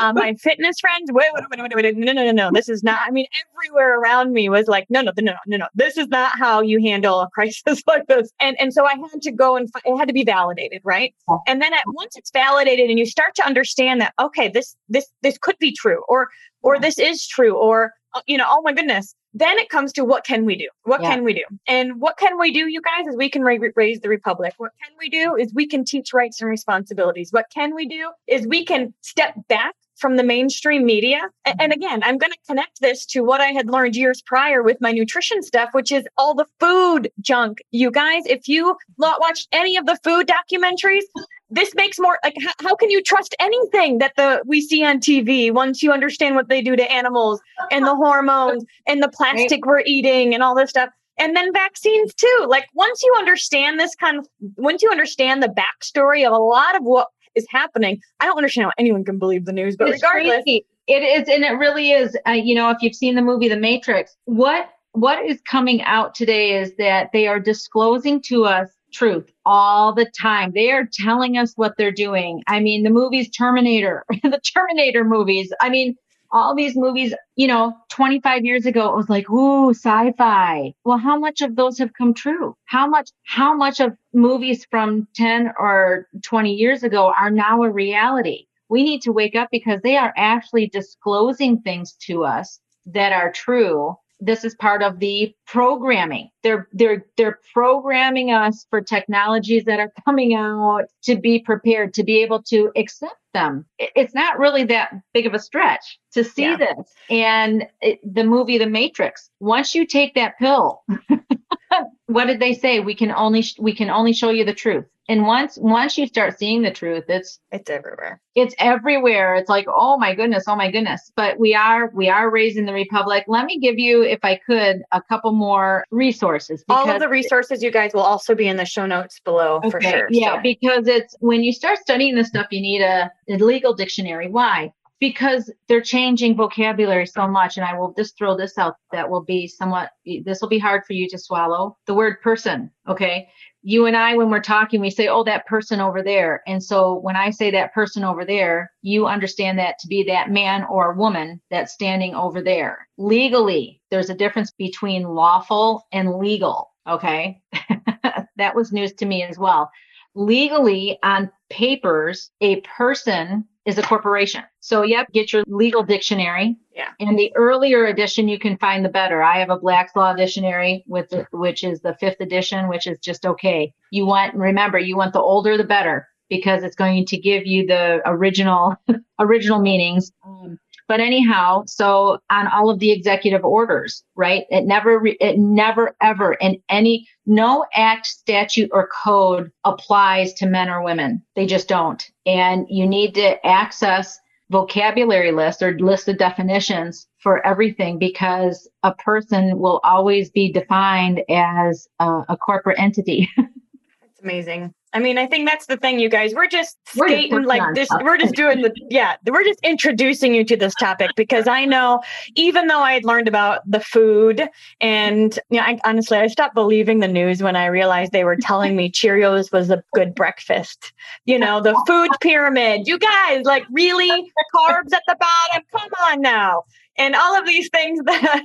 um, 0.00 0.14
my 0.14 0.34
fitness 0.34 0.78
friends, 0.80 1.10
wait, 1.12 1.28
wait, 1.32 1.44
wait, 1.50 1.74
wait, 1.74 1.84
wait, 1.84 1.96
no, 1.96 2.12
no, 2.12 2.24
no, 2.24 2.32
no, 2.32 2.50
this 2.52 2.68
is 2.68 2.82
not. 2.82 3.00
I 3.06 3.10
mean, 3.10 3.26
everywhere 3.54 3.98
around 3.98 4.32
me 4.32 4.48
was 4.48 4.66
like, 4.68 4.86
"No, 4.90 5.00
no, 5.00 5.12
no, 5.16 5.32
no, 5.32 5.38
no, 5.46 5.56
no, 5.58 5.66
this 5.74 5.96
is 5.96 6.08
not 6.08 6.38
how 6.38 6.60
you 6.60 6.80
handle 6.80 7.20
a 7.20 7.28
crisis 7.34 7.82
like 7.86 8.06
this." 8.06 8.30
And 8.40 8.56
and 8.60 8.72
so 8.72 8.84
I 8.86 8.94
had 8.94 9.22
to 9.22 9.32
go 9.32 9.56
and 9.56 9.68
it 9.84 9.96
had 9.96 10.08
to 10.08 10.14
be 10.14 10.24
validated, 10.24 10.82
right? 10.84 11.14
And 11.46 11.60
then 11.62 11.72
at 11.72 11.84
once 11.86 12.16
it's 12.16 12.30
validated, 12.30 12.90
and 12.90 12.98
you 12.98 13.06
start 13.06 13.34
to 13.36 13.46
understand 13.46 14.00
that 14.00 14.14
okay, 14.20 14.48
this 14.48 14.76
this 14.88 15.06
this 15.22 15.38
could 15.38 15.58
be 15.58 15.72
true, 15.72 16.02
or 16.08 16.28
or 16.62 16.78
this 16.78 16.98
is 16.98 17.26
true, 17.26 17.56
or 17.56 17.92
uh, 18.14 18.20
you 18.26 18.36
know, 18.36 18.46
oh 18.48 18.62
my 18.62 18.72
goodness, 18.72 19.14
then 19.32 19.58
it 19.58 19.68
comes 19.68 19.92
to 19.94 20.04
what 20.04 20.24
can 20.24 20.44
we 20.44 20.56
do? 20.56 20.68
What 20.84 21.02
yeah. 21.02 21.14
can 21.14 21.24
we 21.24 21.34
do? 21.34 21.44
And 21.66 22.00
what 22.00 22.16
can 22.16 22.38
we 22.38 22.52
do, 22.52 22.68
you 22.68 22.80
guys, 22.82 23.06
is 23.06 23.16
we 23.16 23.30
can 23.30 23.42
ra- 23.42 23.56
raise 23.76 24.00
the 24.00 24.08
republic. 24.08 24.54
What 24.56 24.72
can 24.82 24.92
we 24.98 25.08
do 25.08 25.36
is 25.36 25.54
we 25.54 25.66
can 25.66 25.84
teach 25.84 26.12
rights 26.12 26.40
and 26.40 26.50
responsibilities. 26.50 27.32
What 27.32 27.46
can 27.54 27.74
we 27.74 27.86
do 27.86 28.10
is 28.26 28.46
we 28.46 28.64
can 28.64 28.92
step 29.02 29.34
back 29.48 29.74
from 30.00 30.16
the 30.16 30.24
mainstream 30.24 30.84
media. 30.84 31.20
Mm-hmm. 31.46 31.60
And 31.60 31.72
again, 31.72 32.02
I'm 32.02 32.18
going 32.18 32.32
to 32.32 32.38
connect 32.46 32.80
this 32.80 33.06
to 33.06 33.22
what 33.22 33.40
I 33.40 33.48
had 33.48 33.68
learned 33.68 33.96
years 33.96 34.22
prior 34.22 34.62
with 34.62 34.80
my 34.80 34.92
nutrition 34.92 35.42
stuff, 35.42 35.70
which 35.72 35.92
is 35.92 36.04
all 36.16 36.34
the 36.34 36.46
food 36.58 37.10
junk. 37.20 37.58
You 37.70 37.90
guys, 37.90 38.22
if 38.26 38.48
you 38.48 38.76
watched 38.98 39.48
any 39.52 39.76
of 39.76 39.86
the 39.86 39.98
food 40.02 40.28
documentaries, 40.28 41.04
this 41.50 41.74
makes 41.74 41.98
more 41.98 42.18
like 42.24 42.34
how, 42.40 42.52
how, 42.60 42.74
can 42.76 42.90
you 42.90 43.02
trust 43.02 43.34
anything 43.40 43.98
that 43.98 44.12
the 44.16 44.42
we 44.46 44.60
see 44.60 44.84
on 44.84 44.98
TV 45.00 45.52
once 45.52 45.82
you 45.82 45.92
understand 45.92 46.36
what 46.36 46.48
they 46.48 46.62
do 46.62 46.76
to 46.76 46.92
animals 46.92 47.40
and 47.70 47.84
the 47.84 47.94
hormones 47.94 48.64
and 48.86 49.02
the 49.02 49.08
plastic 49.08 49.66
we're 49.66 49.82
eating 49.84 50.32
and 50.32 50.42
all 50.42 50.54
this 50.54 50.70
stuff 50.70 50.90
and 51.18 51.36
then 51.36 51.52
vaccines 51.52 52.14
too 52.14 52.46
like 52.48 52.66
once 52.74 53.02
you 53.02 53.14
understand 53.18 53.78
this 53.78 53.94
kind 53.94 54.18
of 54.18 54.28
once 54.56 54.82
you 54.82 54.90
understand 54.90 55.42
the 55.42 55.48
backstory 55.48 56.26
of 56.26 56.32
a 56.32 56.38
lot 56.38 56.76
of 56.76 56.82
what 56.82 57.08
is 57.40 57.46
happening 57.50 58.00
i 58.20 58.26
don't 58.26 58.36
understand 58.36 58.66
how 58.66 58.72
anyone 58.78 59.04
can 59.04 59.18
believe 59.18 59.44
the 59.44 59.52
news 59.52 59.76
but 59.76 59.88
it's 59.88 60.02
regardless 60.02 60.42
crazy. 60.44 60.64
it 60.86 61.02
is 61.02 61.28
and 61.28 61.44
it 61.44 61.52
really 61.52 61.90
is 61.92 62.16
uh, 62.28 62.32
you 62.32 62.54
know 62.54 62.70
if 62.70 62.78
you've 62.80 62.94
seen 62.94 63.14
the 63.14 63.22
movie 63.22 63.48
the 63.48 63.56
matrix 63.56 64.16
what 64.24 64.70
what 64.92 65.24
is 65.24 65.40
coming 65.48 65.82
out 65.82 66.14
today 66.14 66.60
is 66.60 66.74
that 66.76 67.10
they 67.12 67.26
are 67.26 67.38
disclosing 67.38 68.20
to 68.22 68.44
us 68.44 68.68
truth 68.92 69.30
all 69.46 69.94
the 69.94 70.10
time. 70.20 70.52
They 70.52 70.70
are 70.70 70.88
telling 70.92 71.36
us 71.36 71.52
what 71.56 71.74
they're 71.76 71.92
doing. 71.92 72.42
I 72.46 72.60
mean, 72.60 72.82
the 72.82 72.90
movies 72.90 73.30
Terminator, 73.30 74.04
the 74.22 74.40
Terminator 74.40 75.04
movies. 75.04 75.52
I 75.60 75.68
mean, 75.68 75.96
all 76.32 76.54
these 76.54 76.76
movies, 76.76 77.14
you 77.36 77.46
know, 77.46 77.74
25 77.90 78.44
years 78.44 78.66
ago, 78.66 78.88
it 78.90 78.96
was 78.96 79.08
like, 79.08 79.28
ooh, 79.30 79.70
sci-fi. 79.70 80.72
Well, 80.84 80.98
how 80.98 81.18
much 81.18 81.40
of 81.40 81.56
those 81.56 81.78
have 81.78 81.92
come 81.94 82.14
true? 82.14 82.56
How 82.66 82.86
much, 82.86 83.10
how 83.24 83.54
much 83.54 83.80
of 83.80 83.96
movies 84.12 84.66
from 84.70 85.08
10 85.14 85.52
or 85.58 86.06
20 86.22 86.52
years 86.52 86.82
ago 86.82 87.12
are 87.18 87.30
now 87.30 87.62
a 87.62 87.70
reality? 87.70 88.46
We 88.68 88.84
need 88.84 89.02
to 89.02 89.12
wake 89.12 89.34
up 89.34 89.48
because 89.50 89.80
they 89.82 89.96
are 89.96 90.14
actually 90.16 90.68
disclosing 90.68 91.60
things 91.60 91.94
to 92.06 92.24
us 92.24 92.60
that 92.86 93.12
are 93.12 93.32
true 93.32 93.96
this 94.20 94.44
is 94.44 94.54
part 94.54 94.82
of 94.82 94.98
the 94.98 95.34
programming. 95.46 96.28
They're 96.42 96.68
they're 96.72 97.06
they're 97.16 97.38
programming 97.54 98.32
us 98.32 98.66
for 98.68 98.80
technologies 98.80 99.64
that 99.64 99.80
are 99.80 99.92
coming 100.04 100.34
out 100.34 100.84
to 101.04 101.16
be 101.16 101.40
prepared 101.40 101.94
to 101.94 102.04
be 102.04 102.22
able 102.22 102.42
to 102.44 102.70
accept 102.76 103.16
them. 103.32 103.64
It's 103.78 104.14
not 104.14 104.38
really 104.38 104.64
that 104.64 104.92
big 105.14 105.26
of 105.26 105.34
a 105.34 105.38
stretch 105.38 105.98
to 106.12 106.24
see 106.24 106.42
yeah. 106.42 106.56
this. 106.56 106.92
And 107.08 107.66
it, 107.80 108.00
the 108.02 108.24
movie 108.24 108.58
The 108.58 108.66
Matrix, 108.66 109.30
once 109.40 109.74
you 109.74 109.86
take 109.86 110.14
that 110.14 110.38
pill, 110.38 110.82
what 112.06 112.26
did 112.26 112.40
they 112.40 112.54
say? 112.54 112.80
We 112.80 112.94
can 112.94 113.12
only 113.12 113.44
we 113.58 113.74
can 113.74 113.90
only 113.90 114.12
show 114.12 114.30
you 114.30 114.44
the 114.44 114.54
truth. 114.54 114.86
And 115.08 115.26
once 115.26 115.58
once 115.60 115.98
you 115.98 116.06
start 116.06 116.38
seeing 116.38 116.62
the 116.62 116.70
truth, 116.70 117.04
it's 117.08 117.40
it's 117.50 117.68
everywhere. 117.68 118.20
It's 118.36 118.54
everywhere. 118.58 119.34
It's 119.34 119.48
like, 119.48 119.66
oh 119.68 119.98
my 119.98 120.14
goodness, 120.14 120.44
oh 120.46 120.54
my 120.54 120.70
goodness. 120.70 121.10
But 121.16 121.38
we 121.38 121.52
are 121.52 121.90
we 121.92 122.08
are 122.08 122.30
raising 122.30 122.64
the 122.64 122.72
republic. 122.72 123.24
Let 123.26 123.44
me 123.46 123.58
give 123.58 123.76
you, 123.76 124.02
if 124.02 124.20
I 124.22 124.36
could, 124.46 124.82
a 124.92 125.02
couple 125.02 125.32
more 125.32 125.84
resources. 125.90 126.62
All 126.68 126.88
of 126.88 127.00
the 127.00 127.08
resources 127.08 127.60
you 127.60 127.72
guys 127.72 127.92
will 127.92 128.02
also 128.02 128.36
be 128.36 128.46
in 128.46 128.56
the 128.56 128.64
show 128.64 128.86
notes 128.86 129.18
below 129.24 129.56
okay. 129.56 129.70
for 129.70 129.80
sure. 129.80 130.06
Yeah, 130.10 130.36
so. 130.36 130.42
because 130.42 130.86
it's 130.86 131.16
when 131.18 131.42
you 131.42 131.52
start 131.52 131.78
studying 131.78 132.14
this 132.14 132.28
stuff, 132.28 132.46
you 132.52 132.60
need 132.60 132.82
a, 132.82 133.10
a 133.28 133.36
legal 133.36 133.74
dictionary. 133.74 134.28
Why? 134.28 134.72
Because 135.00 135.50
they're 135.66 135.80
changing 135.80 136.36
vocabulary 136.36 137.06
so 137.06 137.26
much. 137.26 137.56
And 137.56 137.64
I 137.64 137.74
will 137.74 137.94
just 137.96 138.16
throw 138.16 138.36
this 138.36 138.58
out 138.58 138.74
that 138.92 139.08
will 139.08 139.24
be 139.24 139.48
somewhat, 139.48 139.90
this 140.24 140.40
will 140.40 140.48
be 140.48 140.58
hard 140.58 140.84
for 140.86 140.92
you 140.92 141.08
to 141.08 141.18
swallow. 141.18 141.76
The 141.86 141.94
word 141.94 142.20
person. 142.20 142.70
Okay. 142.86 143.28
You 143.62 143.86
and 143.86 143.96
I, 143.96 144.14
when 144.14 144.30
we're 144.30 144.40
talking, 144.40 144.80
we 144.80 144.90
say, 144.90 145.08
oh, 145.08 145.24
that 145.24 145.46
person 145.46 145.80
over 145.80 146.02
there. 146.02 146.42
And 146.46 146.62
so 146.62 146.94
when 147.00 147.16
I 147.16 147.30
say 147.30 147.50
that 147.50 147.74
person 147.74 148.04
over 148.04 148.24
there, 148.24 148.70
you 148.82 149.06
understand 149.06 149.58
that 149.58 149.78
to 149.80 149.88
be 149.88 150.02
that 150.04 150.30
man 150.30 150.64
or 150.64 150.94
woman 150.94 151.40
that's 151.50 151.72
standing 151.72 152.14
over 152.14 152.42
there. 152.42 152.86
Legally, 152.96 153.80
there's 153.90 154.10
a 154.10 154.14
difference 154.14 154.50
between 154.50 155.02
lawful 155.02 155.86
and 155.92 156.14
legal. 156.14 156.70
Okay. 156.88 157.40
that 158.36 158.54
was 158.54 158.72
news 158.72 158.92
to 158.94 159.06
me 159.06 159.22
as 159.22 159.38
well. 159.38 159.70
Legally, 160.14 160.98
on 161.02 161.30
papers, 161.50 162.30
a 162.40 162.60
person 162.62 163.44
is 163.70 163.78
a 163.78 163.82
corporation. 163.82 164.42
So, 164.60 164.82
yep, 164.82 165.10
get 165.12 165.32
your 165.32 165.44
legal 165.46 165.82
dictionary. 165.82 166.56
Yeah. 166.74 166.88
And 166.98 167.18
the 167.18 167.32
earlier 167.36 167.86
edition 167.86 168.28
you 168.28 168.38
can 168.38 168.58
find 168.58 168.84
the 168.84 168.88
better. 168.88 169.22
I 169.22 169.38
have 169.38 169.50
a 169.50 169.58
Black's 169.58 169.96
Law 169.96 170.12
dictionary 170.12 170.84
with 170.86 171.08
the, 171.10 171.26
which 171.32 171.64
is 171.64 171.80
the 171.80 171.94
fifth 171.94 172.20
edition, 172.20 172.68
which 172.68 172.86
is 172.86 172.98
just 172.98 173.24
okay. 173.24 173.72
You 173.90 174.06
want 174.06 174.34
remember 174.34 174.78
you 174.78 174.96
want 174.96 175.12
the 175.12 175.20
older 175.20 175.56
the 175.56 175.64
better 175.64 176.08
because 176.28 176.62
it's 176.62 176.76
going 176.76 177.06
to 177.06 177.18
give 177.18 177.46
you 177.46 177.66
the 177.66 178.00
original 178.06 178.76
original 179.18 179.60
meanings. 179.60 180.12
Um, 180.24 180.58
but 180.90 180.98
anyhow, 180.98 181.62
so 181.68 182.18
on 182.30 182.48
all 182.48 182.68
of 182.68 182.80
the 182.80 182.90
executive 182.90 183.44
orders, 183.44 184.02
right? 184.16 184.42
It 184.50 184.64
never, 184.64 185.00
it 185.06 185.38
never 185.38 185.94
ever 186.02 186.32
in 186.32 186.60
any, 186.68 187.08
no 187.26 187.64
act, 187.76 188.08
statute, 188.08 188.70
or 188.72 188.88
code 189.04 189.52
applies 189.64 190.32
to 190.32 190.46
men 190.46 190.68
or 190.68 190.82
women. 190.82 191.22
They 191.36 191.46
just 191.46 191.68
don't. 191.68 192.04
And 192.26 192.66
you 192.68 192.88
need 192.88 193.14
to 193.14 193.46
access 193.46 194.18
vocabulary 194.50 195.30
list 195.30 195.62
or 195.62 195.78
list 195.78 196.08
of 196.08 196.18
definitions 196.18 197.06
for 197.18 197.46
everything 197.46 198.00
because 198.00 198.68
a 198.82 198.92
person 198.92 199.60
will 199.60 199.80
always 199.84 200.28
be 200.28 200.50
defined 200.50 201.22
as 201.30 201.86
a, 202.00 202.24
a 202.30 202.36
corporate 202.36 202.80
entity. 202.80 203.30
That's 203.36 204.20
amazing. 204.24 204.74
I 204.92 204.98
mean, 204.98 205.18
I 205.18 205.26
think 205.26 205.48
that's 205.48 205.66
the 205.66 205.76
thing, 205.76 206.00
you 206.00 206.08
guys. 206.08 206.34
We're 206.34 206.48
just 206.48 206.76
skating 206.86 207.32
we're 207.32 207.42
like 207.42 207.74
this. 207.74 207.88
We're 208.02 208.18
just 208.18 208.34
doing 208.34 208.62
the, 208.62 208.72
yeah, 208.90 209.16
we're 209.26 209.44
just 209.44 209.60
introducing 209.62 210.34
you 210.34 210.44
to 210.44 210.56
this 210.56 210.74
topic 210.74 211.10
because 211.16 211.46
I 211.46 211.64
know, 211.64 212.00
even 212.34 212.66
though 212.66 212.80
I 212.80 212.94
had 212.94 213.04
learned 213.04 213.28
about 213.28 213.62
the 213.70 213.80
food 213.80 214.48
and, 214.80 215.38
you 215.48 215.58
know, 215.58 215.64
I, 215.64 215.78
honestly, 215.84 216.18
I 216.18 216.26
stopped 216.26 216.54
believing 216.54 216.98
the 216.98 217.08
news 217.08 217.42
when 217.42 217.54
I 217.54 217.66
realized 217.66 218.10
they 218.10 218.24
were 218.24 218.36
telling 218.36 218.74
me 218.74 218.90
Cheerios 218.90 219.52
was 219.52 219.70
a 219.70 219.82
good 219.94 220.14
breakfast. 220.14 220.92
You 221.24 221.38
know, 221.38 221.60
the 221.60 221.80
food 221.86 222.10
pyramid. 222.20 222.88
You 222.88 222.98
guys, 222.98 223.44
like, 223.44 223.64
really? 223.70 224.10
Carbs 224.54 224.92
at 224.92 225.02
the 225.06 225.16
bottom? 225.20 225.64
Come 225.72 225.90
on 226.08 226.20
now 226.20 226.64
and 227.00 227.16
all 227.16 227.36
of 227.36 227.46
these 227.46 227.68
things 227.70 228.00
that 228.04 228.42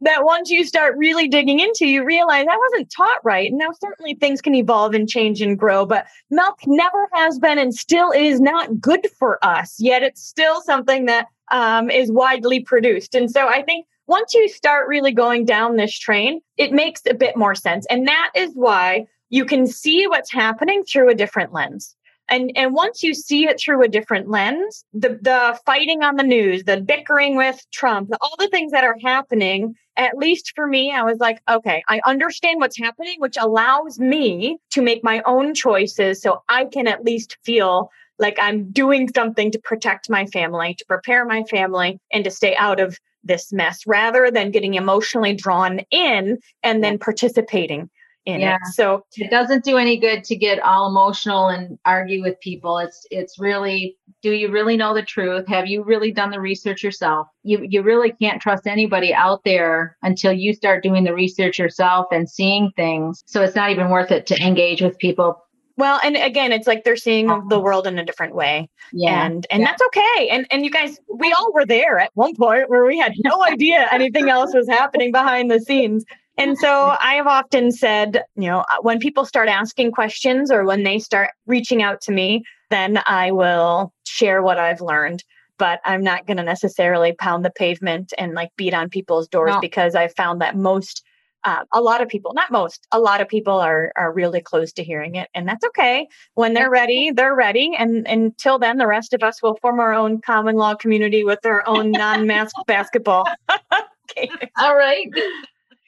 that 0.00 0.24
once 0.24 0.50
you 0.50 0.64
start 0.64 0.96
really 0.96 1.28
digging 1.28 1.60
into 1.60 1.86
you 1.86 2.04
realize 2.04 2.46
i 2.50 2.56
wasn't 2.56 2.90
taught 2.90 3.18
right 3.22 3.50
and 3.50 3.58
now 3.58 3.70
certainly 3.80 4.14
things 4.14 4.40
can 4.40 4.54
evolve 4.54 4.94
and 4.94 5.08
change 5.08 5.40
and 5.40 5.58
but 5.86 6.06
milk 6.30 6.58
never 6.66 7.08
has 7.12 7.38
been 7.38 7.58
and 7.58 7.74
still 7.74 8.10
is 8.10 8.40
not 8.40 8.80
good 8.80 9.06
for 9.18 9.44
us 9.44 9.76
yet 9.78 10.02
it's 10.02 10.22
still 10.22 10.60
something 10.62 11.06
that 11.06 11.26
um, 11.52 11.90
is 11.90 12.10
widely 12.10 12.60
produced. 12.60 13.14
And 13.14 13.30
so 13.30 13.48
i 13.48 13.62
think 13.62 13.86
once 14.06 14.34
you 14.34 14.48
start 14.48 14.88
really 14.88 15.12
going 15.12 15.44
down 15.44 15.76
this 15.76 15.98
train 15.98 16.40
it 16.56 16.72
makes 16.72 17.02
a 17.08 17.14
bit 17.14 17.36
more 17.36 17.54
sense. 17.54 17.86
And 17.90 18.06
that 18.06 18.30
is 18.34 18.50
why 18.54 19.06
you 19.30 19.44
can 19.44 19.66
see 19.66 20.06
what's 20.06 20.32
happening 20.32 20.84
through 20.84 21.10
a 21.10 21.14
different 21.14 21.52
lens 21.52 21.96
and 22.28 22.52
and 22.56 22.74
once 22.74 23.02
you 23.02 23.14
see 23.14 23.46
it 23.46 23.60
through 23.60 23.82
a 23.82 23.88
different 23.88 24.28
lens 24.28 24.84
the 24.92 25.18
the 25.22 25.58
fighting 25.66 26.02
on 26.02 26.16
the 26.16 26.22
news 26.22 26.64
the 26.64 26.80
bickering 26.80 27.36
with 27.36 27.64
trump 27.72 28.10
all 28.20 28.34
the 28.38 28.48
things 28.48 28.72
that 28.72 28.84
are 28.84 28.96
happening 29.02 29.74
at 29.96 30.16
least 30.16 30.52
for 30.54 30.66
me 30.66 30.92
i 30.92 31.02
was 31.02 31.18
like 31.18 31.40
okay 31.50 31.82
i 31.88 32.00
understand 32.06 32.60
what's 32.60 32.78
happening 32.78 33.16
which 33.18 33.36
allows 33.38 33.98
me 33.98 34.58
to 34.70 34.82
make 34.82 35.04
my 35.04 35.22
own 35.26 35.54
choices 35.54 36.20
so 36.20 36.42
i 36.48 36.64
can 36.64 36.86
at 36.86 37.04
least 37.04 37.36
feel 37.44 37.90
like 38.18 38.36
i'm 38.40 38.70
doing 38.70 39.08
something 39.14 39.50
to 39.50 39.58
protect 39.58 40.08
my 40.08 40.26
family 40.26 40.74
to 40.74 40.84
prepare 40.86 41.24
my 41.24 41.42
family 41.44 41.98
and 42.12 42.24
to 42.24 42.30
stay 42.30 42.54
out 42.56 42.80
of 42.80 42.98
this 43.24 43.52
mess 43.52 43.86
rather 43.86 44.30
than 44.30 44.50
getting 44.50 44.74
emotionally 44.74 45.34
drawn 45.34 45.80
in 45.90 46.38
and 46.62 46.84
then 46.84 46.98
participating 46.98 47.88
in 48.26 48.40
yeah. 48.40 48.56
it. 48.56 48.74
So 48.74 49.04
it 49.16 49.30
doesn't 49.30 49.64
do 49.64 49.76
any 49.76 49.96
good 49.96 50.24
to 50.24 50.36
get 50.36 50.60
all 50.60 50.88
emotional 50.88 51.48
and 51.48 51.78
argue 51.84 52.22
with 52.22 52.40
people. 52.40 52.78
It's 52.78 53.06
it's 53.10 53.38
really 53.38 53.96
do 54.22 54.32
you 54.32 54.50
really 54.50 54.76
know 54.76 54.94
the 54.94 55.02
truth? 55.02 55.46
Have 55.48 55.66
you 55.66 55.84
really 55.84 56.10
done 56.10 56.30
the 56.30 56.40
research 56.40 56.82
yourself? 56.82 57.28
You 57.42 57.66
you 57.68 57.82
really 57.82 58.12
can't 58.12 58.40
trust 58.40 58.66
anybody 58.66 59.12
out 59.12 59.42
there 59.44 59.96
until 60.02 60.32
you 60.32 60.54
start 60.54 60.82
doing 60.82 61.04
the 61.04 61.14
research 61.14 61.58
yourself 61.58 62.06
and 62.10 62.28
seeing 62.28 62.70
things. 62.76 63.22
So 63.26 63.42
it's 63.42 63.56
not 63.56 63.70
even 63.70 63.90
worth 63.90 64.10
it 64.10 64.26
to 64.26 64.42
engage 64.42 64.80
with 64.80 64.98
people 64.98 65.44
well, 65.76 65.98
and 66.04 66.16
again, 66.16 66.52
it's 66.52 66.66
like 66.66 66.84
they're 66.84 66.96
seeing 66.96 67.26
the 67.26 67.34
uh-huh. 67.34 67.60
world 67.60 67.86
in 67.86 67.98
a 67.98 68.04
different 68.04 68.34
way. 68.34 68.68
Yeah. 68.92 69.26
And 69.26 69.46
and 69.50 69.60
yeah. 69.60 69.68
that's 69.68 69.82
okay. 69.86 70.28
And 70.28 70.46
and 70.50 70.64
you 70.64 70.70
guys, 70.70 70.98
we 71.12 71.32
all 71.32 71.52
were 71.52 71.66
there 71.66 71.98
at 71.98 72.10
one 72.14 72.34
point 72.36 72.70
where 72.70 72.84
we 72.84 72.98
had 72.98 73.14
no 73.24 73.44
idea 73.48 73.88
anything 73.90 74.28
else 74.28 74.54
was 74.54 74.68
happening 74.68 75.10
behind 75.10 75.50
the 75.50 75.60
scenes. 75.60 76.04
And 76.36 76.58
so 76.58 76.96
I 77.00 77.14
have 77.14 77.26
often 77.26 77.70
said, 77.70 78.24
you 78.36 78.48
know, 78.48 78.60
uh, 78.60 78.82
when 78.82 78.98
people 78.98 79.24
start 79.24 79.48
asking 79.48 79.92
questions 79.92 80.50
or 80.50 80.64
when 80.64 80.82
they 80.82 80.98
start 80.98 81.30
reaching 81.46 81.82
out 81.82 82.00
to 82.02 82.12
me, 82.12 82.42
then 82.70 83.00
I 83.06 83.30
will 83.30 83.92
share 84.04 84.42
what 84.42 84.58
I've 84.58 84.80
learned. 84.80 85.22
But 85.58 85.80
I'm 85.84 86.02
not 86.02 86.26
going 86.26 86.38
to 86.38 86.42
necessarily 86.42 87.12
pound 87.12 87.44
the 87.44 87.50
pavement 87.50 88.12
and 88.18 88.34
like 88.34 88.50
beat 88.56 88.74
on 88.74 88.88
people's 88.88 89.28
doors 89.28 89.54
no. 89.54 89.60
because 89.60 89.94
I 89.94 90.08
found 90.08 90.40
that 90.40 90.56
most 90.56 91.04
uh, 91.44 91.62
a 91.72 91.80
lot 91.80 92.00
of 92.00 92.08
people, 92.08 92.32
not 92.32 92.50
most, 92.50 92.86
a 92.90 92.98
lot 92.98 93.20
of 93.20 93.28
people 93.28 93.60
are 93.60 93.92
are 93.96 94.12
really 94.12 94.40
close 94.40 94.72
to 94.72 94.82
hearing 94.82 95.14
it, 95.14 95.28
and 95.34 95.46
that's 95.46 95.64
okay. 95.64 96.08
When 96.34 96.54
they're 96.54 96.70
ready, 96.70 97.10
they're 97.10 97.34
ready, 97.34 97.74
and 97.78 98.06
until 98.06 98.58
then, 98.58 98.78
the 98.78 98.86
rest 98.86 99.12
of 99.12 99.22
us 99.22 99.42
will 99.42 99.56
form 99.60 99.78
our 99.78 99.92
own 99.92 100.22
common 100.22 100.56
law 100.56 100.74
community 100.74 101.22
with 101.22 101.44
our 101.44 101.62
own 101.68 101.90
non-mask 101.90 102.54
basketball. 102.66 103.28
okay. 104.10 104.30
All 104.58 104.74
right. 104.74 105.10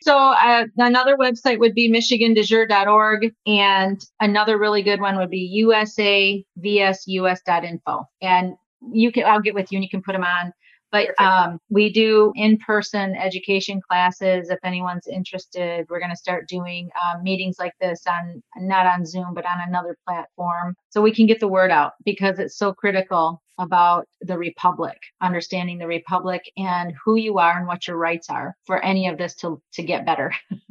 So 0.03 0.17
uh, 0.17 0.67
another 0.77 1.17
website 1.17 1.59
would 1.59 1.75
be 1.75 1.91
michigandejure.org 1.91 3.33
and 3.47 4.01
another 4.21 4.59
really 4.59 4.83
good 4.83 5.01
one 5.01 5.17
would 5.17 5.31
be 5.31 5.65
usavsus.info. 5.65 8.05
And 8.23 8.55
you 8.93 9.11
can 9.11 9.25
I'll 9.25 9.41
get 9.41 9.55
with 9.55 9.73
you 9.73 9.77
and 9.77 9.85
you 9.85 9.91
can 9.91 10.03
put 10.03 10.13
them 10.13 10.25
on 10.25 10.53
but 10.93 11.09
um, 11.21 11.59
we 11.69 11.93
do 11.93 12.33
in-person 12.37 13.17
education 13.17 13.81
classes. 13.87 14.51
If 14.51 14.59
anyone's 14.65 15.07
interested, 15.07 15.87
we're 15.89 15.99
going 15.99 16.11
to 16.11 16.17
start 16.17 16.49
doing 16.49 16.91
um, 17.05 17.23
meetings 17.23 17.57
like 17.59 17.73
this 17.81 18.03
on 18.07 18.43
not 18.57 18.87
on 18.87 19.05
Zoom, 19.05 19.35
but 19.35 19.45
on 19.45 19.61
another 19.67 19.97
platform, 20.07 20.75
so 20.91 21.03
we 21.03 21.13
can 21.13 21.27
get 21.27 21.41
the 21.41 21.49
word 21.49 21.71
out 21.71 21.93
because 22.05 22.39
it's 22.39 22.57
so 22.57 22.73
critical 22.73 23.43
about 23.59 24.07
the 24.21 24.39
republic, 24.39 24.99
understanding 25.21 25.79
the 25.79 25.87
republic 25.87 26.51
and 26.57 26.95
who 27.05 27.17
you 27.17 27.39
are 27.39 27.59
and 27.59 27.67
what 27.67 27.87
your 27.87 27.97
rights 27.97 28.31
are 28.31 28.57
for 28.65 28.83
any 28.85 29.09
of 29.09 29.19
this 29.19 29.35
to 29.37 29.61
to 29.73 29.83
get 29.83 30.07
better. 30.07 30.33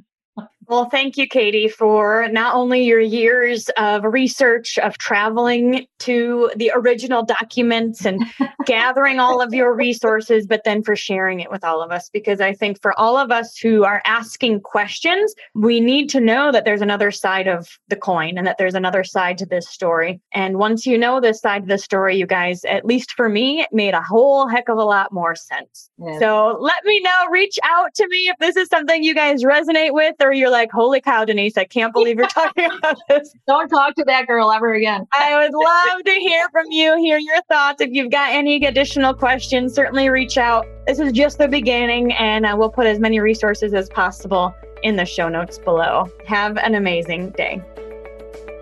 Well, 0.68 0.90
thank 0.90 1.18
you, 1.18 1.28
Katie, 1.28 1.68
for 1.68 2.28
not 2.32 2.56
only 2.56 2.84
your 2.84 3.00
years 3.00 3.70
of 3.78 4.04
research, 4.04 4.80
of 4.80 4.98
traveling 4.98 5.86
to 6.00 6.52
the 6.56 6.72
original 6.74 7.24
documents 7.24 8.06
and 8.06 8.24
gathering 8.66 9.20
all 9.20 9.42
of 9.42 9.54
your 9.54 9.76
resources, 9.76 10.48
but 10.48 10.64
then 10.64 10.82
for 10.82 10.96
sharing 10.96 11.40
it 11.40 11.52
with 11.52 11.64
all 11.64 11.84
of 11.84 11.92
us. 11.92 12.10
Because 12.10 12.42
I 12.42 12.54
think 12.54 12.82
for 12.82 12.98
all 13.00 13.16
of 13.16 13.32
us 13.32 13.58
who 13.58 13.84
are 13.84 14.02
asking 14.06 14.62
questions, 14.62 15.36
we 15.54 15.80
need 15.80 16.10
to 16.10 16.20
know 16.20 16.52
that 16.52 16.66
there's 16.66 16.82
another 16.82 17.12
side 17.12 17.48
of 17.48 17.68
the 17.90 17.96
coin 17.96 18.38
and 18.38 18.48
that 18.48 18.58
there's 18.58 18.76
another 18.76 19.04
side 19.04 19.38
to 19.40 19.46
this 19.46 19.70
story. 19.70 20.20
And 20.34 20.58
once 20.58 20.86
you 20.86 20.98
know 20.98 21.22
this 21.22 21.42
side 21.42 21.64
of 21.64 21.70
the 21.70 21.78
story, 21.78 22.18
you 22.18 22.26
guys, 22.26 22.66
at 22.66 22.86
least 22.86 23.12
for 23.12 23.30
me, 23.30 23.62
it 23.62 23.70
made 23.72 23.94
a 23.94 24.02
whole 24.02 24.48
heck 24.48 24.68
of 24.70 24.78
a 24.78 24.84
lot 24.84 25.12
more 25.12 25.36
sense. 25.36 25.90
So 26.20 26.58
let 26.60 26.84
me 26.86 27.02
know, 27.02 27.28
reach 27.32 27.58
out 27.64 27.94
to 27.96 28.08
me 28.08 28.30
if 28.30 28.38
this 28.40 28.56
is 28.56 28.68
something 28.68 29.04
you 29.04 29.14
guys 29.14 29.44
resonate 29.44 29.94
with 29.94 30.16
or 30.22 30.34
you're 30.34 30.50
like, 30.56 30.72
holy 30.72 31.02
cow, 31.02 31.26
Denise, 31.26 31.58
I 31.58 31.66
can't 31.66 31.94
believe 31.94 32.18
you're 32.18 32.28
talking 32.28 32.66
about 32.78 32.98
this. 33.10 33.36
Don't 33.48 33.68
talk 33.68 33.94
to 33.96 34.06
that 34.06 34.26
girl 34.26 34.52
ever 34.52 34.74
again. 34.74 35.06
I 35.12 35.38
would 35.38 35.54
love 35.54 36.04
to 36.06 36.12
hear 36.12 36.48
from 36.50 36.66
you, 36.70 36.98
hear 36.98 37.18
your 37.18 37.42
thoughts. 37.50 37.82
If 37.82 37.90
you've 37.92 38.12
got 38.12 38.32
any 38.32 38.66
additional 38.66 39.14
questions, 39.14 39.74
certainly 39.74 40.10
reach 40.10 40.38
out. 40.38 40.66
This 40.88 41.00
is 41.00 41.12
just 41.12 41.38
the 41.38 41.48
beginning, 41.48 42.14
and 42.14 42.46
uh, 42.46 42.56
we'll 42.58 42.70
put 42.70 42.88
as 42.88 43.00
many 43.00 43.20
resources 43.20 43.74
as 43.74 43.90
possible 43.90 44.54
in 44.84 44.96
the 44.96 45.06
show 45.06 45.28
notes 45.28 45.58
below. 45.60 46.08
Have 46.26 46.58
an 46.58 46.76
amazing 46.76 47.32
day. 47.32 47.62